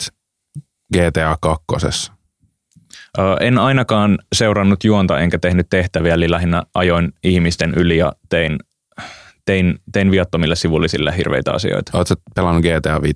GTA 0.94 1.38
2? 1.40 2.12
En 3.40 3.58
ainakaan 3.58 4.18
seurannut 4.32 4.84
juonta 4.84 5.18
enkä 5.20 5.38
tehnyt 5.38 5.66
tehtäviä, 5.70 6.14
eli 6.14 6.30
lähinnä 6.30 6.62
ajoin 6.74 7.12
ihmisten 7.24 7.74
yli 7.74 7.96
ja 7.96 8.12
tein, 8.28 8.58
tein, 9.44 9.78
tein 9.92 10.10
viattomille 10.10 10.56
sivullisille 10.56 11.16
hirveitä 11.16 11.52
asioita. 11.52 11.98
Oletko 11.98 12.14
pelannut 12.34 12.64
GTA 12.64 13.02
5? 13.02 13.14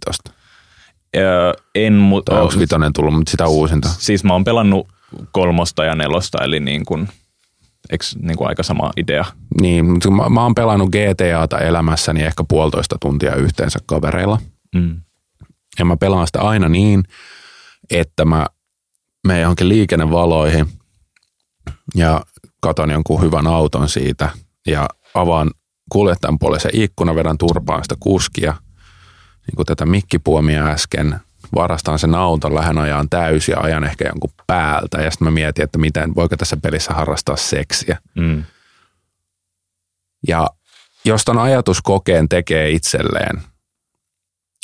En, 1.74 1.92
mutta... 1.92 2.40
Onko 2.40 2.54
vitonen 2.58 2.92
tullut, 2.92 3.14
mutta 3.14 3.30
sitä 3.30 3.46
uusinta? 3.46 3.88
Siis 3.88 4.24
mä 4.24 4.32
oon 4.32 4.44
pelannut 4.44 4.88
kolmosta 5.32 5.84
ja 5.84 5.94
nelosta, 5.94 6.44
eli 6.44 6.60
niin 6.60 6.84
kuin, 6.84 7.08
eikö 7.90 8.04
niin 8.22 8.36
kuin 8.36 8.48
aika 8.48 8.62
sama 8.62 8.90
idea? 8.96 9.24
Niin, 9.60 9.90
mutta 9.90 10.10
mä, 10.10 10.28
mä 10.28 10.42
oon 10.42 10.54
pelannut 10.54 10.90
GTAta 10.90 11.58
elämässäni 11.58 12.22
ehkä 12.22 12.44
puolitoista 12.48 12.96
tuntia 13.00 13.34
yhteensä 13.34 13.78
kavereilla. 13.86 14.38
Mm. 14.74 15.00
Ja 15.78 15.84
mä 15.84 15.96
pelaan 15.96 16.26
sitä 16.26 16.40
aina 16.40 16.68
niin, 16.68 17.04
että 17.90 18.24
mä 18.24 18.46
menen 19.26 19.42
johonkin 19.42 19.68
liikennevaloihin 19.68 20.66
ja 21.94 22.24
katon 22.60 22.90
jonkun 22.90 23.22
hyvän 23.22 23.46
auton 23.46 23.88
siitä 23.88 24.30
ja 24.66 24.88
avaan 25.14 25.50
kuljettajan 25.92 26.38
puolelle 26.38 26.70
ikkuna, 26.72 27.14
vedän 27.14 27.38
turpaan 27.38 27.82
sitä 27.82 27.94
kuskia, 28.00 28.54
niin 29.46 29.56
kuin 29.56 29.66
tätä 29.66 29.86
mikkipuomia 29.86 30.66
äsken, 30.66 31.20
varastan 31.54 31.98
sen 31.98 32.14
auton, 32.14 32.54
lähden 32.54 32.78
ajaan 32.78 33.08
täysin 33.08 33.52
ja 33.52 33.60
ajan 33.60 33.84
ehkä 33.84 34.04
jonkun 34.04 34.30
päältä. 34.46 35.02
Ja 35.02 35.10
sitten 35.10 35.26
mä 35.26 35.30
mietin, 35.30 35.64
että 35.64 35.78
miten, 35.78 36.14
voiko 36.14 36.36
tässä 36.36 36.56
pelissä 36.56 36.94
harrastaa 36.94 37.36
seksiä. 37.36 37.98
Mm. 38.14 38.44
Ja 40.28 40.48
jos 41.04 41.24
ton 41.24 41.38
ajatuskokeen 41.38 42.28
tekee 42.28 42.70
itselleen, 42.70 43.42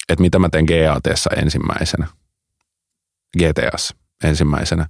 että 0.08 0.22
mitä 0.22 0.38
mä 0.38 0.48
teen 0.48 0.64
GATssa 0.64 1.30
ensimmäisenä, 1.36 2.06
GTAssa 3.38 3.96
ensimmäisenä, 4.24 4.88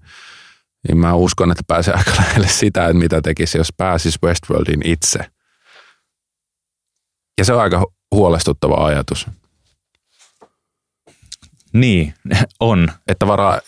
niin 0.88 0.98
mä 0.98 1.14
uskon, 1.14 1.50
että 1.50 1.62
pääsee 1.66 1.94
aika 1.94 2.10
lähelle 2.20 2.48
sitä, 2.48 2.84
että 2.84 2.98
mitä 2.98 3.22
tekisi, 3.22 3.58
jos 3.58 3.72
pääsisi 3.76 4.18
Westworldin 4.24 4.80
itse. 4.84 5.18
Ja 7.38 7.44
se 7.44 7.52
on 7.52 7.60
aika 7.60 7.86
huolestuttava 8.10 8.86
ajatus. 8.86 9.26
Niin, 11.76 12.14
on. 12.60 12.88
Että 13.08 13.26
varaa, 13.26 13.60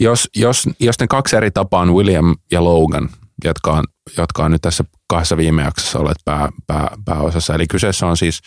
jos, 0.00 0.28
jos, 0.36 0.68
jos 0.80 1.00
ne 1.00 1.06
kaksi 1.06 1.36
eri 1.36 1.50
tapaa 1.50 1.80
on 1.80 1.94
William 1.94 2.36
ja 2.52 2.64
Logan, 2.64 3.08
jotka 3.44 3.72
on, 3.72 3.84
jotka 4.16 4.44
on 4.44 4.50
nyt 4.50 4.62
tässä 4.62 4.84
kahdessa 5.08 5.36
viime 5.36 5.62
jaksossa 5.62 5.98
olleet 5.98 6.18
pää, 6.24 6.48
pää, 6.66 6.90
pääosassa. 7.04 7.54
Eli 7.54 7.66
kyseessä 7.66 8.06
on 8.06 8.16
siis 8.16 8.40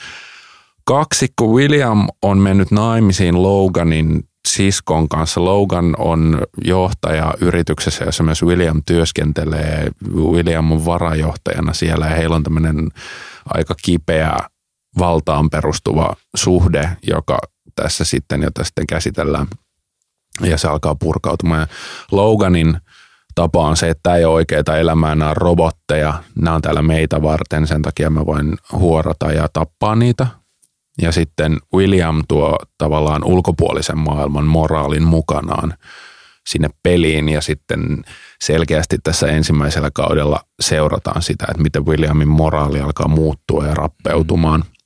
kaksikko. 0.86 1.48
William 1.48 2.08
on 2.22 2.38
mennyt 2.38 2.72
naimisiin 2.72 3.44
Loganin 3.44 4.24
siskon 4.48 5.10
kanssa. 5.10 5.46
Logan 5.46 5.96
on 5.98 6.42
johtaja 6.66 7.34
yrityksessä, 7.42 8.06
jossa 8.06 8.24
myös 8.24 8.44
William 8.44 8.82
työskentelee. 8.86 9.90
William 10.16 10.72
on 10.72 10.86
varajohtajana 10.86 11.74
siellä 11.74 12.06
ja 12.06 12.16
heillä 12.16 12.36
on 12.36 12.44
tämmöinen 12.44 12.90
aika 13.46 13.76
kipeä 13.84 14.38
valtaan 15.00 15.50
perustuva 15.50 16.16
suhde, 16.36 16.98
joka 17.08 17.40
tässä 17.82 18.06
sitten, 18.06 18.42
jota 18.42 18.64
sitten 18.64 18.88
käsitellään. 18.88 19.48
Ja 20.42 20.58
se 20.58 20.68
alkaa 20.68 20.96
purkautumaan. 20.96 21.60
Ja 21.60 21.68
Loganin 22.12 22.78
tapa 23.36 23.68
on 23.68 23.78
se, 23.78 23.90
että 23.90 24.04
tämä 24.04 24.16
ei 24.16 24.26
ole 24.26 24.34
oikeaa 24.34 24.78
elämää, 24.80 25.16
nämä 25.16 25.30
on 25.30 25.38
robotteja, 25.38 26.24
nämä 26.36 26.56
on 26.56 26.62
täällä 26.62 26.82
meitä 26.82 27.22
varten, 27.22 27.68
sen 27.68 27.82
takia 27.82 28.10
mä 28.10 28.26
voin 28.26 28.58
huorata 28.72 29.32
ja 29.32 29.48
tappaa 29.54 29.96
niitä. 29.96 30.28
Ja 31.02 31.12
sitten 31.12 31.58
William 31.74 32.24
tuo 32.28 32.58
tavallaan 32.78 33.24
ulkopuolisen 33.24 33.98
maailman 33.98 34.46
moraalin 34.46 35.04
mukanaan 35.04 35.74
sinne 36.48 36.70
peliin 36.84 37.30
ja 37.30 37.42
sitten 37.42 38.04
selkeästi 38.42 38.98
tässä 39.04 39.28
ensimmäisellä 39.28 39.92
kaudella 39.94 40.40
seurataan 40.60 41.22
sitä, 41.22 41.46
että 41.50 41.64
miten 41.64 41.86
Williamin 41.86 42.28
moraali 42.28 42.82
alkaa 42.82 43.08
muuttua 43.08 43.66
ja 43.66 43.74
rappeutumaan– 43.74 44.64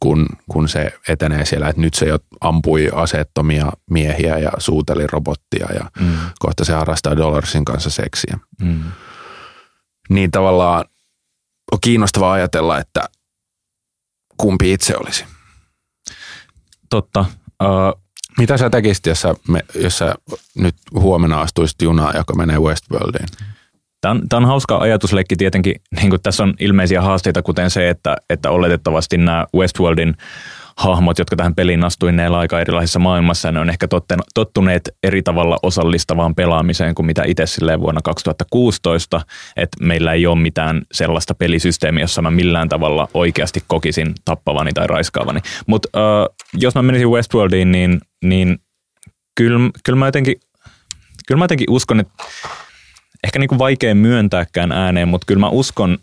kun, 0.00 0.26
kun 0.50 0.68
se 0.68 0.92
etenee 1.08 1.44
siellä, 1.44 1.68
että 1.68 1.82
nyt 1.82 1.94
se 1.94 2.06
jo 2.06 2.18
ampui 2.40 2.90
aseettomia 2.94 3.72
miehiä 3.90 4.38
ja 4.38 4.52
suuteli 4.58 5.06
robottia 5.06 5.68
ja 5.74 5.90
mm. 6.00 6.18
kohta 6.38 6.64
se 6.64 6.72
harrastaa 6.72 7.16
Dollarsin 7.16 7.64
kanssa 7.64 7.90
seksiä. 7.90 8.38
Mm. 8.62 8.82
Niin 10.08 10.30
tavallaan 10.30 10.84
on 11.72 11.78
kiinnostavaa 11.80 12.32
ajatella, 12.32 12.78
että 12.78 13.08
kumpi 14.36 14.72
itse 14.72 14.96
olisi. 14.96 15.24
Totta. 16.90 17.24
Uh, 17.62 18.02
Mitä 18.38 18.56
sä 18.56 18.70
tekisit, 18.70 19.06
jos 19.06 19.20
sä, 19.20 19.34
me, 19.48 19.60
jos 19.74 19.98
sä 19.98 20.14
nyt 20.54 20.76
huomenna 20.94 21.40
astuisit 21.40 21.82
junaan, 21.82 22.16
joka 22.16 22.34
menee 22.34 22.58
Westworldiin? 22.58 23.28
Tämä 24.00 24.12
on, 24.12 24.28
tämä 24.28 24.38
on 24.38 24.44
hauska 24.44 24.78
ajatusleikki 24.78 25.36
tietenkin. 25.36 25.74
Niin 25.96 26.10
kuin 26.10 26.22
tässä 26.22 26.42
on 26.42 26.54
ilmeisiä 26.60 27.02
haasteita, 27.02 27.42
kuten 27.42 27.70
se, 27.70 27.88
että, 27.88 28.16
että 28.30 28.50
oletettavasti 28.50 29.18
nämä 29.18 29.46
Westworldin 29.56 30.14
hahmot, 30.78 31.18
jotka 31.18 31.36
tähän 31.36 31.54
peliin 31.54 31.84
astuivat, 31.84 32.16
ne 32.16 32.26
aika 32.26 32.60
erilaisissa 32.60 32.98
maailmassa 32.98 33.52
ne 33.52 33.60
on 33.60 33.70
ehkä 33.70 33.88
totten, 33.88 34.18
tottuneet 34.34 34.90
eri 35.02 35.22
tavalla 35.22 35.58
osallistavaan 35.62 36.34
pelaamiseen 36.34 36.94
kuin 36.94 37.06
mitä 37.06 37.22
itse 37.26 37.46
silleen 37.46 37.80
vuonna 37.80 38.00
2016, 38.04 39.20
että 39.56 39.84
meillä 39.84 40.12
ei 40.12 40.26
ole 40.26 40.38
mitään 40.38 40.82
sellaista 40.92 41.34
pelisysteemiä, 41.34 42.02
jossa 42.02 42.22
mä 42.22 42.30
millään 42.30 42.68
tavalla 42.68 43.08
oikeasti 43.14 43.62
kokisin 43.66 44.14
tappavani 44.24 44.72
tai 44.72 44.86
raiskaavani. 44.86 45.40
Mutta 45.66 45.88
uh, 45.98 46.36
jos 46.54 46.74
mä 46.74 46.82
menisin 46.82 47.10
Westworldiin, 47.10 47.72
niin, 47.72 48.00
niin 48.24 48.58
kyllä, 49.34 49.70
kyllä, 49.84 49.98
mä 49.98 50.10
kyllä 51.26 51.38
mä 51.38 51.44
jotenkin 51.44 51.70
uskon, 51.70 52.00
että 52.00 52.24
ehkä 53.24 53.38
niin 53.38 53.48
kuin 53.48 53.58
vaikea 53.58 53.94
myöntääkään 53.94 54.72
ääneen, 54.72 55.08
mutta 55.08 55.24
kyllä 55.26 55.40
mä 55.40 55.48
uskon, 55.48 55.98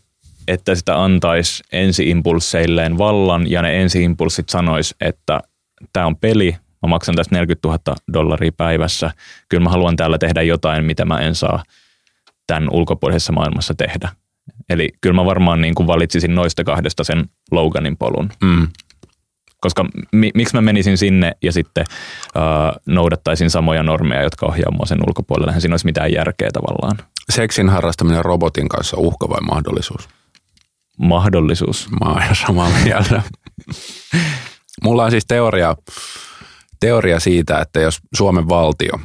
että 0.48 0.76
sitä 0.76 1.04
antaisi 1.04 1.64
ensiimpulseilleen 1.72 2.98
vallan 2.98 3.52
ja 3.52 3.62
ne 3.62 3.82
ensiimpulssit 3.82 4.50
sanois, 4.50 4.96
että 5.02 5.40
tämä 5.94 6.06
on 6.06 6.16
peli, 6.16 6.56
mä 6.82 6.90
maksan 6.90 7.16
tästä 7.16 7.36
40 7.36 7.68
000 7.68 7.80
dollaria 8.14 8.52
päivässä, 8.58 9.12
kyllä 9.50 9.64
mä 9.64 9.70
haluan 9.70 9.96
täällä 9.96 10.18
tehdä 10.18 10.42
jotain, 10.42 10.86
mitä 10.86 11.06
mä 11.06 11.20
en 11.20 11.36
saa 11.36 11.64
tämän 12.48 12.70
ulkopuolisessa 12.72 13.34
maailmassa 13.34 13.74
tehdä. 13.74 14.10
Eli 14.70 14.90
kyllä 15.02 15.16
mä 15.16 15.26
varmaan 15.26 15.62
niin 15.62 15.76
kuin 15.76 15.88
valitsisin 15.88 16.36
noista 16.36 16.64
kahdesta 16.64 17.04
sen 17.04 17.26
Loganin 17.52 17.98
polun. 17.98 18.30
Mm. 18.44 18.68
Koska 19.66 19.86
mi- 20.12 20.32
miksi 20.36 20.56
mä 20.56 20.62
menisin 20.62 20.98
sinne 20.98 21.32
ja 21.42 21.52
sitten 21.52 21.86
uh, 22.36 22.82
noudattaisin 22.86 23.50
samoja 23.50 23.84
normeja, 23.84 24.24
jotka 24.24 24.46
ohjaa 24.46 24.72
mua 24.72 24.86
sen 24.86 25.00
ulkopuolelle. 25.08 25.52
Eihän 25.52 25.62
siinä 25.62 25.74
olisi 25.74 25.86
mitään 25.86 26.14
järkeä 26.14 26.50
tavallaan. 26.54 26.98
Seksin 27.30 27.70
harrastaminen 27.70 28.26
robotin 28.26 28.70
kanssa 28.70 28.98
uhka 28.98 29.30
vai 29.30 29.42
mahdollisuus? 29.42 30.10
Mahdollisuus. 30.98 31.88
Mä 31.90 32.12
oon 32.12 32.22
ihan 32.22 32.36
samalla 32.36 32.76
mieltä. 32.84 33.22
Mulla 34.84 35.04
on 35.04 35.12
siis 35.12 35.26
teoria, 35.28 35.76
teoria 36.80 37.20
siitä, 37.20 37.60
että 37.60 37.80
jos 37.80 38.00
Suomen 38.16 38.50
valtio, 38.50 39.00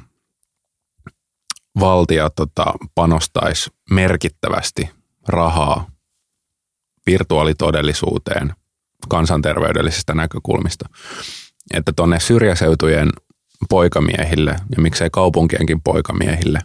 valtio 1.81 2.31
tota, 2.31 2.65
panostaisi 2.95 3.71
merkittävästi 3.91 4.91
rahaa 5.29 5.87
virtuaalitodellisuuteen 7.07 8.53
kansanterveydellisistä 9.09 10.15
näkökulmista, 10.15 10.89
että 11.75 11.93
tuonne 11.97 12.21
syrjäseutujen 12.21 13.09
poikamiehille 13.69 14.51
ja 14.77 14.83
miksei 14.83 15.11
kaupunkienkin 15.13 15.81
poikamiehille 15.83 16.59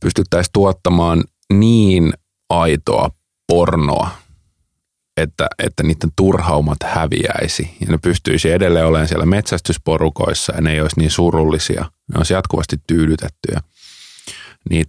pystyttäisiin 0.00 0.52
tuottamaan 0.52 1.24
niin 1.52 2.12
aitoa 2.48 3.10
pornoa, 3.46 4.10
että, 5.16 5.48
että 5.58 5.82
niiden 5.82 6.10
turhaumat 6.16 6.78
häviäisi 6.84 7.76
ja 7.80 7.86
ne 7.88 7.98
pystyisi 7.98 8.50
edelleen 8.50 8.86
olemaan 8.86 9.08
siellä 9.08 9.26
metsästysporukoissa 9.26 10.54
ja 10.54 10.60
ne 10.60 10.72
ei 10.72 10.80
olisi 10.80 11.00
niin 11.00 11.10
surullisia. 11.10 11.80
Ne 11.82 12.14
olisi 12.16 12.32
jatkuvasti 12.32 12.76
tyydytettyjä. 12.86 13.60
Niin 14.70 14.84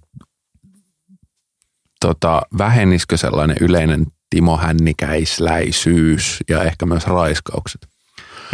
tota, 2.00 2.42
vähenisikö 2.58 3.18
sellainen 3.18 3.58
yleinen 3.62 4.06
Timo 4.30 4.58
Hännikäisläisyys 4.58 6.44
ja 6.50 6.64
ehkä 6.64 6.86
myös 6.86 7.08
raiskaukset? 7.08 7.88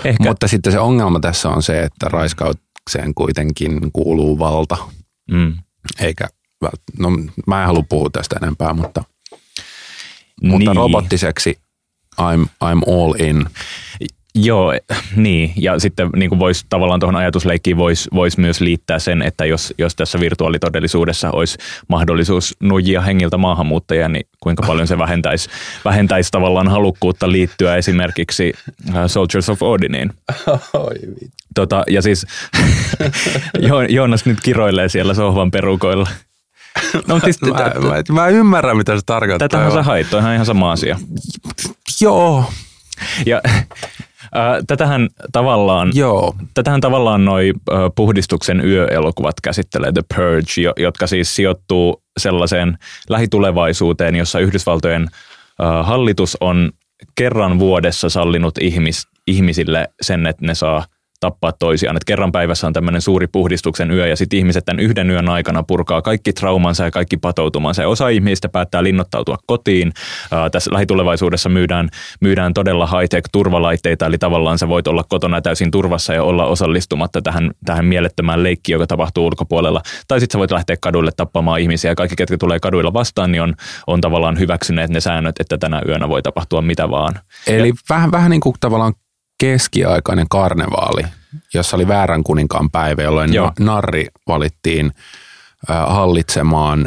Ehkä. 0.05 0.23
Mutta 0.23 0.47
sitten 0.47 0.71
se 0.73 0.79
ongelma 0.79 1.19
tässä 1.19 1.49
on 1.49 1.63
se, 1.63 1.81
että 1.83 2.09
raiskaukseen 2.09 3.13
kuitenkin 3.15 3.91
kuuluu 3.93 4.39
valta, 4.39 4.77
Mm. 5.31 5.53
eikä 5.99 6.27
no 6.99 7.09
mä 7.47 7.61
en 7.61 7.67
halua 7.67 7.83
puhua 7.89 8.09
tästä 8.09 8.35
enempää, 8.41 8.73
mutta, 8.73 9.03
mutta 10.43 10.57
Niin. 10.57 10.75
robottiseksi 10.75 11.59
I'm, 12.21 12.47
I'm 12.63 12.91
all 12.93 13.13
in. 13.19 13.45
Joo, 14.35 14.73
niin. 15.15 15.53
Ja 15.55 15.79
sitten 15.79 16.09
niin 16.15 16.29
kuin 16.29 16.39
vois, 16.39 16.65
tavallaan 16.69 16.99
tuohon 16.99 17.15
ajatusleikkiin 17.15 17.77
voisi 17.77 18.09
vois 18.13 18.37
myös 18.37 18.61
liittää 18.61 18.99
sen, 18.99 19.21
että 19.21 19.45
jos, 19.45 19.73
jos 19.77 19.95
tässä 19.95 20.19
virtuaalitodellisuudessa 20.19 21.31
olisi 21.31 21.57
mahdollisuus 21.87 22.55
nujia 22.59 23.01
hengiltä 23.01 23.37
maahanmuuttajia, 23.37 24.09
niin 24.09 24.25
kuinka 24.39 24.63
paljon 24.67 24.87
se 24.87 24.97
vähentäisi, 24.97 25.49
vähentäisi 25.85 26.31
tavallaan 26.31 26.67
halukkuutta 26.67 27.31
liittyä 27.31 27.75
esimerkiksi 27.75 28.53
äh, 28.95 29.03
Soldiers 29.07 29.49
of 29.49 29.61
Odiniin. 29.61 30.13
Oi 30.73 30.95
Tota, 31.55 31.83
ja 31.89 32.01
siis 32.01 32.25
Jo- 33.59 33.81
Joonas 33.81 34.25
nyt 34.25 34.41
kiroilee 34.41 34.89
siellä 34.89 35.13
sohvan 35.13 35.51
perukoilla. 35.51 36.09
No, 37.07 37.19
siis, 37.19 37.41
Mä, 37.41 37.49
mä, 37.49 38.21
mä 38.21 38.27
ymmärrän, 38.27 38.77
mitä 38.77 38.95
se 38.95 39.01
tarkoittaa. 39.05 39.49
tätähän 39.49 39.71
sä 39.71 39.83
hait, 39.83 40.13
on 40.13 40.33
ihan 40.33 40.45
sama 40.45 40.71
asia. 40.71 40.99
Joo, 42.01 42.45
Ja 43.25 43.41
tätähän 44.67 45.09
tavallaan 45.31 45.91
joo. 45.93 46.35
Tätähän 46.53 46.81
tavallaan 46.81 47.25
noi 47.25 47.53
puhdistuksen 47.95 48.65
yöelokuvat 48.65 49.35
käsittelee, 49.43 49.91
The 49.91 50.01
Purge, 50.15 50.61
jo- 50.61 50.73
jotka 50.77 51.07
siis 51.07 51.35
sijoittuu 51.35 52.03
sellaiseen 52.19 52.77
lähitulevaisuuteen, 53.09 54.15
jossa 54.15 54.39
Yhdysvaltojen 54.39 55.07
hallitus 55.83 56.37
on 56.41 56.71
kerran 57.15 57.59
vuodessa 57.59 58.09
sallinut 58.09 58.57
ihmis, 58.57 59.07
ihmisille 59.27 59.87
sen, 60.01 60.27
että 60.27 60.45
ne 60.45 60.55
saa 60.55 60.85
tappaa 61.23 61.51
toisiaan. 61.51 61.97
Et 61.97 62.03
kerran 62.03 62.31
päivässä 62.31 62.67
on 62.67 62.73
tämmöinen 62.73 63.01
suuri 63.01 63.27
puhdistuksen 63.27 63.91
yö 63.91 64.07
ja 64.07 64.15
sitten 64.15 64.39
ihmiset 64.39 64.65
tämän 64.65 64.79
yhden 64.79 65.09
yön 65.09 65.29
aikana 65.29 65.63
purkaa 65.63 66.01
kaikki 66.01 66.33
traumansa 66.33 66.83
ja 66.83 66.91
kaikki 66.91 67.17
patoutumansa. 67.17 67.81
Ja 67.81 67.89
osa 67.89 68.09
ihmisistä 68.09 68.49
päättää 68.49 68.83
linnoittautua 68.83 69.37
kotiin. 69.45 69.93
Ää, 70.31 70.49
tässä 70.49 70.73
lähitulevaisuudessa 70.73 71.49
myydään, 71.49 71.89
myydään 72.21 72.53
todella 72.53 72.85
high-tech 72.85 73.29
turvalaitteita, 73.31 74.05
eli 74.05 74.17
tavallaan 74.17 74.57
sä 74.57 74.67
voit 74.67 74.87
olla 74.87 75.03
kotona 75.09 75.41
täysin 75.41 75.71
turvassa 75.71 76.13
ja 76.13 76.23
olla 76.23 76.45
osallistumatta 76.45 77.21
tähän, 77.21 77.51
tähän 77.65 77.85
mielettömään 77.85 78.43
leikkiin, 78.43 78.73
joka 78.73 78.87
tapahtuu 78.87 79.25
ulkopuolella. 79.25 79.81
Tai 80.07 80.19
sitten 80.19 80.33
sä 80.33 80.39
voit 80.39 80.51
lähteä 80.51 80.75
kaduille 80.81 81.11
tappamaan 81.17 81.59
ihmisiä 81.59 81.91
ja 81.91 81.95
kaikki, 81.95 82.15
ketkä 82.15 82.37
tulee 82.37 82.59
kaduilla 82.59 82.93
vastaan, 82.93 83.31
niin 83.31 83.41
on, 83.41 83.53
on 83.87 84.01
tavallaan 84.01 84.39
hyväksyneet 84.39 84.89
ne 84.89 84.99
säännöt, 84.99 85.35
että 85.39 85.57
tänä 85.57 85.81
yönä 85.87 86.09
voi 86.09 86.21
tapahtua 86.21 86.61
mitä 86.61 86.89
vaan. 86.89 87.13
Eli 87.47 87.73
vähän, 87.89 88.11
vähän 88.11 88.31
niin 88.31 88.41
kuin 88.41 88.55
tavallaan 88.59 88.93
keskiaikainen 89.39 90.25
karnevaali, 90.29 91.03
jossa 91.53 91.75
oli 91.77 91.87
väärän 91.87 92.23
kuninkaan 92.23 92.71
päivä, 92.71 93.03
jolloin 93.03 93.33
Joo. 93.33 93.45
na- 93.45 93.65
narri 93.65 94.07
valittiin 94.27 94.91
hallitsemaan 95.87 96.85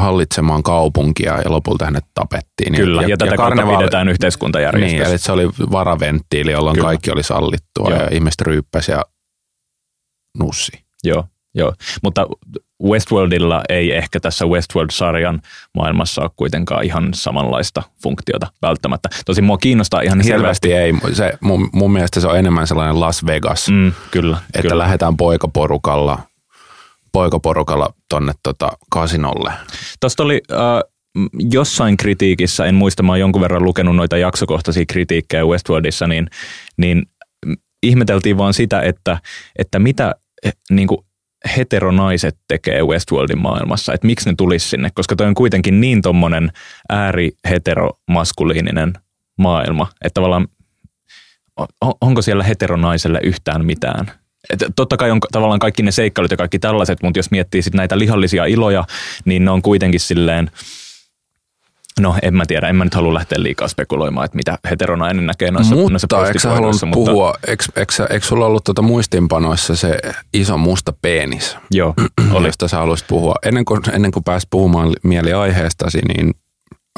hallitsemaan 0.00 0.62
kaupunkia 0.62 1.32
ja 1.44 1.50
lopulta 1.50 1.84
hänet 1.84 2.04
tapettiin. 2.14 2.74
Kyllä, 2.74 3.02
ja, 3.02 3.08
ja 3.08 3.16
tätä 3.16 3.36
kautta 3.36 3.42
karnevaali- 3.42 3.78
pidetään 3.78 4.06
Niin, 4.06 4.12
yhteiskuntajärjestystä. 4.12 5.08
eli 5.08 5.18
se 5.18 5.32
oli 5.32 5.48
varaventtiili, 5.48 6.52
jolloin 6.52 6.74
Kyllä. 6.76 6.86
kaikki 6.86 7.10
oli 7.10 7.22
sallittua 7.22 7.90
Joo. 7.90 7.98
ja 8.00 8.08
ihmiset 8.12 8.40
ryyppäsi 8.40 8.92
ja 8.92 9.02
nussi. 10.38 10.72
Joo, 11.04 11.24
joo. 11.54 11.74
Mutta 12.02 12.26
Westworldilla 12.84 13.62
ei 13.68 13.96
ehkä 13.96 14.20
tässä 14.20 14.46
Westworld-sarjan 14.46 15.42
maailmassa 15.74 16.22
ole 16.22 16.30
kuitenkaan 16.36 16.84
ihan 16.84 17.08
samanlaista 17.14 17.82
funktiota 18.02 18.46
välttämättä. 18.62 19.08
Tosin 19.26 19.44
mua 19.44 19.58
kiinnostaa 19.58 20.00
ihan 20.00 20.20
hirveästi. 20.20 20.68
Selvästi 20.68 21.02
ei. 21.08 21.14
Se, 21.14 21.38
mun, 21.40 21.70
mun 21.72 21.92
mielestä 21.92 22.20
se 22.20 22.26
on 22.26 22.38
enemmän 22.38 22.66
sellainen 22.66 23.00
Las 23.00 23.26
Vegas, 23.26 23.68
mm, 23.68 23.92
kyllä, 24.10 24.36
että 24.46 24.62
kyllä. 24.62 24.78
lähdetään 24.78 25.16
poikaporukalla, 25.16 26.18
poikaporukalla 27.12 27.94
tonne 28.08 28.32
tota 28.42 28.70
kasinolle. 28.90 29.52
Tuosta 30.00 30.22
oli 30.22 30.40
äh, 30.52 30.58
jossain 31.52 31.96
kritiikissä, 31.96 32.66
en 32.66 32.74
muista, 32.74 33.02
mä 33.02 33.12
oon 33.12 33.20
jonkun 33.20 33.42
verran 33.42 33.64
lukenut 33.64 33.96
noita 33.96 34.16
jaksokohtaisia 34.16 34.84
kritiikkejä 34.88 35.44
Westworldissa, 35.44 36.06
niin, 36.06 36.30
niin 36.76 37.06
ihmeteltiin 37.82 38.38
vaan 38.38 38.54
sitä, 38.54 38.80
että, 38.80 39.18
että 39.58 39.78
mitä 39.78 40.14
eh, 40.42 40.52
niin 40.70 40.88
kuin 40.88 41.05
heteronaiset 41.56 42.36
tekee 42.48 42.82
Westworldin 42.82 43.42
maailmassa, 43.42 43.94
että 43.94 44.06
miksi 44.06 44.28
ne 44.28 44.34
tulisi 44.38 44.68
sinne, 44.68 44.90
koska 44.94 45.16
toi 45.16 45.26
on 45.26 45.34
kuitenkin 45.34 45.80
niin 45.80 46.02
tommonen 46.02 46.52
ääri-heteromaskuliininen 46.88 48.92
maailma, 49.38 49.86
että 50.04 50.14
tavallaan 50.14 50.48
on- 51.56 51.94
onko 52.00 52.22
siellä 52.22 52.44
heteronaiselle 52.44 53.20
yhtään 53.22 53.64
mitään? 53.64 54.10
Et 54.50 54.64
totta 54.76 54.96
kai 54.96 55.10
on 55.10 55.20
tavallaan 55.32 55.58
kaikki 55.58 55.82
ne 55.82 55.90
seikkailut 55.90 56.30
ja 56.30 56.36
kaikki 56.36 56.58
tällaiset, 56.58 57.02
mutta 57.02 57.18
jos 57.18 57.30
miettii 57.30 57.62
sit 57.62 57.74
näitä 57.74 57.98
lihallisia 57.98 58.44
iloja, 58.44 58.84
niin 59.24 59.44
ne 59.44 59.50
on 59.50 59.62
kuitenkin 59.62 60.00
silleen, 60.00 60.50
no 62.00 62.14
en 62.22 62.34
mä 62.36 62.46
tiedä, 62.46 62.68
en 62.68 62.76
mä 62.76 62.84
nyt 62.84 62.94
halua 62.94 63.14
lähteä 63.14 63.42
liikaa 63.42 63.68
spekuloimaan, 63.68 64.24
että 64.24 64.36
mitä 64.36 64.58
heteronainen 64.70 65.26
näkee 65.26 65.50
noissa, 65.50 65.74
noissa 65.74 66.06
mutta 66.12 66.26
eikö 66.26 66.38
sä 66.38 66.48
halunnut 66.48 66.70
prostituoiduissa, 66.80 67.10
puhua, 67.12 67.34
eikö, 67.46 67.64
eikö, 67.76 67.92
eikö 68.14 68.26
sulla 68.26 68.46
ollut 68.46 68.64
tuota 68.64 68.82
muistinpanoissa 68.82 69.76
se 69.76 69.98
iso 70.34 70.58
musta 70.58 70.92
penis, 71.02 71.56
Joo, 71.70 71.94
oli. 72.32 72.48
josta 72.48 72.68
sä 72.68 72.76
haluaisit 72.78 73.06
puhua? 73.08 73.34
Ennen 73.44 73.64
kuin, 73.64 73.80
ennen 73.92 74.10
kuin 74.12 74.24
pääsit 74.24 74.50
puhumaan 74.50 74.92
mieli 75.02 75.32
aiheestasi, 75.32 75.98
niin 76.08 76.34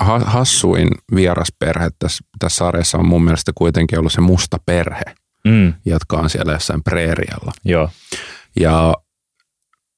ha- 0.00 0.18
hassuin 0.18 0.88
vierasperhe 1.14 1.90
tässä, 1.98 2.24
tässä 2.38 2.56
sarjassa 2.56 2.98
on 2.98 3.06
mun 3.08 3.24
mielestä 3.24 3.52
kuitenkin 3.54 3.98
ollut 3.98 4.12
se 4.12 4.20
musta 4.20 4.56
perhe, 4.66 5.02
Mm, 5.44 5.74
jotka 5.84 6.16
on 6.16 6.30
siellä 6.30 6.52
jossain 6.52 6.82
preerialla. 6.82 7.52
joo, 7.64 7.90
Ja 8.60 8.94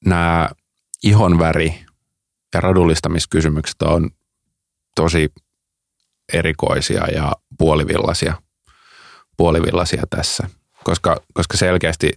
nämä 0.07 0.49
ihonväri 1.05 1.75
ja 2.55 2.61
radullistamiskysymykset 2.61 3.83
on 3.83 4.11
erikoisia 6.33 7.07
ja 7.07 7.33
puolivillaisia, 7.59 8.35
puolivillaisia 9.37 10.03
tässä, 10.11 10.49
koska, 10.85 11.21
koska 11.35 11.57
selkeästi 11.57 12.13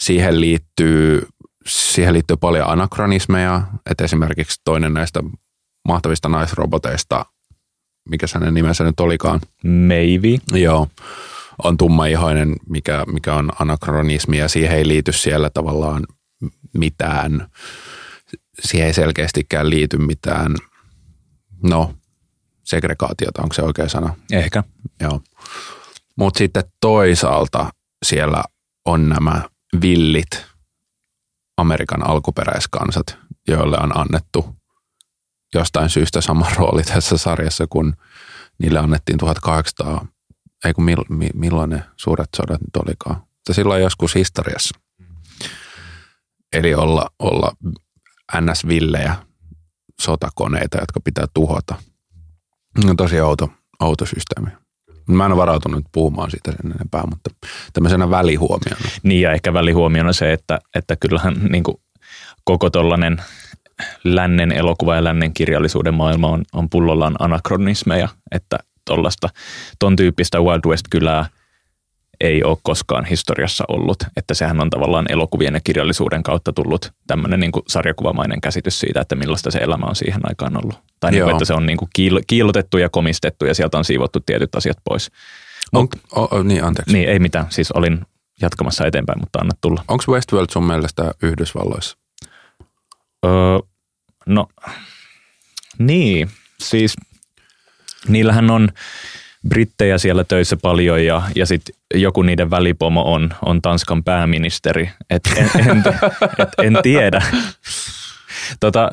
siihen 0.00 0.40
liittyy, 0.40 1.26
siihen 1.66 2.14
liittyy 2.14 2.36
paljon 2.36 2.68
anakronismeja, 2.68 3.62
että 3.90 4.04
esimerkiksi 4.04 4.60
toinen 4.64 4.94
näistä 4.94 5.22
mahtavista 5.88 6.28
naisroboteista, 6.28 7.26
mikä 8.08 8.26
hänen 8.34 8.54
nimensä 8.54 8.84
nyt 8.84 9.00
olikaan, 9.00 9.40
maybe. 9.64 10.58
Joo, 10.60 10.88
on 11.64 11.76
tummaihoinen, 11.76 12.56
mikä, 12.68 13.04
mikä 13.06 13.34
on 13.34 13.50
anakronismi 13.60 14.38
ja 14.38 14.48
siihen 14.48 14.78
ei 14.78 14.88
liity 14.88 15.12
siellä 15.12 15.50
tavallaan 15.50 16.06
mitään, 16.74 17.48
siihen 18.60 18.86
ei 18.86 18.94
selkeästikään 18.94 19.70
liity 19.70 19.98
mitään, 19.98 20.54
no 21.62 21.94
segregaatiota, 22.64 23.42
onko 23.42 23.54
se 23.54 23.62
oikea 23.62 23.88
sana? 23.88 24.14
Ehkä. 24.32 24.64
Joo. 25.00 25.20
Mutta 26.16 26.38
sitten 26.38 26.64
toisaalta 26.80 27.70
siellä 28.06 28.44
on 28.84 29.08
nämä 29.08 29.42
villit 29.80 30.46
Amerikan 31.56 32.06
alkuperäiskansat, 32.06 33.18
joille 33.48 33.76
on 33.80 33.98
annettu 33.98 34.56
jostain 35.54 35.90
syystä 35.90 36.20
sama 36.20 36.46
rooli 36.56 36.82
tässä 36.82 37.16
sarjassa, 37.16 37.66
kun 37.70 37.96
niille 38.58 38.78
annettiin 38.78 39.18
1800, 39.18 40.06
ei 40.64 40.74
kun 40.74 40.84
mill, 40.84 41.04
mi, 41.08 41.28
milloin 41.34 41.70
ne 41.70 41.84
suuret 41.96 42.28
sodat 42.36 42.60
nyt 42.60 42.76
olikaan. 42.76 43.16
Mutta 43.16 43.54
silloin 43.54 43.82
joskus 43.82 44.14
historiassa. 44.14 44.78
Eli 46.52 46.74
olla, 46.74 47.10
olla 47.18 47.52
NS-villejä 48.40 49.27
sotakoneita, 50.02 50.78
jotka 50.78 51.00
pitää 51.00 51.26
tuhota. 51.34 51.74
No 52.84 52.94
tosi 52.94 53.20
outo, 53.20 53.50
outo 53.80 54.06
systeemi. 54.06 54.50
Mä 55.08 55.24
en 55.24 55.32
ole 55.32 55.40
varautunut 55.40 55.84
puhumaan 55.92 56.30
siitä 56.30 56.52
sen 56.52 56.72
enempää, 56.74 57.02
mutta 57.10 57.30
tämmöisenä 57.72 58.10
välihuomiona. 58.10 58.88
Niin 59.02 59.20
ja 59.20 59.32
ehkä 59.32 59.52
välihuomiona 59.52 60.12
se, 60.12 60.32
että, 60.32 60.58
että 60.74 60.96
kyllähän 60.96 61.34
niin 61.34 61.64
kuin 61.64 61.76
koko 62.44 62.70
tollainen 62.70 63.22
lännen 64.04 64.52
elokuva 64.52 64.94
ja 64.94 65.04
lännen 65.04 65.34
kirjallisuuden 65.34 65.94
maailma 65.94 66.28
on, 66.28 66.42
on 66.52 66.70
pullollaan 66.70 67.16
anakronismeja, 67.18 68.08
että 68.32 68.58
tollasta, 68.84 69.28
ton 69.78 69.96
tyyppistä 69.96 70.40
Wild 70.40 70.60
West-kylää 70.66 71.26
ei 72.20 72.44
ole 72.44 72.58
koskaan 72.62 73.04
historiassa 73.04 73.64
ollut. 73.68 73.96
Että 74.16 74.34
sehän 74.34 74.60
on 74.60 74.70
tavallaan 74.70 75.06
elokuvien 75.08 75.54
ja 75.54 75.60
kirjallisuuden 75.64 76.22
kautta 76.22 76.52
tullut 76.52 76.92
tämmöinen 77.06 77.40
niin 77.40 77.52
sarjakuvamainen 77.68 78.40
käsitys 78.40 78.80
siitä, 78.80 79.00
että 79.00 79.16
millaista 79.16 79.50
se 79.50 79.58
elämä 79.58 79.86
on 79.86 79.96
siihen 79.96 80.20
aikaan 80.22 80.64
ollut. 80.64 80.78
Tai 81.00 81.10
niin 81.10 81.22
kuin, 81.22 81.32
että 81.32 81.44
se 81.44 81.54
on 81.54 81.66
niin 81.66 81.78
kuin 81.78 81.88
kiil- 81.98 82.24
kiilotettu 82.26 82.78
ja 82.78 82.88
komistettu 82.88 83.44
ja 83.44 83.54
sieltä 83.54 83.78
on 83.78 83.84
siivottu 83.84 84.20
tietyt 84.20 84.54
asiat 84.54 84.78
pois. 84.84 85.10
On, 85.72 85.88
o, 86.16 86.22
o, 86.22 86.42
niin, 86.42 86.64
anteeksi. 86.64 86.92
Niin, 86.92 87.08
ei 87.08 87.18
mitään. 87.18 87.46
Siis 87.50 87.72
olin 87.72 88.00
jatkamassa 88.40 88.86
eteenpäin, 88.86 89.18
mutta 89.20 89.38
anna 89.38 89.54
tulla. 89.60 89.84
Onko 89.88 90.04
Westworld 90.08 90.48
sun 90.50 90.66
mielestä 90.66 91.14
Yhdysvalloissa? 91.22 91.96
Öö, 93.26 93.58
no, 94.26 94.48
niin. 95.78 96.30
Siis 96.60 96.96
niillähän 98.08 98.50
on 98.50 98.68
brittejä 99.48 99.98
siellä 99.98 100.24
töissä 100.24 100.56
paljon 100.62 101.04
ja, 101.04 101.22
ja 101.34 101.46
sitten 101.46 101.74
joku 101.94 102.22
niiden 102.22 102.50
välipomo 102.50 103.12
on, 103.12 103.30
on 103.44 103.62
Tanskan 103.62 104.04
pääministeri. 104.04 104.90
Et 105.10 105.22
en, 105.36 105.50
en, 105.54 105.84
et 106.38 106.48
en 106.62 106.78
tiedä. 106.82 107.22
Tota, 108.60 108.90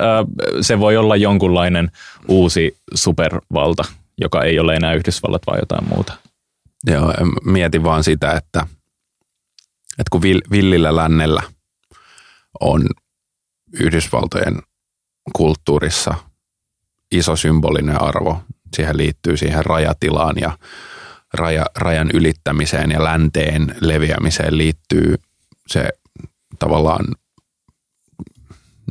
se 0.62 0.80
voi 0.80 0.98
olla 0.98 1.16
jonkunlainen 1.16 1.92
uusi 2.28 2.78
supervalta, 2.94 3.84
joka 4.22 4.44
ei 4.44 4.60
ole 4.60 4.76
enää 4.76 4.94
Yhdysvallat, 4.94 5.42
vaan 5.48 5.60
jotain 5.60 5.90
muuta. 5.90 6.14
Joo, 6.88 7.14
mietin 7.46 7.84
vaan 7.84 8.04
sitä, 8.04 8.32
että, 8.32 8.68
että 9.92 10.10
kun 10.12 10.22
villillä 10.52 10.96
lännellä 10.96 11.44
on 12.60 12.86
Yhdysvaltojen 13.74 14.62
kulttuurissa 15.34 16.14
iso 17.12 17.36
symbolinen 17.36 18.02
arvo, 18.02 18.42
siihen 18.74 18.98
liittyy 18.98 19.38
siihen 19.38 19.66
rajatilaan 19.66 20.36
ja 20.42 20.58
raja, 21.34 21.66
rajan 21.76 22.10
ylittämiseen 22.14 22.92
ja 22.92 23.04
länteen 23.04 23.76
leviämiseen 23.82 24.58
liittyy 24.58 25.16
se 25.68 25.90
tavallaan 26.60 27.06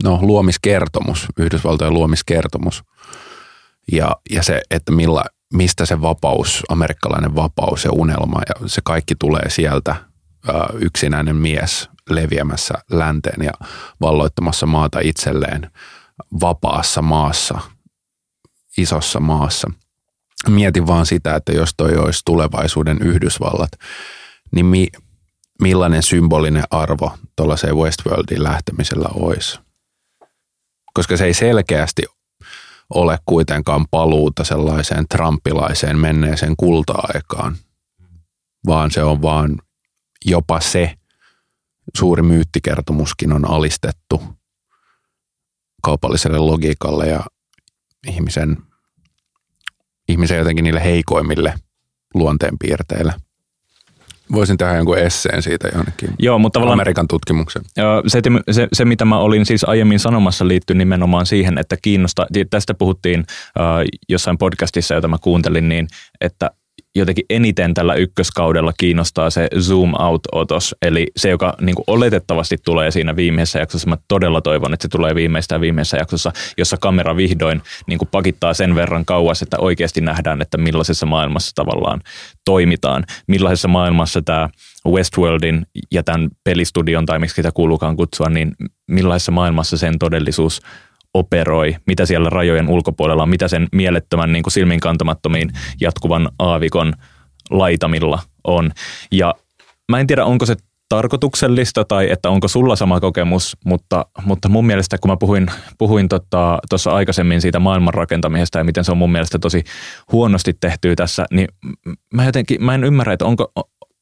no, 0.02 0.18
luomiskertomus, 0.22 1.26
Yhdysvaltojen 1.38 1.94
luomiskertomus. 1.94 2.84
Ja, 3.92 4.16
ja 4.30 4.42
se, 4.42 4.60
että 4.70 4.92
millä, 4.92 5.24
mistä 5.52 5.86
se 5.86 6.00
vapaus, 6.00 6.62
amerikkalainen 6.68 7.36
vapaus 7.36 7.84
ja 7.84 7.92
unelma, 7.92 8.40
ja 8.48 8.68
se 8.68 8.80
kaikki 8.84 9.14
tulee 9.14 9.50
sieltä 9.50 9.96
yksinäinen 10.74 11.36
mies 11.36 11.88
leviämässä 12.10 12.74
länteen 12.90 13.44
ja 13.44 13.52
valloittamassa 14.00 14.66
maata 14.66 15.00
itselleen 15.00 15.70
vapaassa 16.40 17.02
maassa, 17.02 17.60
isossa 18.78 19.20
maassa. 19.20 19.70
Mietin 20.48 20.86
vaan 20.86 21.06
sitä, 21.06 21.36
että 21.36 21.52
jos 21.52 21.70
toi 21.76 21.96
olisi 21.96 22.20
tulevaisuuden 22.24 22.98
Yhdysvallat, 23.02 23.70
niin 24.52 24.66
mi, 24.66 24.88
millainen 25.62 26.02
symbolinen 26.02 26.64
arvo 26.70 27.18
tuollaiseen 27.36 27.76
Westworldin 27.76 28.42
lähtemisellä 28.42 29.08
olisi. 29.14 29.58
Koska 30.94 31.16
se 31.16 31.24
ei 31.24 31.34
selkeästi 31.34 32.02
ole 32.94 33.18
kuitenkaan 33.26 33.86
paluuta 33.90 34.44
sellaiseen 34.44 35.08
trumpilaiseen 35.08 35.98
menneeseen 35.98 36.56
kulta-aikaan, 36.56 37.56
vaan 38.66 38.90
se 38.90 39.02
on 39.02 39.22
vaan 39.22 39.58
jopa 40.24 40.60
se 40.60 40.94
suuri 41.96 42.22
myyttikertomuskin 42.22 43.32
on 43.32 43.50
alistettu 43.50 44.22
kaupalliselle 45.82 46.38
logiikalle 46.38 47.06
ja 47.06 47.20
ihmisen, 48.08 48.56
ihmisen 50.08 50.38
jotenkin 50.38 50.64
niille 50.64 50.84
heikoimmille 50.84 51.54
luonteenpiirteille. 52.14 53.14
Voisin 54.32 54.56
tehdä 54.56 54.76
jonkun 54.76 54.98
esseen 54.98 55.42
siitä 55.42 55.68
jonnekin 55.68 56.10
Joo, 56.18 56.38
mutta 56.38 56.60
Amerikan 56.60 57.08
tutkimuksen. 57.08 57.62
Se, 58.06 58.20
se, 58.50 58.68
se, 58.72 58.84
mitä 58.84 59.04
mä 59.04 59.18
olin 59.18 59.46
siis 59.46 59.64
aiemmin 59.64 59.98
sanomassa, 59.98 60.48
liittyy 60.48 60.76
nimenomaan 60.76 61.26
siihen, 61.26 61.58
että 61.58 61.76
kiinnostaa, 61.82 62.26
tästä 62.50 62.74
puhuttiin 62.74 63.20
äh, 63.20 63.64
jossain 64.08 64.38
podcastissa, 64.38 64.94
jota 64.94 65.08
mä 65.08 65.16
kuuntelin, 65.20 65.68
niin 65.68 65.88
että 66.20 66.50
jotenkin 66.94 67.24
eniten 67.30 67.74
tällä 67.74 67.94
ykköskaudella 67.94 68.72
kiinnostaa 68.78 69.30
se 69.30 69.48
zoom 69.60 69.94
out-otos, 69.98 70.74
eli 70.82 71.06
se, 71.16 71.28
joka 71.28 71.54
niin 71.60 71.74
kuin 71.74 71.84
oletettavasti 71.86 72.56
tulee 72.64 72.90
siinä 72.90 73.16
viimeisessä 73.16 73.58
jaksossa. 73.58 73.88
Mä 73.88 73.98
todella 74.08 74.40
toivon, 74.40 74.74
että 74.74 74.82
se 74.82 74.88
tulee 74.88 75.14
viimeistään 75.14 75.60
viimeisessä 75.60 75.96
jaksossa, 75.96 76.32
jossa 76.58 76.76
kamera 76.76 77.16
vihdoin 77.16 77.62
niin 77.86 77.98
kuin 77.98 78.08
pakittaa 78.12 78.54
sen 78.54 78.74
verran 78.74 79.04
kauas, 79.04 79.42
että 79.42 79.58
oikeasti 79.58 80.00
nähdään, 80.00 80.42
että 80.42 80.58
millaisessa 80.58 81.06
maailmassa 81.06 81.52
tavallaan 81.54 82.00
toimitaan. 82.44 83.04
Millaisessa 83.26 83.68
maailmassa 83.68 84.22
tämä 84.22 84.48
Westworldin 84.88 85.66
ja 85.92 86.02
tämän 86.02 86.30
pelistudion, 86.44 87.06
tai 87.06 87.18
miksi 87.18 87.34
sitä 87.34 87.52
kuuluukaan 87.52 87.96
kutsua, 87.96 88.28
niin 88.28 88.52
millaisessa 88.86 89.32
maailmassa 89.32 89.76
sen 89.76 89.98
todellisuus 89.98 90.60
operoi, 91.14 91.76
mitä 91.86 92.06
siellä 92.06 92.30
rajojen 92.30 92.68
ulkopuolella 92.68 93.22
on, 93.22 93.28
mitä 93.28 93.48
sen 93.48 93.68
mielettömän 93.72 94.32
niin 94.32 94.42
kuin 94.42 94.52
silmin 94.52 94.80
kantamattomiin 94.80 95.50
jatkuvan 95.80 96.28
aavikon 96.38 96.92
laitamilla 97.50 98.18
on. 98.44 98.70
Ja 99.12 99.34
mä 99.88 100.00
en 100.00 100.06
tiedä, 100.06 100.24
onko 100.24 100.46
se 100.46 100.56
tarkoituksellista 100.88 101.84
tai 101.84 102.10
että 102.10 102.30
onko 102.30 102.48
sulla 102.48 102.76
sama 102.76 103.00
kokemus, 103.00 103.56
mutta, 103.64 104.06
mutta 104.24 104.48
mun 104.48 104.66
mielestä 104.66 104.98
kun 104.98 105.10
mä 105.10 105.16
puhuin, 105.16 105.46
puhuin 105.78 106.08
tuossa 106.08 106.58
tota, 106.70 106.96
aikaisemmin 106.96 107.40
siitä 107.40 107.58
maailman 107.58 107.94
rakentamisesta 107.94 108.58
ja 108.58 108.64
miten 108.64 108.84
se 108.84 108.92
on 108.92 108.98
mun 108.98 109.12
mielestä 109.12 109.38
tosi 109.38 109.64
huonosti 110.12 110.52
tehty 110.60 110.96
tässä, 110.96 111.24
niin 111.32 111.48
mä 112.14 112.24
jotenkin, 112.24 112.64
mä 112.64 112.74
en 112.74 112.84
ymmärrä, 112.84 113.12
että 113.12 113.24
onko, 113.24 113.52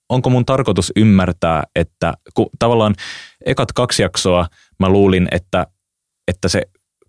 onko 0.09 0.31
mun 0.31 0.47
tarkoitus 0.47 0.93
ymmärtää, 0.97 1.63
että 1.77 2.15
kun 2.35 2.47
tavallaan 2.59 2.95
ekat 3.47 3.73
kaksi 3.73 4.03
jaksoa 4.03 4.47
mä 4.79 4.89
luulin, 4.89 5.29
että, 5.31 5.67
että 6.29 6.49
se 6.49 6.63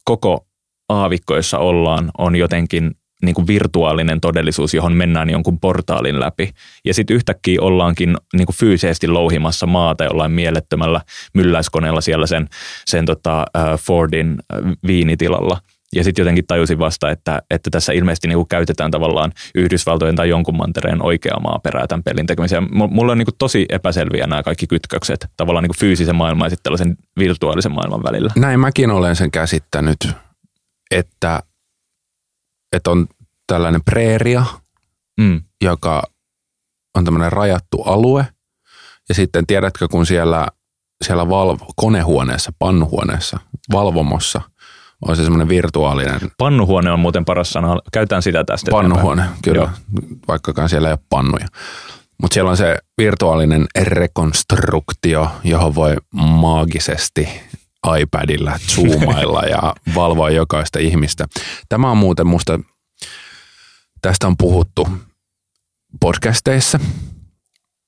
koko 0.03 0.45
aavikko, 0.89 1.35
jossa 1.35 1.57
ollaan, 1.57 2.11
on 2.17 2.35
jotenkin 2.35 2.91
niin 3.23 3.35
kuin 3.35 3.47
virtuaalinen 3.47 4.21
todellisuus, 4.21 4.73
johon 4.73 4.93
mennään 4.93 5.29
jonkun 5.29 5.59
portaalin 5.59 6.19
läpi. 6.19 6.51
Ja 6.85 6.93
sitten 6.93 7.15
yhtäkkiä 7.15 7.61
ollaankin 7.61 8.17
niin 8.33 8.45
kuin 8.45 8.55
fyysisesti 8.55 9.07
louhimassa 9.07 9.65
maata 9.65 10.03
jollain 10.03 10.31
mielettömällä 10.31 11.01
mylläiskoneella 11.33 12.01
siellä 12.01 12.27
sen, 12.27 12.49
sen 12.85 13.05
tota, 13.05 13.45
Fordin 13.79 14.37
viinitilalla. 14.87 15.57
Ja 15.95 16.03
sitten 16.03 16.23
jotenkin 16.23 16.47
tajusin 16.47 16.79
vasta, 16.79 17.11
että, 17.11 17.41
että 17.49 17.69
tässä 17.69 17.93
ilmeisesti 17.93 18.27
niinku 18.27 18.45
käytetään 18.45 18.91
tavallaan 18.91 19.31
Yhdysvaltojen 19.55 20.15
tai 20.15 20.29
jonkun 20.29 20.57
mantereen 20.57 21.05
oikeaa 21.05 21.39
maaperää 21.39 21.87
tämän 21.87 22.03
pelin 22.03 22.25
tekemiseen. 22.25 22.67
Mulla 22.71 23.11
on 23.11 23.17
niinku 23.17 23.31
tosi 23.37 23.65
epäselviä 23.69 24.27
nämä 24.27 24.43
kaikki 24.43 24.67
kytkökset 24.67 25.27
tavallaan 25.37 25.63
niinku 25.63 25.79
fyysisen 25.79 26.15
maailman 26.15 26.45
ja 26.45 26.49
sitten 26.49 26.63
tällaisen 26.63 26.97
virtuaalisen 27.19 27.71
maailman 27.71 28.03
välillä. 28.03 28.31
Näin 28.35 28.59
mäkin 28.59 28.91
olen 28.91 29.15
sen 29.15 29.31
käsittänyt, 29.31 30.07
että, 30.91 31.43
että 32.71 32.91
on 32.91 33.07
tällainen 33.47 33.81
preeria, 33.83 34.45
mm. 35.19 35.41
joka 35.61 36.03
on 36.97 37.05
tämmöinen 37.05 37.31
rajattu 37.31 37.81
alue. 37.81 38.27
Ja 39.09 39.15
sitten 39.15 39.47
tiedätkö, 39.47 39.87
kun 39.87 40.05
siellä, 40.05 40.47
siellä 41.03 41.29
valvo, 41.29 41.65
konehuoneessa, 41.75 42.51
pannuhuoneessa, 42.59 43.39
valvomossa– 43.71 44.41
on 45.07 45.15
se 45.15 45.23
semmoinen 45.23 45.49
virtuaalinen. 45.49 46.19
Pannuhuone 46.37 46.91
on 46.91 46.99
muuten 46.99 47.25
paras 47.25 47.49
sana. 47.49 47.79
Käytän 47.93 48.21
sitä 48.21 48.43
tästä. 48.43 48.71
Pannuhuone, 48.71 49.21
eteenpäin. 49.21 49.41
kyllä. 49.43 49.61
Joo. 49.61 49.69
Vaikkakaan 50.27 50.69
siellä 50.69 50.87
ei 50.87 50.93
ole 50.93 50.99
pannuja. 51.09 51.47
Mutta 52.21 52.33
siellä 52.33 52.51
on 52.51 52.57
se 52.57 52.77
virtuaalinen 52.97 53.65
rekonstruktio, 53.81 55.31
johon 55.43 55.75
voi 55.75 55.95
maagisesti 56.13 57.29
iPadilla 57.99 58.59
zoomailla 58.75 59.41
ja 59.55 59.73
valvoa 59.95 60.29
jokaista 60.29 60.79
ihmistä. 60.79 61.25
Tämä 61.69 61.91
on 61.91 61.97
muuten 61.97 62.27
musta, 62.27 62.59
tästä 64.01 64.27
on 64.27 64.37
puhuttu 64.37 64.87
podcasteissa, 65.99 66.79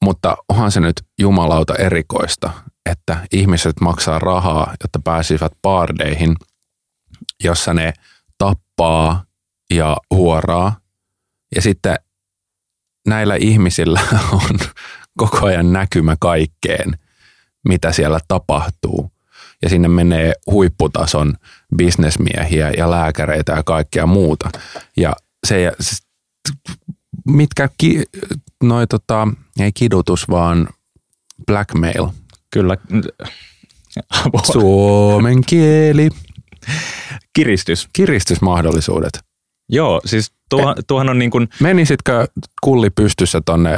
mutta 0.04 0.38
onhan 0.50 0.72
se 0.72 0.80
nyt 0.80 1.02
jumalauta 1.20 1.76
erikoista, 1.76 2.52
että 2.90 3.18
ihmiset 3.32 3.80
maksaa 3.82 4.20
rahaa, 4.20 4.74
jotta 4.84 5.00
pääsisivät 5.04 5.52
paardeihin– 5.62 6.36
jossa 7.44 7.74
ne 7.74 7.94
tappaa 8.38 9.26
ja 9.74 9.98
huoraa. 10.12 10.80
Ja 11.56 11.62
sitten 11.62 11.96
näillä 13.08 13.36
ihmisillä 13.36 14.02
on 14.32 14.60
koko 15.18 15.46
ajan 15.46 15.74
näkymä 15.74 16.16
kaikkeen, 16.20 17.00
mitä 17.68 17.92
siellä 17.92 18.20
tapahtuu. 18.28 19.12
Ja 19.62 19.70
sinne 19.70 19.88
menee 19.88 20.34
huipputason 20.52 21.34
bisnesmiehiä 21.76 22.72
ja 22.78 22.92
lääkäreitä 22.92 23.54
ja 23.54 23.64
kaikkea 23.64 24.06
muuta. 24.06 24.50
Ja 24.98 25.14
se, 25.48 25.72
mitkä, 27.26 27.70
ki, 27.78 28.04
noi 28.64 28.88
tota, 28.88 29.28
ei 29.60 29.72
kidutus, 29.72 30.30
vaan 30.30 30.68
blackmail. 31.46 32.08
Kyllä. 32.52 32.78
Suomen 34.52 35.42
kieli. 35.46 36.10
Kiristys. 37.36 37.88
Kiristysmahdollisuudet. 37.94 39.20
Joo, 39.70 40.02
siis 40.06 40.32
tuo, 40.50 40.76
tuohan 40.88 41.10
on 41.10 41.20
niin 41.20 41.32
kuin... 41.32 41.48
Menisitkö 41.60 42.28
kulli 42.62 42.90
pystyssä 42.90 43.42
tonne 43.46 43.78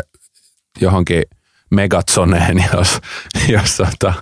johonkin 0.82 1.24
Megatsoneen, 1.72 2.66
jos, 2.74 2.99
jos 3.47 3.80
ota, 3.80 4.14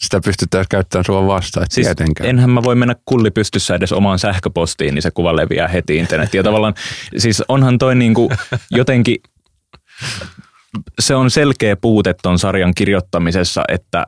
sitä 0.00 0.20
pystytään 0.24 0.64
käyttämään 0.70 1.04
sua 1.04 1.26
vastaan. 1.26 1.66
Siis 1.70 1.86
tietenkään. 1.86 2.30
enhän 2.30 2.50
mä 2.50 2.62
voi 2.62 2.74
mennä 2.74 2.94
kulli 3.04 3.30
pystyssä 3.30 3.74
edes 3.74 3.92
omaan 3.92 4.18
sähköpostiin, 4.18 4.94
niin 4.94 5.02
se 5.02 5.10
kuva 5.10 5.36
leviää 5.36 5.68
heti 5.68 5.96
internetiin. 5.96 6.38
Ja 6.38 6.42
tavallaan, 6.42 6.74
siis 7.16 7.42
onhan 7.48 7.78
toi 7.78 7.94
niinku 7.94 8.30
jotenkin, 8.70 9.16
se 10.98 11.14
on 11.14 11.30
selkeä 11.30 11.76
puute 11.76 12.14
ton 12.22 12.38
sarjan 12.38 12.74
kirjoittamisessa, 12.74 13.62
että 13.68 14.06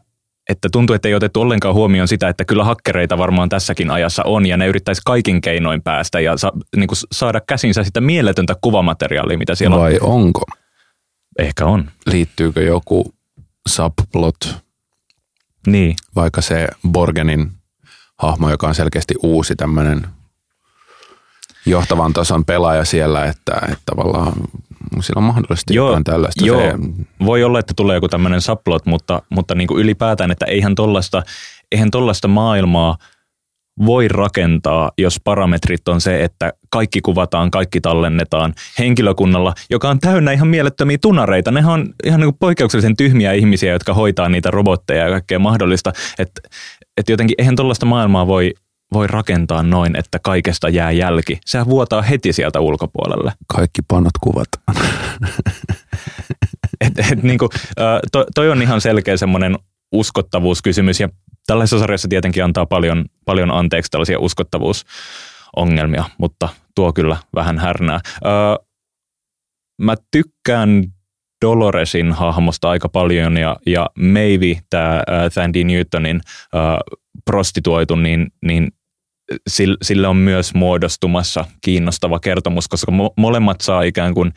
että 0.49 0.69
tuntuu, 0.73 0.95
että 0.95 1.09
ei 1.09 1.15
otettu 1.15 1.41
ollenkaan 1.41 1.75
huomioon 1.75 2.09
sitä, 2.09 2.29
että 2.29 2.45
kyllä 2.45 2.65
hakkereita 2.65 3.19
varmaan 3.19 3.49
tässäkin 3.49 3.91
ajassa 3.91 4.23
on, 4.27 4.47
ja 4.47 4.57
ne 4.57 4.67
yrittäisi 4.67 5.03
kaikin 5.05 5.41
keinoin 5.41 5.83
päästä 5.83 6.21
ja 6.21 6.37
sa, 6.37 6.53
niin 6.77 6.87
kuin 6.87 6.99
saada 7.13 7.41
käsinsä 7.41 7.85
sitä 7.85 8.01
mieletöntä 8.01 8.55
kuvamateriaalia, 8.61 9.39
mitä 9.39 9.55
siellä 9.55 9.77
Vai 9.77 9.95
on. 9.95 10.01
Vai 10.01 10.17
onko? 10.17 10.43
Ehkä 11.39 11.67
on. 11.67 11.91
Liittyykö 12.07 12.63
joku 12.63 13.15
subplot? 13.69 14.57
Niin. 15.67 15.97
Vaikka 16.17 16.41
se 16.41 16.69
Borgenin 16.89 17.51
hahmo, 18.19 18.51
joka 18.51 18.69
on 18.69 18.75
selkeästi 18.75 19.15
uusi 19.23 19.57
tämmöinen 19.57 20.07
johtavan 21.67 22.13
tason 22.13 22.45
pelaaja 22.45 22.85
siellä, 22.85 23.25
että, 23.25 23.53
että 23.63 23.83
tavallaan 23.87 24.33
sillä 25.01 25.19
on 25.19 25.25
mahdollisesti 25.25 25.75
joo, 25.75 25.87
jotain 25.89 26.05
tällaista. 26.05 26.47
Joo, 26.47 26.61
se, 26.61 26.75
voi 27.25 27.45
olla, 27.45 27.59
että 27.59 27.75
tulee 27.77 27.95
joku 27.95 28.09
tämmöinen 28.09 28.41
subplot, 28.41 28.87
mutta, 28.87 29.23
mutta 29.31 29.55
niin 29.55 29.69
kuin 29.69 29.81
ylipäätään, 29.81 30.31
että 30.31 30.47
eihän 30.47 30.75
tollaista, 30.75 31.23
eihän 31.73 31.91
tollaista 31.91 32.29
maailmaa– 32.29 32.97
voi 33.87 34.09
rakentaa, 34.09 34.91
jos 34.99 35.21
parametrit 35.25 35.89
on 35.89 36.01
se, 36.01 36.25
että 36.25 36.53
kaikki 36.71 37.01
kuvataan, 37.01 37.51
kaikki 37.51 37.81
tallennetaan 37.81 38.55
henkilökunnalla, 38.79 39.55
joka 39.71 39.91
on 39.91 39.99
täynnä 39.99 40.33
ihan 40.33 40.49
mielettömiä 40.49 40.99
tunareita. 41.01 41.51
Ne 41.51 41.67
on 41.67 41.95
ihan 42.05 42.21
niin 42.21 42.29
kuin 42.29 42.39
poikkeuksellisen 42.39 42.97
tyhmiä 42.97 43.33
ihmisiä, 43.33 43.73
jotka 43.73 43.95
hoitaa 43.95 44.29
niitä 44.29 44.51
robotteja 44.51 45.05
ja 45.05 45.11
kaikkea 45.11 45.39
mahdollista. 45.39 45.93
Että 46.19 46.41
et 46.97 47.09
jotenkin 47.09 47.35
eihän 47.39 47.57
tuollaista 47.57 47.87
maailmaa 47.87 48.27
voi, 48.27 48.55
voi 48.93 49.07
rakentaa 49.07 49.63
noin, 49.63 49.97
että 49.97 50.19
kaikesta 50.19 50.69
jää 50.69 50.91
jälki. 50.91 51.39
Sehän 51.45 51.67
vuotaa 51.67 52.03
heti 52.03 52.33
sieltä 52.33 52.61
ulkopuolelle. 52.61 53.33
Kaikki 53.47 53.83
panot 53.89 54.19
kuvataan. 54.21 54.77
et, 56.81 56.99
et, 57.13 57.23
niin 57.23 57.39
kuin, 57.39 57.49
to, 58.13 58.27
toi 58.35 58.51
on 58.51 58.63
ihan 58.63 58.81
selkeä 58.81 59.17
semmoinen 59.17 59.59
uskottavuuskysymys 59.93 61.01
ja 61.01 61.09
tällaisessa 61.47 61.79
sarjassa 61.79 62.09
tietenkin 62.09 62.45
antaa 62.45 62.67
paljon, 62.67 63.05
paljon 63.25 63.51
anteeksi 63.51 63.91
tällaisia 63.91 64.19
uskottavuusongelmia, 64.19 66.05
mutta 66.19 66.49
tuo 66.75 66.93
kyllä 66.93 67.17
vähän 67.35 67.59
härnää. 67.59 68.01
Öö, 68.25 68.33
mä 69.83 69.95
tykkään 70.11 70.85
Doloresin 71.45 72.13
hahmosta 72.13 72.71
aika 72.71 72.89
paljon 72.89 73.37
ja, 73.37 73.57
ja 73.67 73.91
Maybe, 73.99 74.61
tämä 74.71 75.03
Thandy 75.35 75.65
Newtonin 75.65 76.21
äh, 76.27 76.61
prostituoitu, 77.25 77.97
niin, 77.97 78.27
niin 78.45 78.69
sille 79.83 80.09
on 80.09 80.17
myös 80.17 80.55
muodostumassa 80.55 81.45
kiinnostava 81.61 82.21
kertomus, 82.21 82.69
koska 82.69 82.93
molemmat 83.17 83.61
saa 83.61 83.83
ikään 83.83 84.15
kuin 84.15 84.33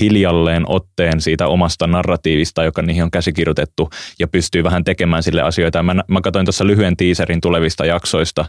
hiljalleen 0.00 0.64
otteen 0.66 1.20
siitä 1.20 1.46
omasta 1.46 1.86
narratiivista, 1.86 2.64
joka 2.64 2.82
niihin 2.82 3.02
on 3.02 3.10
käsikirjoitettu 3.10 3.90
ja 4.18 4.28
pystyy 4.28 4.64
vähän 4.64 4.84
tekemään 4.84 5.22
sille 5.22 5.42
asioita. 5.42 5.82
Mä, 5.82 5.94
mä 6.08 6.20
katsoin 6.20 6.46
tuossa 6.46 6.66
lyhyen 6.66 6.96
teaserin 6.96 7.40
tulevista 7.40 7.86
jaksoista 7.86 8.44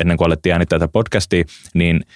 ennen 0.00 0.16
kuin 0.16 0.26
alettiin 0.26 0.52
äänittää 0.52 0.78
tätä 0.78 0.92
podcastia, 0.92 1.44
niin– 1.74 2.00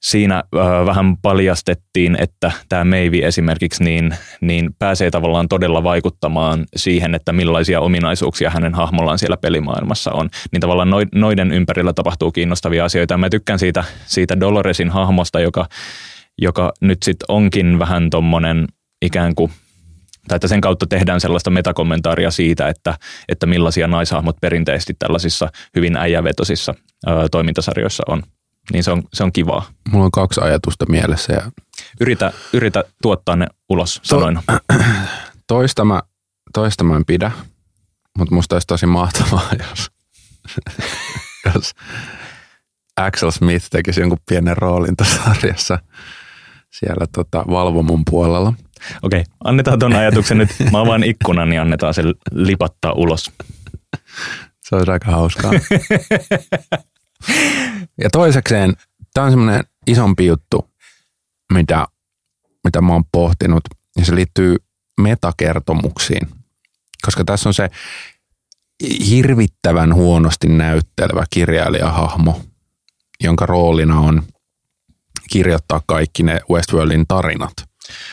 siinä 0.00 0.36
äh, 0.36 0.86
vähän 0.86 1.16
paljastettiin, 1.16 2.16
että 2.20 2.52
tämä 2.68 2.84
Meivi 2.84 3.24
esimerkiksi 3.24 3.84
niin, 3.84 4.14
niin 4.40 4.70
pääsee 4.78 5.10
tavallaan 5.10 5.48
todella 5.48 5.82
vaikuttamaan 5.82 6.64
siihen, 6.76 7.14
että 7.14 7.32
millaisia 7.32 7.80
ominaisuuksia 7.80 8.50
hänen 8.50 8.74
hahmollaan 8.74 9.18
siellä 9.18 9.36
pelimaailmassa 9.36 10.12
on. 10.12 10.30
Niin 10.52 10.60
tavallaan 10.60 10.90
noiden 11.14 11.52
ympärillä 11.52 11.92
tapahtuu 11.92 12.32
kiinnostavia 12.32 12.84
asioita. 12.84 13.18
Mä 13.18 13.30
tykkään 13.30 13.58
siitä, 13.58 13.84
siitä 14.06 14.40
Doloresin 14.40 14.90
hahmosta, 14.90 15.40
joka, 15.40 15.66
joka 16.38 16.72
nyt 16.80 17.02
sitten 17.02 17.26
onkin 17.28 17.78
vähän 17.78 18.10
tommonen 18.10 18.66
ikään 19.02 19.34
kuin 19.34 19.52
tai 20.28 20.36
että 20.36 20.48
sen 20.48 20.60
kautta 20.60 20.86
tehdään 20.86 21.20
sellaista 21.20 21.50
metakommentaaria 21.50 22.30
siitä, 22.30 22.68
että, 22.68 22.94
että 23.28 23.46
millaisia 23.46 23.88
naishahmot 23.88 24.36
perinteisesti 24.40 24.94
tällaisissa 24.98 25.48
hyvin 25.76 25.96
äijävetosissa 25.96 26.74
ö, 27.08 27.10
toimintasarjoissa 27.30 28.02
on 28.08 28.22
niin 28.72 28.84
se 28.84 28.90
on, 28.90 29.02
se 29.12 29.24
on 29.24 29.32
kivaa. 29.32 29.66
Mulla 29.90 30.04
on 30.04 30.10
kaksi 30.10 30.40
ajatusta 30.40 30.86
mielessä. 30.88 31.32
Ja... 31.32 31.50
Yritä, 32.00 32.32
yritä 32.52 32.84
tuottaa 33.02 33.36
ne 33.36 33.46
ulos 33.68 34.00
sanoina. 34.02 34.42
To, 34.46 34.76
toista, 35.46 35.84
mä, 35.84 36.02
toista 36.52 36.84
mä 36.84 36.96
en 36.96 37.04
pidä, 37.04 37.30
mutta 38.18 38.34
musta 38.34 38.54
olisi 38.54 38.66
tosi 38.66 38.86
mahtavaa, 38.86 39.50
jos, 39.70 39.90
jos 41.54 41.74
Axel 42.96 43.30
Smith 43.30 43.66
tekisi 43.70 44.00
jonkun 44.00 44.18
pienen 44.28 44.56
roolin 44.56 44.96
tässä 44.96 45.20
sarjassa 45.24 45.78
siellä 46.70 47.06
tota, 47.14 47.44
valvomon 47.50 48.02
puolella. 48.10 48.54
Okei, 49.02 49.24
annetaan 49.44 49.78
tuon 49.78 49.92
ajatuksen 49.92 50.38
nyt. 50.38 50.48
Mä 50.72 50.80
avaan 50.80 51.04
ikkunan, 51.04 51.48
niin 51.48 51.60
annetaan 51.60 51.94
se 51.94 52.02
lipattaa 52.32 52.92
ulos. 52.92 53.30
Se 54.60 54.76
olisi 54.76 54.90
aika 54.90 55.10
hauskaa. 55.10 55.52
Ja 58.02 58.10
toisekseen, 58.12 58.74
tämä 59.14 59.24
on 59.24 59.32
semmoinen 59.32 59.64
isompi 59.86 60.26
juttu, 60.26 60.70
mitä, 61.52 61.86
mitä 62.64 62.80
mä 62.80 62.92
oon 62.92 63.04
pohtinut, 63.12 63.62
ja 63.96 64.04
se 64.04 64.14
liittyy 64.14 64.56
metakertomuksiin. 65.00 66.28
Koska 67.04 67.24
tässä 67.24 67.48
on 67.48 67.54
se 67.54 67.70
hirvittävän 69.10 69.94
huonosti 69.94 70.48
näyttelevä 70.48 71.24
kirjailijahahmo, 71.30 72.40
jonka 73.24 73.46
roolina 73.46 74.00
on 74.00 74.22
kirjoittaa 75.30 75.80
kaikki 75.86 76.22
ne 76.22 76.40
Westworldin 76.50 77.04
tarinat. 77.08 77.52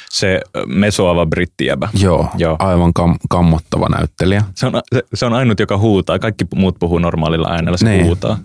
Se 0.09 0.41
mesoava 0.67 1.25
brittijäbä. 1.25 1.89
Joo, 1.93 2.29
Joo. 2.37 2.55
aivan 2.59 2.91
kam- 2.99 3.17
kammottava 3.29 3.89
näyttelijä. 3.89 4.43
Se 4.55 4.65
on, 4.65 4.73
se, 4.93 5.03
se 5.13 5.25
on 5.25 5.33
ainut, 5.33 5.59
joka 5.59 5.77
huutaa. 5.77 6.19
Kaikki 6.19 6.45
muut 6.55 6.75
puhuu 6.79 6.99
normaalilla 6.99 7.51
äänellä, 7.51 7.77
se 7.77 7.89
niin. 7.89 8.05
huutaa 8.05 8.39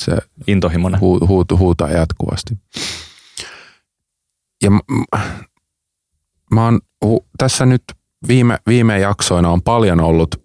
se 0.00 0.18
Intohimoinen. 0.46 1.00
Hu, 1.00 1.26
hu, 1.26 1.44
huutaa 1.58 1.90
jatkuvasti. 1.90 2.54
Ja 4.62 4.70
mä, 4.70 4.80
mä 6.54 6.64
oon, 6.64 6.80
hu, 7.04 7.26
tässä 7.38 7.66
nyt 7.66 7.82
viime, 8.28 8.58
viime 8.66 8.98
jaksoina 8.98 9.50
on 9.50 9.62
paljon 9.62 10.00
ollut 10.00 10.44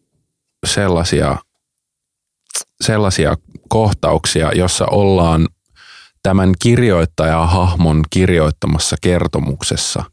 sellaisia, 0.66 1.38
sellaisia 2.82 3.38
kohtauksia, 3.70 4.52
jossa 4.52 4.86
ollaan 4.86 5.48
tämän 6.24 6.54
kirjoittajahahmon 6.60 8.04
kirjoittamassa 8.10 8.96
kertomuksessa 9.02 10.04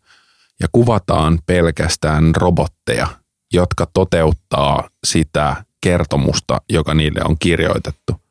ja 0.61 0.68
kuvataan 0.72 1.38
pelkästään 1.47 2.34
robotteja, 2.36 3.07
jotka 3.53 3.86
toteuttaa 3.95 4.88
sitä 5.05 5.64
kertomusta, 5.80 6.61
joka 6.70 6.95
niille 6.95 7.20
on 7.24 7.36
kirjoitettu. 7.38 8.22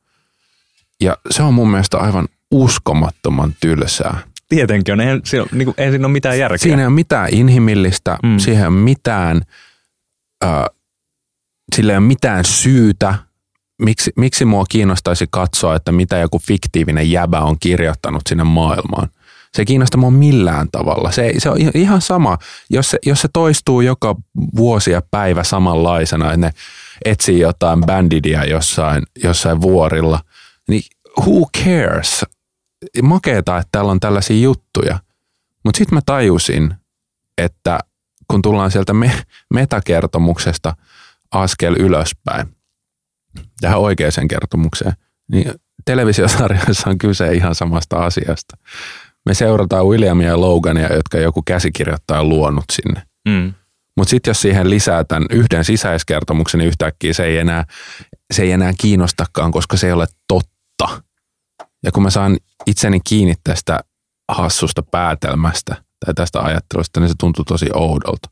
Ja 1.02 1.18
se 1.30 1.43
on 1.43 1.54
mun 1.54 1.72
mielestä 1.72 1.97
aivan 1.97 2.28
uskomattoman 2.52 3.56
tylsää. 3.60 4.18
Tietenkin 4.49 4.93
on. 4.93 5.02
Eihän, 5.02 5.22
siinä, 5.24 5.45
niin 5.52 5.66
kuin, 5.66 5.76
eihän 5.78 5.91
siinä 5.91 6.08
ole 6.08 6.14
mitään 6.14 6.39
järkeä. 6.39 6.58
Siinä 6.58 6.82
ei 6.82 6.86
ole 6.86 6.93
mitään 6.93 7.30
inhimillistä, 7.32 8.18
mm. 8.24 8.38
siihen 8.38 8.62
ei 8.62 8.68
ole 8.68 8.76
mitään, 8.76 9.41
äh, 10.43 10.64
sillä 11.76 11.93
ei 11.93 11.97
ole 11.97 12.06
mitään 12.06 12.45
syytä, 12.45 13.16
miksi, 13.82 14.12
miksi 14.16 14.45
mua 14.45 14.66
kiinnostaisi 14.70 15.26
katsoa, 15.32 15.76
että 15.76 15.91
mitä 15.91 16.18
joku 16.18 16.39
fiktiivinen 16.39 17.12
jäbä 17.12 17.39
on 17.39 17.60
kirjoittanut 17.60 18.22
sinne 18.30 18.43
maailmaan. 18.43 19.10
Se 19.54 19.62
ei 19.62 19.66
kiinnosta 19.66 19.97
mua 19.97 20.12
millään 20.12 20.68
tavalla. 20.72 21.12
Se, 21.12 21.34
se 21.38 21.49
on 21.49 21.58
ihan 21.74 22.02
sama, 22.02 22.38
jos 22.70 22.89
se, 22.89 22.97
jos 23.06 23.22
se 23.22 23.28
toistuu 23.34 23.82
joka 23.82 24.16
vuosi 24.56 24.91
ja 24.91 25.02
päivä 25.12 25.43
samanlaisena, 25.43 26.26
että 26.26 26.38
ne 26.38 26.52
etsii 27.06 27.39
jotain 27.39 27.82
bandidia 27.86 28.45
jossain, 28.45 29.04
jossain 29.24 29.62
vuorilla– 29.62 30.20
niin 30.72 30.84
who 31.19 31.49
cares? 31.57 32.26
makeeta, 33.03 33.57
että 33.57 33.69
täällä 33.72 33.91
on 33.91 33.99
tällaisia 33.99 34.41
juttuja. 34.41 34.99
Mutta 35.65 35.78
sitten 35.78 35.95
mä 35.95 36.01
tajusin, 36.05 36.74
että 37.38 37.80
kun 38.28 38.41
tullaan 38.41 38.72
sieltä 38.72 38.93
me- 38.93 39.24
metakertomuksesta 39.53 40.76
askel 41.32 41.76
ylöspäin 41.80 42.47
tähän 43.61 43.80
oikeaan 43.80 44.28
kertomukseen, 44.30 44.93
niin 45.32 45.51
televisiosarjoissa 45.86 46.89
on 46.89 46.97
kyse 46.97 47.34
ihan 47.34 47.55
samasta 47.55 47.97
asiasta. 47.97 48.57
Me 49.26 49.34
seurataan 49.34 49.88
Williamia 49.88 50.28
ja 50.28 50.41
Logania, 50.41 50.93
jotka 50.93 51.17
joku 51.17 51.41
käsikirjoittaja 51.41 52.24
luonut 52.24 52.65
sinne. 52.72 53.03
Mm. 53.28 53.53
Mutta 53.97 54.09
sitten 54.09 54.30
jos 54.30 54.41
siihen 54.41 54.69
lisää 54.69 55.03
tämän 55.03 55.26
yhden 55.30 55.63
sisäiskertomuksen, 55.63 56.57
niin 56.57 56.67
yhtäkkiä 56.67 57.13
se 57.13 57.26
ei, 57.26 57.38
enää, 57.38 57.65
se 58.34 58.41
ei 58.41 58.51
enää 58.51 58.74
kiinnostakaan, 58.82 59.51
koska 59.51 59.78
se 59.78 59.88
ei 59.88 59.93
ole 59.93 60.07
totta. 60.28 60.51
Ja 61.84 61.91
kun 61.91 62.03
mä 62.03 62.09
saan 62.09 62.38
itseni 62.67 62.99
kiinni 63.09 63.34
tästä 63.43 63.79
hassusta 64.32 64.84
päätelmästä 64.84 65.75
tai 66.05 66.13
tästä 66.13 66.41
ajattelusta, 66.41 66.99
niin 66.99 67.09
se 67.09 67.15
tuntuu 67.19 67.45
tosi 67.45 67.69
oudolta. 67.73 68.29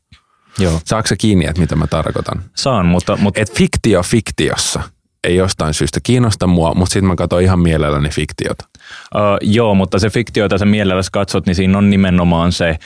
Joo. 0.58 0.80
Saako 0.84 1.08
se 1.08 1.16
kiinni, 1.16 1.46
että 1.46 1.60
mitä 1.60 1.76
mä 1.76 1.86
tarkoitan? 1.86 2.42
Saan, 2.56 2.86
mutta, 2.86 3.16
mutta 3.16 3.40
Et 3.40 3.54
fiktio 3.54 4.02
fiktiossa 4.02 4.82
ei 5.24 5.36
jostain 5.36 5.74
syystä 5.74 6.00
kiinnosta 6.02 6.46
mua, 6.46 6.74
mutta 6.74 6.92
sitten 6.92 7.08
mä 7.08 7.16
katson 7.16 7.42
ihan 7.42 7.60
mielelläni 7.60 8.08
fiktiota. 8.08 8.64
Uh, 9.14 9.20
joo, 9.40 9.74
mutta 9.74 9.98
se 9.98 10.10
fiktio, 10.10 10.44
jota 10.44 10.58
sä 10.58 10.64
mielelläsi 10.64 11.10
katsot, 11.12 11.46
niin 11.46 11.54
siinä 11.54 11.78
on 11.78 11.90
nimenomaan 11.90 12.52
se 12.52 12.78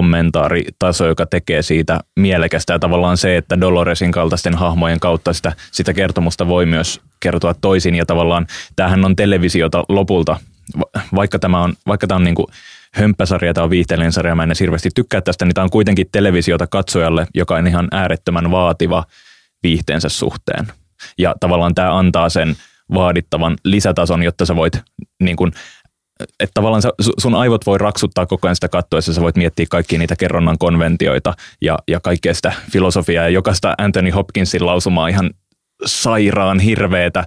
meta-kommentaaritaso, 0.00 1.06
joka 1.06 1.26
tekee 1.26 1.62
siitä 1.62 2.00
mielekästä. 2.16 2.72
Ja 2.72 2.78
tavallaan 2.78 3.16
se, 3.16 3.36
että 3.36 3.60
Doloresin 3.60 4.12
kaltaisten 4.12 4.54
hahmojen 4.54 5.00
kautta 5.00 5.32
sitä, 5.32 5.52
sitä 5.72 5.92
kertomusta 5.92 6.48
voi 6.48 6.66
myös 6.66 7.00
kertoa 7.20 7.54
toisin. 7.54 7.94
Ja 7.94 8.06
tavallaan 8.06 8.46
tämähän 8.76 9.04
on 9.04 9.16
televisiota 9.16 9.84
lopulta, 9.88 10.36
va- 10.78 11.00
vaikka 11.14 11.38
tämä 11.38 11.62
on, 11.62 11.74
vaikka 11.86 12.06
tämä 12.06 12.16
on 12.16 12.24
niin 12.24 12.34
kuin 12.34 12.46
hömppäsarja, 12.94 13.54
tämä 13.54 13.64
on 13.64 13.70
viihteellinen 13.70 14.12
sarja, 14.12 14.34
mä 14.34 14.42
en 14.42 14.52
hirveästi 14.60 14.90
tykkää 14.94 15.20
tästä, 15.20 15.44
niin 15.44 15.54
tämä 15.54 15.62
on 15.62 15.70
kuitenkin 15.70 16.06
televisiota 16.12 16.66
katsojalle, 16.66 17.26
joka 17.34 17.56
on 17.56 17.66
ihan 17.66 17.88
äärettömän 17.92 18.50
vaativa 18.50 19.04
viihteensä 19.62 20.08
suhteen. 20.08 20.66
Ja 21.18 21.34
tavallaan 21.40 21.74
tämä 21.74 21.98
antaa 21.98 22.28
sen 22.28 22.56
vaadittavan 22.94 23.56
lisätason, 23.64 24.22
jotta 24.22 24.46
sä 24.46 24.56
voit 24.56 24.80
niin 25.22 25.36
kuin, 25.36 25.52
että 26.40 26.54
tavallaan 26.54 26.82
sun 27.18 27.34
aivot 27.34 27.66
voi 27.66 27.78
raksuttaa 27.78 28.26
koko 28.26 28.46
ajan 28.46 28.56
sitä 28.56 28.68
kattoessa, 28.68 29.12
sä 29.12 29.20
voit 29.20 29.36
miettiä 29.36 29.66
kaikkia 29.70 29.98
niitä 29.98 30.16
kerronnan 30.16 30.58
konventioita 30.58 31.34
ja, 31.60 31.78
ja 31.88 32.00
kaikkea 32.00 32.34
sitä 32.34 32.52
filosofiaa 32.70 33.24
ja 33.24 33.28
jokaista 33.28 33.74
Anthony 33.78 34.10
Hopkinsin 34.10 34.66
lausumaa 34.66 35.08
ihan 35.08 35.30
sairaan 35.86 36.60
hirveetä 36.60 37.24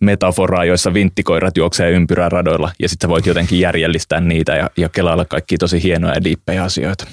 metaforaa, 0.00 0.64
joissa 0.64 0.94
vinttikoirat 0.94 1.56
juoksee 1.56 1.90
ympyrää 1.90 2.28
radoilla 2.28 2.72
ja 2.80 2.88
sitten 2.88 3.08
sä 3.08 3.12
voit 3.12 3.26
jotenkin 3.26 3.60
järjellistää 3.60 4.20
niitä 4.20 4.56
ja, 4.56 4.70
ja 4.76 4.88
kelailla 4.88 5.24
kaikki 5.24 5.58
tosi 5.58 5.82
hienoja 5.82 6.14
ja 6.14 6.24
diippejä 6.24 6.64
asioita. 6.64 7.06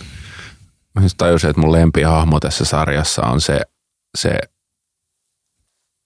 Mä 0.95 1.01
tajusin, 1.17 1.49
että 1.49 1.61
mun 1.61 1.71
lempihahmo 1.71 2.39
tässä 2.39 2.65
sarjassa 2.65 3.21
on 3.21 3.41
se, 3.41 3.61
se 4.17 4.39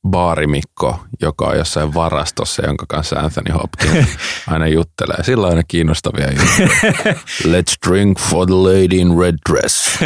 baarimikko, 0.07 0.99
joka 1.21 1.45
on 1.45 1.57
jossain 1.57 1.93
varastossa, 1.93 2.65
jonka 2.65 2.85
kanssa 2.89 3.19
Anthony 3.19 3.51
Hopkins 3.53 4.07
aina 4.47 4.67
juttelee. 4.67 5.23
Sillä 5.23 5.47
on 5.47 5.49
aina 5.49 5.63
kiinnostavia 5.67 6.27
juttuja. 6.31 6.69
Let's 7.53 7.89
drink 7.89 8.19
for 8.19 8.47
the 8.47 8.55
lady 8.55 8.95
in 8.95 9.19
red 9.19 9.35
dress. 9.49 9.99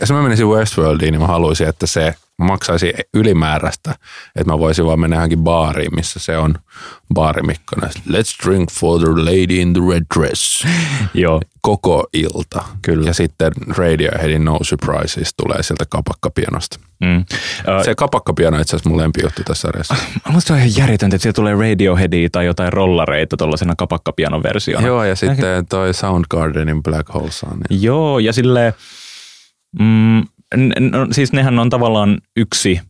Jos 0.00 0.10
mä 0.10 0.22
menisin 0.22 0.48
Westworldiin, 0.48 1.12
niin 1.12 1.20
mä 1.20 1.26
haluaisin, 1.26 1.68
että 1.68 1.86
se 1.86 2.14
maksaisi 2.40 2.92
ylimääräistä, 3.14 3.94
että 4.36 4.52
mä 4.52 4.58
voisin 4.58 4.86
vaan 4.86 5.00
mennä 5.00 5.16
johonkin 5.16 5.38
baariin, 5.44 5.94
missä 5.94 6.18
se 6.20 6.38
on 6.38 6.54
baarimikkona. 7.14 7.86
Let's 7.86 8.46
drink 8.46 8.70
for 8.72 9.00
the 9.00 9.08
lady 9.08 9.56
in 9.60 9.72
the 9.72 9.82
red 9.92 10.02
dress. 10.18 10.64
Joo, 11.14 11.40
Koko 11.62 12.06
ilta. 12.12 12.64
Kyllä. 12.82 13.06
Ja 13.06 13.14
sitten 13.14 13.52
Radioheadin 13.76 14.44
No 14.44 14.58
Surprises 14.62 15.34
tulee 15.36 15.62
sieltä 15.62 15.84
kapakkapianosta. 15.88 16.78
mm. 17.00 17.24
Ö, 17.80 17.84
Se 17.84 17.94
kapakkapiano 17.94 18.56
on 18.56 18.60
itse 18.62 18.76
asiassa 18.76 18.88
mun 18.90 18.98
lempijuttu 18.98 19.42
tässä 19.44 19.60
sarjassa. 19.60 19.94
Musta 20.32 20.46
se 20.48 20.52
on 20.52 20.58
ihan 20.58 20.76
järjetöntä, 20.76 21.16
että 21.16 21.22
siellä 21.22 21.34
tulee 21.34 21.54
Radioheadia 21.54 22.28
tai 22.32 22.46
jotain 22.46 22.72
rollareita 22.72 23.36
tuollaisena 23.36 23.74
kapakkapianon 23.76 24.42
versiona. 24.42 24.86
Joo, 24.86 25.04
ja 25.04 25.16
sitten 25.16 25.66
toi 25.66 25.94
Soundgardenin 25.94 26.82
Black 26.82 27.14
Hole 27.14 27.30
Sun. 27.30 27.60
Joo, 27.70 28.18
ja 28.18 28.32
sille 28.32 28.74
mm, 29.78 30.22
no, 30.56 31.06
siis 31.12 31.32
nehän 31.32 31.58
on 31.58 31.70
tavallaan 31.70 32.18
yksi 32.36 32.80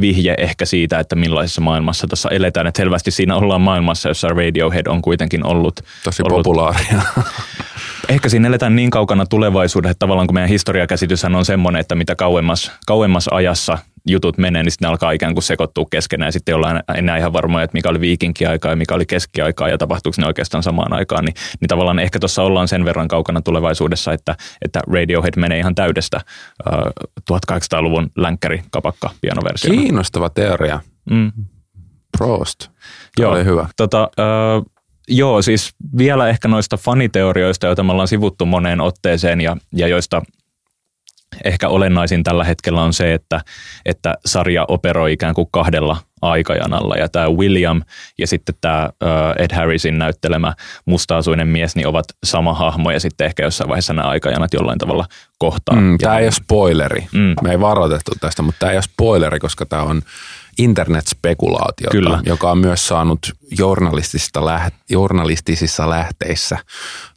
vihje 0.00 0.34
ehkä 0.38 0.64
siitä, 0.64 0.98
että 0.98 1.16
millaisessa 1.16 1.60
maailmassa 1.60 2.06
tuossa 2.06 2.30
eletään. 2.30 2.66
Että 2.66 2.78
selvästi 2.78 3.10
siinä 3.10 3.36
ollaan 3.36 3.60
maailmassa, 3.60 4.08
jossa 4.08 4.28
Radiohead 4.28 4.86
on 4.86 5.02
kuitenkin 5.02 5.46
ollut. 5.46 5.80
Tosi 6.04 6.22
ollut 6.22 6.38
populaaria. 6.38 7.02
Ehkä 8.08 8.28
siinä 8.28 8.48
eletään 8.48 8.76
niin 8.76 8.90
kaukana 8.90 9.26
tulevaisuudessa, 9.26 9.90
että 9.90 9.98
tavallaan 9.98 10.26
kun 10.26 10.34
meidän 10.34 10.48
historiakäsityshän 10.48 11.34
on 11.34 11.44
semmoinen, 11.44 11.80
että 11.80 11.94
mitä 11.94 12.16
kauemmas, 12.16 12.72
kauemmas 12.86 13.28
ajassa 13.28 13.78
jutut 14.08 14.38
menee, 14.38 14.62
niin 14.62 14.70
sitten 14.70 14.86
ne 14.86 14.90
alkaa 14.90 15.12
ikään 15.12 15.34
kuin 15.34 15.42
sekoittua 15.42 15.84
keskenään. 15.90 16.32
Sitten 16.32 16.52
ei 16.52 16.56
olla 16.56 16.82
enää 16.94 17.16
ihan 17.16 17.32
varmoja, 17.32 17.64
että 17.64 17.74
mikä 17.74 17.88
oli 17.88 18.00
viikinkiaikaa 18.00 18.72
ja 18.72 18.76
mikä 18.76 18.94
oli 18.94 19.06
keskiaikaa 19.06 19.68
ja 19.68 19.78
tapahtuuko 19.78 20.16
ne 20.18 20.26
oikeastaan 20.26 20.62
samaan 20.62 20.92
aikaan. 20.92 21.24
Niin, 21.24 21.34
niin 21.60 21.68
tavallaan 21.68 21.98
ehkä 21.98 22.18
tuossa 22.18 22.42
ollaan 22.42 22.68
sen 22.68 22.84
verran 22.84 23.08
kaukana 23.08 23.40
tulevaisuudessa, 23.40 24.12
että, 24.12 24.36
että 24.64 24.80
Radiohead 24.92 25.34
menee 25.36 25.58
ihan 25.58 25.74
täydestä 25.74 26.20
uh, 26.66 27.52
1800-luvun 27.52 28.10
länkkäri 28.16 28.62
kapakka 28.70 29.10
pianoversio. 29.20 29.70
Kiinnostava 29.70 30.30
teoria. 30.30 30.80
Mm. 31.10 31.32
Prost. 32.18 32.58
Tämä 32.58 32.70
Joo. 33.18 33.32
oli 33.32 33.44
hyvä. 33.44 33.68
Tota, 33.76 34.10
ö, 34.18 34.22
joo, 35.08 35.42
siis 35.42 35.74
vielä 35.98 36.28
ehkä 36.28 36.48
noista 36.48 36.76
faniteorioista, 36.76 37.66
joita 37.66 37.82
me 37.82 37.92
ollaan 37.92 38.08
sivuttu 38.08 38.46
moneen 38.46 38.80
otteeseen 38.80 39.40
ja, 39.40 39.56
ja 39.72 39.88
joista 39.88 40.22
ehkä 41.44 41.68
olennaisin 41.68 42.22
tällä 42.22 42.44
hetkellä 42.44 42.82
on 42.82 42.92
se, 42.92 43.14
että, 43.14 43.40
että 43.84 44.14
sarja 44.26 44.64
operoi 44.68 45.12
ikään 45.12 45.34
kuin 45.34 45.48
kahdella 45.50 45.96
aikajanalla 46.22 46.96
ja 46.96 47.08
tämä 47.08 47.28
William 47.28 47.82
ja 48.18 48.26
sitten 48.26 48.54
tämä 48.60 48.90
Ed 49.38 49.54
Harrisin 49.54 49.98
näyttelemä 49.98 50.54
mustaasuinen 50.84 51.48
mies 51.48 51.76
niin 51.76 51.86
ovat 51.86 52.04
sama 52.24 52.54
hahmo 52.54 52.90
ja 52.90 53.00
sitten 53.00 53.26
ehkä 53.26 53.42
jossain 53.42 53.68
vaiheessa 53.68 53.92
nämä 53.92 54.08
aikajanat 54.08 54.52
jollain 54.52 54.78
tavalla 54.78 55.06
kohtaa. 55.38 55.76
Mm, 55.76 55.98
tämä 55.98 56.18
ei 56.18 56.24
ole 56.24 56.32
spoileri. 56.32 57.06
Mm. 57.12 57.34
Me 57.42 57.50
ei 57.50 57.60
varoitettu 57.60 58.12
tästä, 58.20 58.42
mutta 58.42 58.58
tämä 58.58 58.72
ei 58.72 58.76
ole 58.76 58.82
spoileri, 58.82 59.38
koska 59.38 59.66
tämä 59.66 59.82
on 59.82 60.02
internetspekulaatiota, 60.58 61.90
Kyllä. 61.90 62.22
joka 62.26 62.50
on 62.50 62.58
myös 62.58 62.88
saanut 62.88 63.18
journalistisista 63.58 64.40
läht- 64.40 64.74
journalistisissa 64.90 65.90
lähteissä 65.90 66.54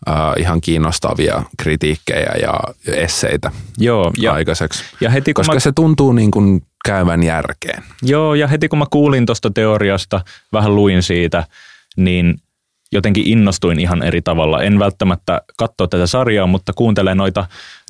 äh, 0.09 0.15
ihan 0.37 0.61
kiinnostavia 0.61 1.43
kritiikkejä 1.57 2.33
ja 2.41 2.59
esseitä 2.87 3.51
Joo, 3.77 4.11
ja, 4.17 4.33
aikaiseksi. 4.33 4.83
ja 5.01 5.09
heti 5.09 5.33
Koska 5.33 5.53
mä, 5.53 5.59
se 5.59 5.71
tuntuu 5.71 6.13
niin 6.13 6.31
kuin 6.31 6.61
käyvän 6.85 7.23
järkeen. 7.23 7.83
Joo, 8.01 8.35
ja 8.35 8.47
heti 8.47 8.67
kun 8.67 8.79
mä 8.79 8.85
kuulin 8.91 9.25
tuosta 9.25 9.51
teoriasta, 9.51 10.21
vähän 10.53 10.75
luin 10.75 11.03
siitä, 11.03 11.43
niin 11.97 12.35
jotenkin 12.91 13.27
innostuin 13.27 13.79
ihan 13.79 14.03
eri 14.03 14.21
tavalla. 14.21 14.63
En 14.63 14.79
välttämättä 14.79 15.41
katsoa 15.57 15.87
tätä 15.87 16.07
sarjaa, 16.07 16.47
mutta 16.47 16.73
kuuntelen 16.73 17.17
noita 17.17 17.45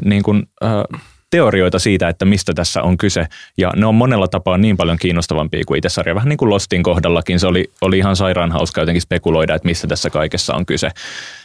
niin 0.06 0.24
kuin, 0.24 0.44
äh, 0.64 1.02
teorioita 1.30 1.80
siitä, 1.80 2.10
että 2.10 2.26
mistä 2.26 2.54
tässä 2.54 2.84
on 2.84 2.98
kyse. 2.98 3.28
Ja 3.58 3.74
ne 3.76 3.86
on 3.86 3.96
monella 3.96 4.28
tapaa 4.28 4.58
niin 4.58 4.78
paljon 4.78 4.98
kiinnostavampia 4.98 5.64
kuin 5.68 5.78
itse 5.78 5.90
sarja. 5.90 6.16
Vähän 6.16 6.30
niin 6.30 6.38
kuin 6.38 6.50
Lostin 6.50 6.84
kohdallakin. 6.84 7.40
Se 7.40 7.48
oli, 7.48 7.72
oli 7.82 7.98
ihan 7.98 8.16
sairaan 8.16 8.52
hauska 8.52 8.82
jotenkin 8.82 9.02
spekuloida, 9.02 9.56
että 9.56 9.68
mistä 9.68 9.88
tässä 9.88 10.10
kaikessa 10.10 10.56
on 10.56 10.66
kyse. 10.66 10.92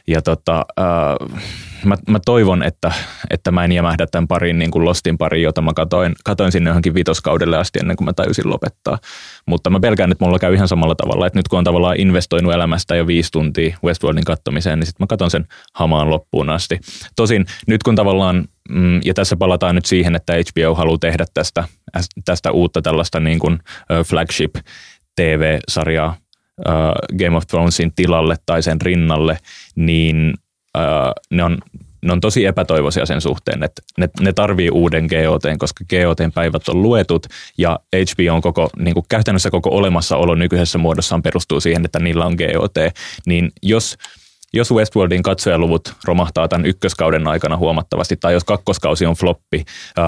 Ja 0.09 0.23
tota, 0.23 0.65
äh, 0.81 1.29
mä, 1.85 1.97
mä, 2.09 2.19
toivon, 2.25 2.63
että, 2.63 2.93
että 3.31 3.51
mä 3.51 3.65
en 3.65 3.73
jämähdä 3.73 4.07
tämän 4.07 4.29
pariin 4.29 4.59
niin 4.59 4.71
kuin 4.71 4.85
Lostin 4.85 5.19
pariin, 5.19 5.43
jota 5.43 5.63
mä 5.63 5.73
katoin, 5.77 6.15
katoin 6.25 6.53
sinne 6.53 6.71
johonkin 6.71 6.95
vitoskaudelle 6.95 7.57
asti 7.57 7.79
ennen 7.79 7.97
kuin 7.97 8.05
mä 8.05 8.13
tajusin 8.13 8.51
lopettaa. 8.51 8.99
Mutta 9.47 9.71
mä 9.71 9.81
pelkään, 9.81 10.13
että 10.13 10.25
mulla 10.25 10.39
käy 10.39 10.55
ihan 10.55 10.69
samalla 10.69 10.95
tavalla, 10.95 11.27
että 11.27 11.39
nyt 11.39 11.49
kun 11.49 11.59
on 11.59 11.65
tavallaan 11.65 12.01
investoinut 12.01 12.53
elämästä 12.53 12.97
jo 12.97 13.07
viisi 13.07 13.31
tuntia 13.33 13.77
Westworldin 13.85 14.25
kattomiseen, 14.25 14.79
niin 14.79 14.87
sitten 14.87 15.05
mä 15.05 15.07
katon 15.07 15.31
sen 15.31 15.47
hamaan 15.75 16.11
loppuun 16.11 16.51
asti. 16.51 16.81
Tosin 17.17 17.47
nyt 17.67 17.83
kun 17.83 17.97
tavallaan, 17.97 18.45
mm, 18.69 19.01
ja 19.05 19.15
tässä 19.15 19.37
palataan 19.37 19.75
nyt 19.75 19.87
siihen, 19.87 20.15
että 20.15 20.33
HBO 20.33 20.75
haluaa 20.75 20.99
tehdä 20.99 21.25
tästä, 21.35 21.65
tästä 22.25 22.51
uutta 22.51 22.83
tällaista 22.83 23.21
niin 23.21 23.39
kuin 23.39 23.59
flagship 24.07 24.55
TV-sarjaa 25.17 26.17
Game 27.19 27.37
of 27.37 27.47
Thronesin 27.47 27.93
tilalle 27.97 28.37
tai 28.47 28.63
sen 28.63 28.81
rinnalle, 28.81 29.39
niin 29.77 30.35
ö, 30.77 30.81
ne 31.31 31.45
on 31.45 31.59
ne 32.05 32.13
on 32.13 32.21
tosi 32.21 32.47
epätoivoisia 32.47 33.07
sen 33.07 33.21
suhteen, 33.21 33.63
että 33.63 33.83
ne, 33.99 34.09
ne 34.21 34.33
tarvii 34.33 34.71
uuden 34.71 35.07
GOT, 35.07 35.43
koska 35.59 35.85
GOT-päivät 35.85 36.69
on 36.69 36.83
luetut 36.83 37.27
ja 37.59 37.79
HBO 37.93 38.35
on 38.35 38.41
koko, 38.41 38.71
niin 38.79 38.95
kuin 38.95 39.07
käytännössä 39.09 39.51
koko 39.51 39.71
olemassaolo 39.71 40.35
nykyisessä 40.35 40.79
muodossaan 40.79 41.23
perustuu 41.23 41.61
siihen, 41.61 41.85
että 41.85 41.99
niillä 41.99 42.27
on 42.27 42.35
GOT, 42.35 42.75
niin 43.27 43.53
jos 43.63 43.97
jos 44.55 44.73
Westworldin 44.73 45.23
katsojaluvut 45.23 45.95
romahtaa 46.05 46.49
tämän 46.49 46.67
ykköskauden 46.67 47.29
aikana 47.29 47.57
huomattavasti, 47.57 48.17
tai 48.17 48.33
jos 48.33 48.45
kakkoskausi 48.45 49.07
on 49.07 49.15
floppi, 49.15 49.65
äh, 49.99 50.05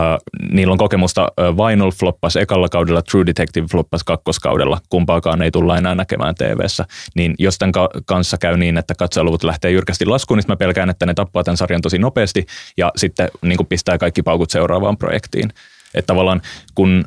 niillä 0.53 0.73
on 0.73 0.79
kokemusta 0.79 1.23
äh, 1.23 1.57
Vinyl 1.57 1.91
floppas 1.91 2.37
ekalla 2.37 2.69
kaudella, 2.69 3.03
True 3.03 3.27
Detective 3.27 3.67
floppas 3.71 4.05
kakkoskaudella, 4.05 4.79
kumpaakaan 4.89 5.43
ei 5.43 5.51
tulla 5.51 5.77
enää 5.77 5.95
näkemään 5.95 6.35
TV-ssä, 6.35 6.85
niin 7.15 7.35
jos 7.39 7.59
tämän 7.59 7.73
ka- 7.73 7.91
kanssa 8.07 8.39
käy 8.39 8.57
niin, 8.57 8.79
että 8.79 8.95
katsojaluvut 8.95 9.45
lähtee 9.45 9.71
jyrkästi 9.71 10.07
laskuun, 10.07 10.39
niin 10.39 10.45
mä 10.49 10.57
pelkään, 10.57 10.91
että 10.91 11.07
ne 11.07 11.15
tappaa 11.15 11.45
tämän 11.45 11.57
sarjan 11.57 11.83
tosi 11.83 11.99
nopeasti 11.99 12.47
ja 12.77 12.93
sitten 12.97 13.29
niin 13.43 13.67
pistää 13.69 13.99
kaikki 13.99 14.23
paukut 14.23 14.51
seuraavaan 14.51 14.97
projektiin. 14.97 15.51
Että 15.95 16.07
tavallaan 16.07 16.43
kun 16.75 17.05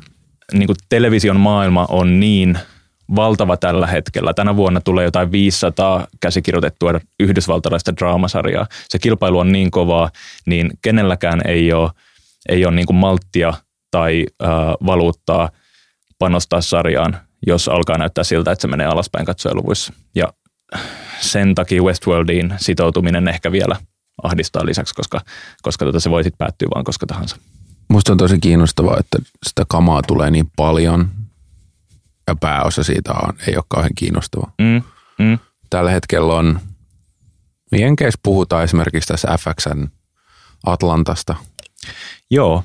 niin 0.52 0.68
television 0.88 1.40
maailma 1.40 1.86
on 1.88 2.20
niin 2.20 2.58
valtava 3.16 3.56
tällä 3.56 3.86
hetkellä. 3.86 4.34
Tänä 4.34 4.56
vuonna 4.56 4.80
tulee 4.80 5.04
jotain 5.04 5.32
500 5.32 6.06
käsikirjoitettua 6.20 7.00
yhdysvaltalaista 7.20 7.96
draamasarjaa. 7.96 8.66
Se 8.88 8.98
kilpailu 8.98 9.38
on 9.38 9.52
niin 9.52 9.70
kovaa, 9.70 10.10
niin 10.46 10.70
kenelläkään 10.82 11.40
ei 11.46 11.72
ole, 11.72 11.90
ei 12.48 12.66
ole 12.66 12.74
niin 12.74 12.86
kuin 12.86 12.96
malttia 12.96 13.54
tai 13.90 14.26
äh, 14.42 14.48
valuuttaa 14.86 15.50
panostaa 16.18 16.60
sarjaan, 16.60 17.18
jos 17.46 17.68
alkaa 17.68 17.98
näyttää 17.98 18.24
siltä, 18.24 18.52
että 18.52 18.62
se 18.62 18.68
menee 18.68 18.86
alaspäin 18.86 19.26
katsojaluvuissa. 19.26 19.92
Ja 20.14 20.32
sen 21.20 21.54
takia 21.54 21.82
Westworldiin 21.82 22.54
sitoutuminen 22.56 23.28
ehkä 23.28 23.52
vielä 23.52 23.76
ahdistaa 24.22 24.66
lisäksi, 24.66 24.94
koska, 24.94 25.20
koska 25.62 25.84
tota 25.84 26.00
se 26.00 26.10
voi 26.10 26.24
sitten 26.24 26.38
päättyä 26.38 26.68
vaan 26.74 26.84
koska 26.84 27.06
tahansa. 27.06 27.36
Musta 27.88 28.12
on 28.12 28.18
tosi 28.18 28.38
kiinnostavaa, 28.38 28.96
että 29.00 29.18
sitä 29.46 29.62
kamaa 29.68 30.02
tulee 30.02 30.30
niin 30.30 30.50
paljon 30.56 31.10
ja 32.26 32.34
pääosa 32.40 32.84
siitä 32.84 33.12
on, 33.12 33.32
ei 33.46 33.56
ole 33.56 33.64
kauhean 33.68 33.94
kiinnostava. 33.94 34.52
Mm, 34.58 34.82
mm. 35.18 35.38
Tällä 35.70 35.90
hetkellä 35.90 36.34
on, 36.34 36.60
Jenkeissä 37.72 38.20
puhutaan 38.22 38.64
esimerkiksi 38.64 39.08
tässä 39.08 39.28
FXn 39.38 39.88
Atlantasta. 40.66 41.34
Joo, 42.30 42.64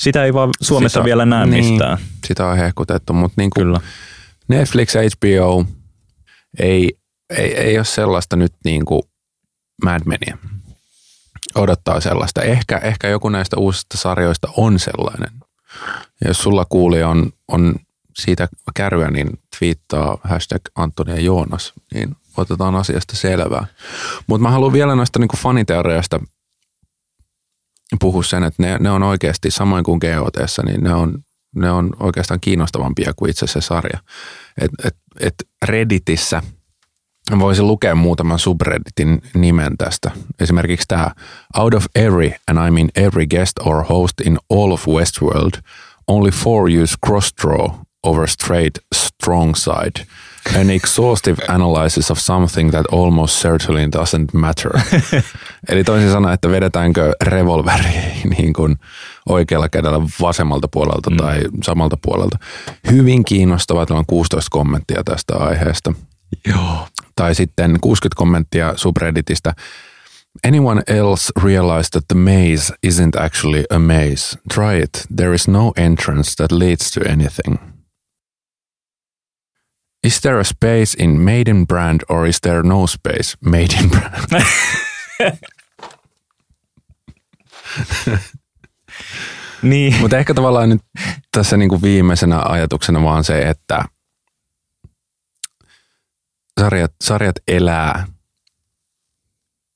sitä 0.00 0.24
ei 0.24 0.34
vaan 0.34 0.50
Suomessa 0.60 0.98
sitä, 0.98 1.04
vielä 1.04 1.26
näe 1.26 1.46
niin, 1.46 1.64
mistään. 1.64 1.98
Sitä 2.26 2.46
on 2.46 2.56
hehkutettu, 2.56 3.12
mutta 3.12 3.34
niin 3.36 3.50
kuin 3.50 3.64
Kyllä. 3.64 3.80
Netflix, 4.48 4.94
HBO 4.94 5.64
ei, 6.58 6.92
ei, 7.38 7.54
ei 7.56 7.78
ole 7.78 7.84
sellaista 7.84 8.36
nyt 8.36 8.52
niin 8.64 8.84
kuin 8.84 9.02
Mad 9.84 10.00
Menia. 10.04 10.38
Odottaa 11.54 12.00
sellaista. 12.00 12.42
Ehkä, 12.42 12.78
ehkä 12.78 13.08
joku 13.08 13.28
näistä 13.28 13.56
uusista 13.56 13.98
sarjoista 13.98 14.48
on 14.56 14.78
sellainen. 14.78 15.30
Ja 16.20 16.28
jos 16.28 16.42
sulla 16.42 16.64
kuuli 16.68 17.02
on, 17.02 17.32
on 17.48 17.74
siitä 18.14 18.48
kärryä, 18.74 19.10
niin 19.10 19.38
twiittaa 19.58 20.18
hashtag 20.24 20.62
Antonia 20.74 21.20
Joonas, 21.20 21.72
niin 21.94 22.16
otetaan 22.36 22.74
asiasta 22.74 23.16
selvää. 23.16 23.66
Mutta 24.26 24.42
mä 24.42 24.50
haluan 24.50 24.72
vielä 24.72 24.94
noista 24.94 25.18
niinku 25.18 25.36
faniteoriasta 25.36 26.20
puhua 28.00 28.22
sen, 28.22 28.44
että 28.44 28.62
ne, 28.62 28.76
ne 28.80 28.90
on 28.90 29.02
oikeasti, 29.02 29.50
samoin 29.50 29.84
kuin 29.84 30.00
GOT, 30.00 30.36
niin 30.66 30.82
ne 30.82 30.94
on, 30.94 31.18
ne 31.54 31.70
on 31.70 31.96
oikeastaan 32.00 32.40
kiinnostavampia 32.40 33.12
kuin 33.16 33.30
itse 33.30 33.46
se 33.46 33.60
sarja. 33.60 33.98
Et, 34.60 34.70
et, 34.84 34.96
et 35.20 35.34
Redditissä 35.64 36.42
voisin 37.38 37.66
lukea 37.66 37.94
muutaman 37.94 38.38
subredditin 38.38 39.22
nimen 39.34 39.76
tästä. 39.76 40.10
Esimerkiksi 40.40 40.88
tämä 40.88 41.10
Out 41.58 41.74
of 41.74 41.84
every, 41.94 42.32
and 42.48 42.68
I 42.68 42.70
mean 42.70 42.88
every 42.96 43.26
guest 43.26 43.52
or 43.60 43.84
host 43.84 44.20
in 44.20 44.38
all 44.50 44.72
of 44.72 44.88
Westworld, 44.88 45.62
only 46.06 46.30
four 46.30 46.70
use 46.82 46.96
cross-draw 47.06 47.70
over 48.02 48.26
straight 48.28 48.78
strong 48.94 49.54
side. 49.54 50.06
An 50.56 50.70
exhaustive 50.70 51.42
analysis 51.48 52.10
of 52.10 52.18
something 52.18 52.70
that 52.70 52.86
almost 52.92 53.40
certainly 53.42 53.86
doesn't 53.86 54.32
matter. 54.32 54.70
Eli 55.68 55.84
toisin 55.84 56.10
sanoen, 56.10 56.34
että 56.34 56.48
vedetäänkö 56.48 57.12
revolveri 57.22 57.92
niin 58.36 58.52
kuin 58.52 58.76
oikealla 59.28 59.68
kädellä 59.68 60.00
vasemmalta 60.20 60.68
puolelta 60.68 61.10
mm. 61.10 61.16
tai 61.16 61.40
samalta 61.62 61.96
puolelta. 62.02 62.38
Hyvin 62.90 63.24
kiinnostavat, 63.24 63.90
on 63.90 64.06
16 64.06 64.48
kommenttia 64.50 65.02
tästä 65.04 65.36
aiheesta. 65.36 65.92
Joo. 66.48 66.88
Tai 67.16 67.34
sitten 67.34 67.78
60 67.80 68.16
kommenttia 68.16 68.72
subredditistä. 68.76 69.54
Anyone 70.48 70.82
else 70.86 71.32
realize 71.42 71.90
that 71.90 72.04
the 72.08 72.18
maze 72.18 72.74
isn't 72.86 73.16
actually 73.16 73.64
a 73.70 73.78
maze? 73.78 74.38
Try 74.54 74.82
it. 74.82 75.06
There 75.16 75.34
is 75.34 75.48
no 75.48 75.72
entrance 75.76 76.34
that 76.36 76.52
leads 76.52 76.90
to 76.90 77.00
anything. 77.00 77.71
Is 80.06 80.20
there 80.20 80.40
a 80.40 80.44
space 80.44 80.94
in 80.98 81.20
Maiden 81.20 81.66
brand 81.66 82.00
or 82.08 82.26
is 82.26 82.40
there 82.40 82.62
no 82.62 82.86
space 82.86 83.36
Maiden 83.44 83.90
brand? 83.90 84.42
niin. 89.62 89.96
Mutta 90.00 90.18
ehkä 90.18 90.34
tavallaan 90.34 90.68
nyt 90.68 90.80
tässä 91.30 91.56
niinku 91.56 91.82
viimeisenä 91.82 92.42
ajatuksena 92.42 93.02
vaan 93.02 93.24
se, 93.24 93.48
että 93.48 93.84
sarjat, 96.60 96.92
sarjat 97.04 97.36
elää 97.48 98.06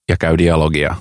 ja 0.09 0.17
käy 0.17 0.39
dialogia 0.39 0.97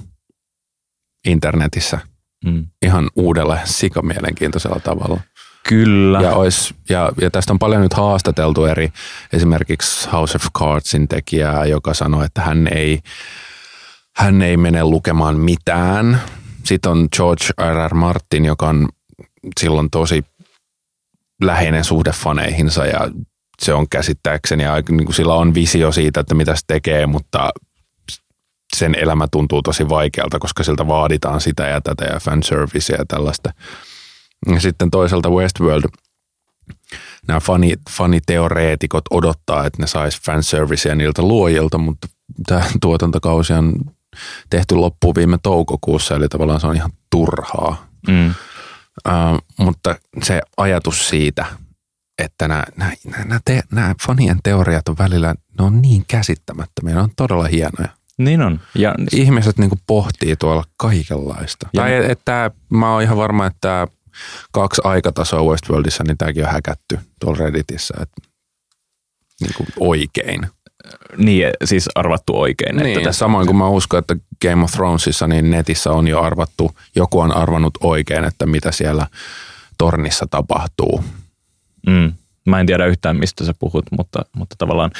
internetissä 1.25 1.99
mm. 2.45 2.67
ihan 2.81 3.09
uudella 3.15 3.59
sikamielenkiintoisella 3.65 4.79
tavalla. 4.79 5.21
Kyllä. 5.69 6.21
Ja, 6.21 6.35
ois, 6.35 6.73
ja, 6.89 7.11
ja 7.21 7.31
tästä 7.31 7.53
on 7.53 7.59
paljon 7.59 7.81
nyt 7.81 7.93
haastateltu 7.93 8.65
eri, 8.65 8.91
esimerkiksi 9.33 10.09
House 10.09 10.35
of 10.35 10.45
Cardsin 10.57 11.07
tekijää, 11.07 11.65
joka 11.65 11.93
sanoi, 11.93 12.25
että 12.25 12.41
hän 12.41 12.67
ei, 12.67 12.99
hän 14.15 14.41
ei 14.41 14.57
mene 14.57 14.83
lukemaan 14.83 15.37
mitään. 15.37 16.21
Sitten 16.63 16.91
on 16.91 17.07
George 17.15 17.45
R. 17.73 17.89
R. 17.91 17.93
Martin, 17.93 18.45
joka 18.45 18.67
on 18.67 18.89
silloin 19.59 19.89
tosi 19.89 20.25
läheinen 21.43 21.83
suhde 21.83 22.11
faneihinsa 22.11 22.85
ja 22.85 23.09
se 23.61 23.73
on 23.73 23.89
käsittääkseni, 23.89 24.63
ja 24.63 24.73
niin 24.89 25.05
kuin 25.05 25.15
sillä 25.15 25.33
on 25.33 25.53
visio 25.53 25.91
siitä, 25.91 26.19
että 26.19 26.35
mitä 26.35 26.55
se 26.55 26.61
tekee, 26.67 27.05
mutta 27.05 27.49
sen 28.75 28.95
elämä 28.95 29.27
tuntuu 29.31 29.61
tosi 29.61 29.89
vaikealta, 29.89 30.39
koska 30.39 30.63
siltä 30.63 30.87
vaaditaan 30.87 31.41
sitä 31.41 31.67
ja 31.67 31.81
tätä 31.81 32.05
ja 32.05 32.19
fanserviceä 32.19 32.97
ja 32.99 33.05
tällaista. 33.07 33.53
Ja 34.53 34.59
sitten 34.59 34.91
toisaalta 34.91 35.29
Westworld, 35.29 35.83
nämä 37.27 37.39
fani, 37.39 37.73
faniteoreetikot 37.89 39.03
odottaa, 39.11 39.65
että 39.65 39.83
ne 39.83 39.87
sais 39.87 40.21
fanservicea 40.21 40.95
niiltä 40.95 41.21
luojilta, 41.21 41.77
mutta 41.77 42.07
tämä 42.47 42.63
tuotantokausi 42.81 43.53
on 43.53 43.73
tehty 44.49 44.75
loppuun 44.75 45.15
viime 45.15 45.37
toukokuussa, 45.43 46.15
eli 46.15 46.27
tavallaan 46.27 46.59
se 46.59 46.67
on 46.67 46.75
ihan 46.75 46.91
turhaa. 47.09 47.87
Mm. 48.07 48.33
Uh, 49.07 49.65
mutta 49.65 49.95
se 50.23 50.41
ajatus 50.57 51.09
siitä, 51.09 51.45
että 52.19 52.47
nämä, 52.47 52.63
nämä, 52.77 52.91
nämä, 53.25 53.39
te, 53.45 53.61
nämä 53.71 53.95
fanien 54.07 54.39
teoriat 54.43 54.89
on 54.89 54.97
välillä, 54.97 55.35
ne 55.59 55.65
on 55.65 55.81
niin 55.81 56.03
käsittämättömiä, 56.07 56.95
ne 56.95 57.01
on 57.01 57.09
todella 57.15 57.47
hienoja. 57.47 57.89
Niin 58.17 58.41
on. 58.41 58.59
Ja 58.75 58.95
ihmiset 59.11 59.57
niin 59.57 59.71
pohtii 59.87 60.35
tuolla 60.35 60.63
kaikenlaista. 60.77 61.69
Ja 61.73 61.81
tai 61.81 62.11
että 62.11 62.51
mä 62.69 62.93
oon 62.93 63.01
ihan 63.01 63.17
varma, 63.17 63.45
että 63.45 63.87
kaksi 64.51 64.81
aikatasoa 64.83 65.43
Westworldissa, 65.43 66.03
niin 66.03 66.17
tämäkin 66.17 66.45
on 66.45 66.51
häkätty 66.51 66.99
tuolla 67.19 67.37
Redditissä, 67.37 67.93
että 68.01 68.21
niin 69.41 69.53
kuin 69.57 69.67
oikein. 69.79 70.47
Niin, 71.17 71.47
siis 71.65 71.89
arvattu 71.95 72.39
oikein. 72.39 72.75
Niin, 72.75 72.87
että 72.87 73.09
tässä... 73.09 73.19
samoin 73.19 73.47
kuin 73.47 73.57
mä 73.57 73.67
uskon, 73.67 73.99
että 73.99 74.15
Game 74.41 74.63
of 74.63 74.71
Thronesissa, 74.71 75.27
niin 75.27 75.49
netissä 75.49 75.91
on 75.91 76.07
jo 76.07 76.21
arvattu, 76.21 76.71
joku 76.95 77.19
on 77.19 77.35
arvannut 77.37 77.73
oikein, 77.83 78.23
että 78.23 78.45
mitä 78.45 78.71
siellä 78.71 79.07
tornissa 79.77 80.25
tapahtuu. 80.29 81.03
Mm. 81.87 82.13
Mä 82.45 82.59
en 82.59 82.65
tiedä 82.65 82.85
yhtään, 82.85 83.17
mistä 83.17 83.45
sä 83.45 83.53
puhut, 83.59 83.85
mutta, 83.97 84.25
mutta 84.35 84.55
tavallaan 84.57 84.91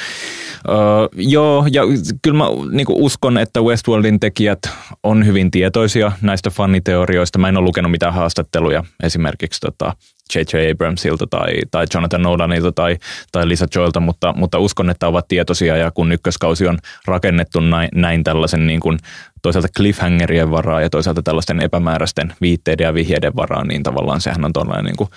öö, 0.68 0.76
joo, 1.16 1.66
ja 1.72 1.82
kyllä 2.22 2.38
mä 2.38 2.44
niin 2.70 2.86
uskon, 2.90 3.38
että 3.38 3.60
Westworldin 3.60 4.20
tekijät 4.20 4.58
on 5.02 5.26
hyvin 5.26 5.50
tietoisia 5.50 6.12
näistä 6.22 6.50
faniteorioista. 6.50 7.38
Mä 7.38 7.48
en 7.48 7.56
ole 7.56 7.64
lukenut 7.64 7.90
mitään 7.90 8.14
haastatteluja 8.14 8.84
esimerkiksi 9.02 9.60
tota, 9.60 9.92
J.J. 10.34 10.70
Abramsilta 10.72 11.26
tai, 11.30 11.52
tai 11.70 11.86
Jonathan 11.94 12.22
Nolanilta 12.22 12.72
tai, 12.72 12.96
tai 13.32 13.48
Lisa 13.48 13.66
Joelta, 13.74 14.00
mutta, 14.00 14.34
mutta 14.36 14.58
uskon, 14.58 14.90
että 14.90 15.08
ovat 15.08 15.28
tietoisia 15.28 15.76
ja 15.76 15.90
kun 15.90 16.12
ykköskausi 16.12 16.68
on 16.68 16.78
rakennettu 17.06 17.60
näin, 17.60 17.88
näin 17.94 18.24
tällaisen 18.24 18.66
niin 18.66 18.80
kuin 18.80 18.98
toisaalta 19.42 19.68
cliffhangerien 19.76 20.50
varaa 20.50 20.80
ja 20.80 20.90
toisaalta 20.90 21.22
tällaisten 21.22 21.60
epämääräisten 21.60 22.34
viitteiden 22.40 22.84
ja 22.84 22.94
vihjeiden 22.94 23.36
varaan, 23.36 23.68
niin 23.68 23.82
tavallaan 23.82 24.20
sehän 24.20 24.44
on 24.44 24.52
tuollainen 24.52 24.84
niin 24.84 24.96
kuin 24.96 25.10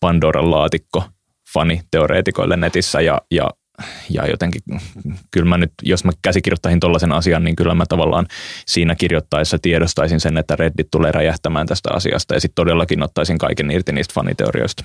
Pandoran 0.00 0.50
laatikko– 0.50 1.04
faniteoreetikoille 1.54 2.56
netissä 2.56 3.00
ja, 3.00 3.20
ja, 3.30 3.50
ja 4.10 4.26
jotenkin 4.26 4.62
kyllä 5.30 5.48
mä 5.48 5.58
nyt, 5.58 5.72
jos 5.82 6.04
mä 6.04 6.12
käsikirjoittaisin 6.22 6.80
tollaisen 6.80 7.12
asian, 7.12 7.44
niin 7.44 7.56
kyllä 7.56 7.74
mä 7.74 7.84
tavallaan 7.88 8.26
siinä 8.66 8.94
kirjoittaessa 8.94 9.58
tiedostaisin 9.62 10.20
sen, 10.20 10.38
että 10.38 10.56
Reddit 10.56 10.88
tulee 10.90 11.12
räjähtämään 11.12 11.66
tästä 11.66 11.88
asiasta 11.92 12.34
ja 12.34 12.40
sitten 12.40 12.54
todellakin 12.54 13.02
ottaisin 13.02 13.38
kaiken 13.38 13.70
irti 13.70 13.92
niistä 13.92 14.14
faniteorioista. 14.14 14.84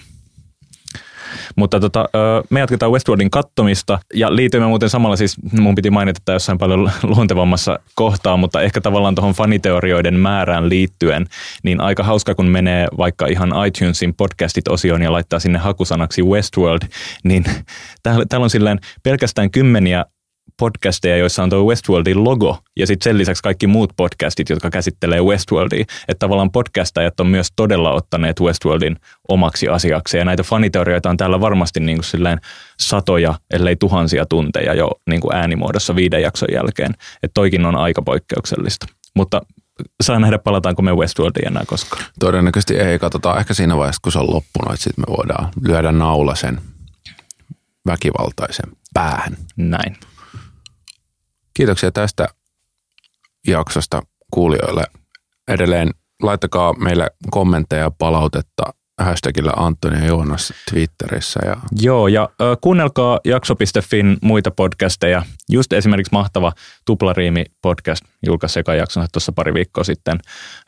Mutta 1.55 1.79
tota, 1.79 2.09
me 2.49 2.59
jatketaan 2.59 2.91
Westworldin 2.91 3.31
kattomista 3.31 3.99
ja 4.13 4.35
liityimme 4.35 4.67
muuten 4.67 4.89
samalla 4.89 5.15
siis, 5.15 5.35
mun 5.59 5.75
piti 5.75 5.89
mainita 5.89 6.17
että 6.17 6.33
jossain 6.33 6.57
paljon 6.57 6.91
luontevammassa 7.03 7.79
kohtaa, 7.95 8.37
mutta 8.37 8.61
ehkä 8.61 8.81
tavallaan 8.81 9.15
tuohon 9.15 9.33
faniteorioiden 9.33 10.19
määrään 10.19 10.69
liittyen, 10.69 11.25
niin 11.63 11.81
aika 11.81 12.03
hauska 12.03 12.35
kun 12.35 12.45
menee 12.45 12.87
vaikka 12.97 13.27
ihan 13.27 13.49
iTunesin 13.67 14.13
podcastit-osioon 14.13 15.01
ja 15.01 15.11
laittaa 15.11 15.39
sinne 15.39 15.59
hakusanaksi 15.59 16.23
Westworld, 16.23 16.81
niin 17.23 17.43
täällä, 18.03 18.25
täällä 18.29 18.43
on 18.43 18.49
silleen 18.49 18.79
pelkästään 19.03 19.51
kymmeniä 19.51 20.05
podcasteja, 20.59 21.17
joissa 21.17 21.43
on 21.43 21.49
tuo 21.49 21.63
Westworldin 21.63 22.23
logo 22.23 22.57
ja 22.79 22.87
sitten 22.87 23.03
sen 23.03 23.17
lisäksi 23.17 23.43
kaikki 23.43 23.67
muut 23.67 23.93
podcastit, 23.97 24.49
jotka 24.49 24.69
käsittelee 24.69 25.21
Westworldia. 25.21 25.85
Että 26.07 26.19
tavallaan 26.19 26.51
podcastajat 26.51 27.19
on 27.19 27.27
myös 27.27 27.47
todella 27.55 27.91
ottaneet 27.91 28.39
Westworldin 28.39 28.95
omaksi 29.27 29.67
asiaksi 29.67 30.17
ja 30.17 30.25
näitä 30.25 30.43
faniteorioita 30.43 31.09
on 31.09 31.17
täällä 31.17 31.41
varmasti 31.41 31.79
niin 31.79 31.97
kuin 31.97 32.39
satoja, 32.79 33.33
ellei 33.53 33.75
tuhansia 33.75 34.25
tunteja 34.25 34.73
jo 34.73 34.91
niin 35.09 35.21
kuin 35.21 35.35
äänimuodossa 35.35 35.95
viiden 35.95 36.21
jakson 36.21 36.49
jälkeen. 36.51 36.91
Että 37.23 37.33
toikin 37.33 37.65
on 37.65 37.75
aika 37.75 38.01
poikkeuksellista. 38.01 38.85
Mutta 39.15 39.41
saa 40.03 40.19
nähdä, 40.19 40.37
palataanko 40.37 40.81
me 40.81 40.95
Westworldiin 40.95 41.47
enää 41.47 41.63
koskaan. 41.67 42.03
Todennäköisesti 42.19 42.75
ei. 42.75 42.99
Katsotaan 42.99 43.39
ehkä 43.39 43.53
siinä 43.53 43.77
vaiheessa, 43.77 43.99
kun 44.03 44.11
se 44.11 44.19
on 44.19 44.33
loppunut, 44.33 44.73
että 44.73 44.83
sitten 44.83 45.03
me 45.07 45.17
voidaan 45.17 45.51
lyödä 45.67 45.91
naula 45.91 46.35
sen 46.35 46.61
väkivaltaisen 47.87 48.71
päähän. 48.93 49.37
Näin. 49.55 49.97
Kiitoksia 51.55 51.91
tästä 51.91 52.27
jaksosta 53.47 54.01
kuulijoille. 54.31 54.83
Edelleen 55.47 55.89
laittakaa 56.21 56.73
meille 56.73 57.11
kommentteja 57.31 57.81
ja 57.81 57.91
palautetta 57.91 58.63
hashtagillä 58.97 59.51
Antoni 59.55 59.99
ja 59.99 60.05
Joonas 60.05 60.53
Twitterissä. 60.71 61.39
Ja... 61.45 61.57
Joo, 61.81 62.07
ja 62.07 62.21
äh, 62.23 62.57
kuunnelkaa 62.61 63.19
jakso.fin 63.25 64.17
muita 64.21 64.51
podcasteja. 64.51 65.23
Just 65.49 65.73
esimerkiksi 65.73 66.13
mahtava 66.13 66.51
Tuplariimi 66.85 67.45
podcast 67.61 68.05
julkaisi 68.25 68.59
eka 68.59 68.75
jaksonsa 68.75 69.09
tuossa 69.11 69.31
pari 69.31 69.53
viikkoa 69.53 69.83
sitten. 69.83 70.19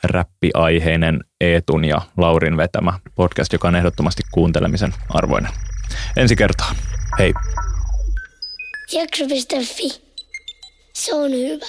Räppiaiheinen 0.04 1.20
Eetun 1.40 1.84
ja 1.84 2.00
Laurin 2.16 2.56
vetämä 2.56 2.98
podcast, 3.14 3.52
joka 3.52 3.68
on 3.68 3.76
ehdottomasti 3.76 4.22
kuuntelemisen 4.32 4.94
arvoinen. 5.08 5.52
Ensi 6.16 6.36
kertaa. 6.36 6.74
Hei. 7.18 7.34
Jakso.fi. 8.92 10.07
Se 10.98 11.14
on 11.14 11.32
hyvä. 11.32 11.66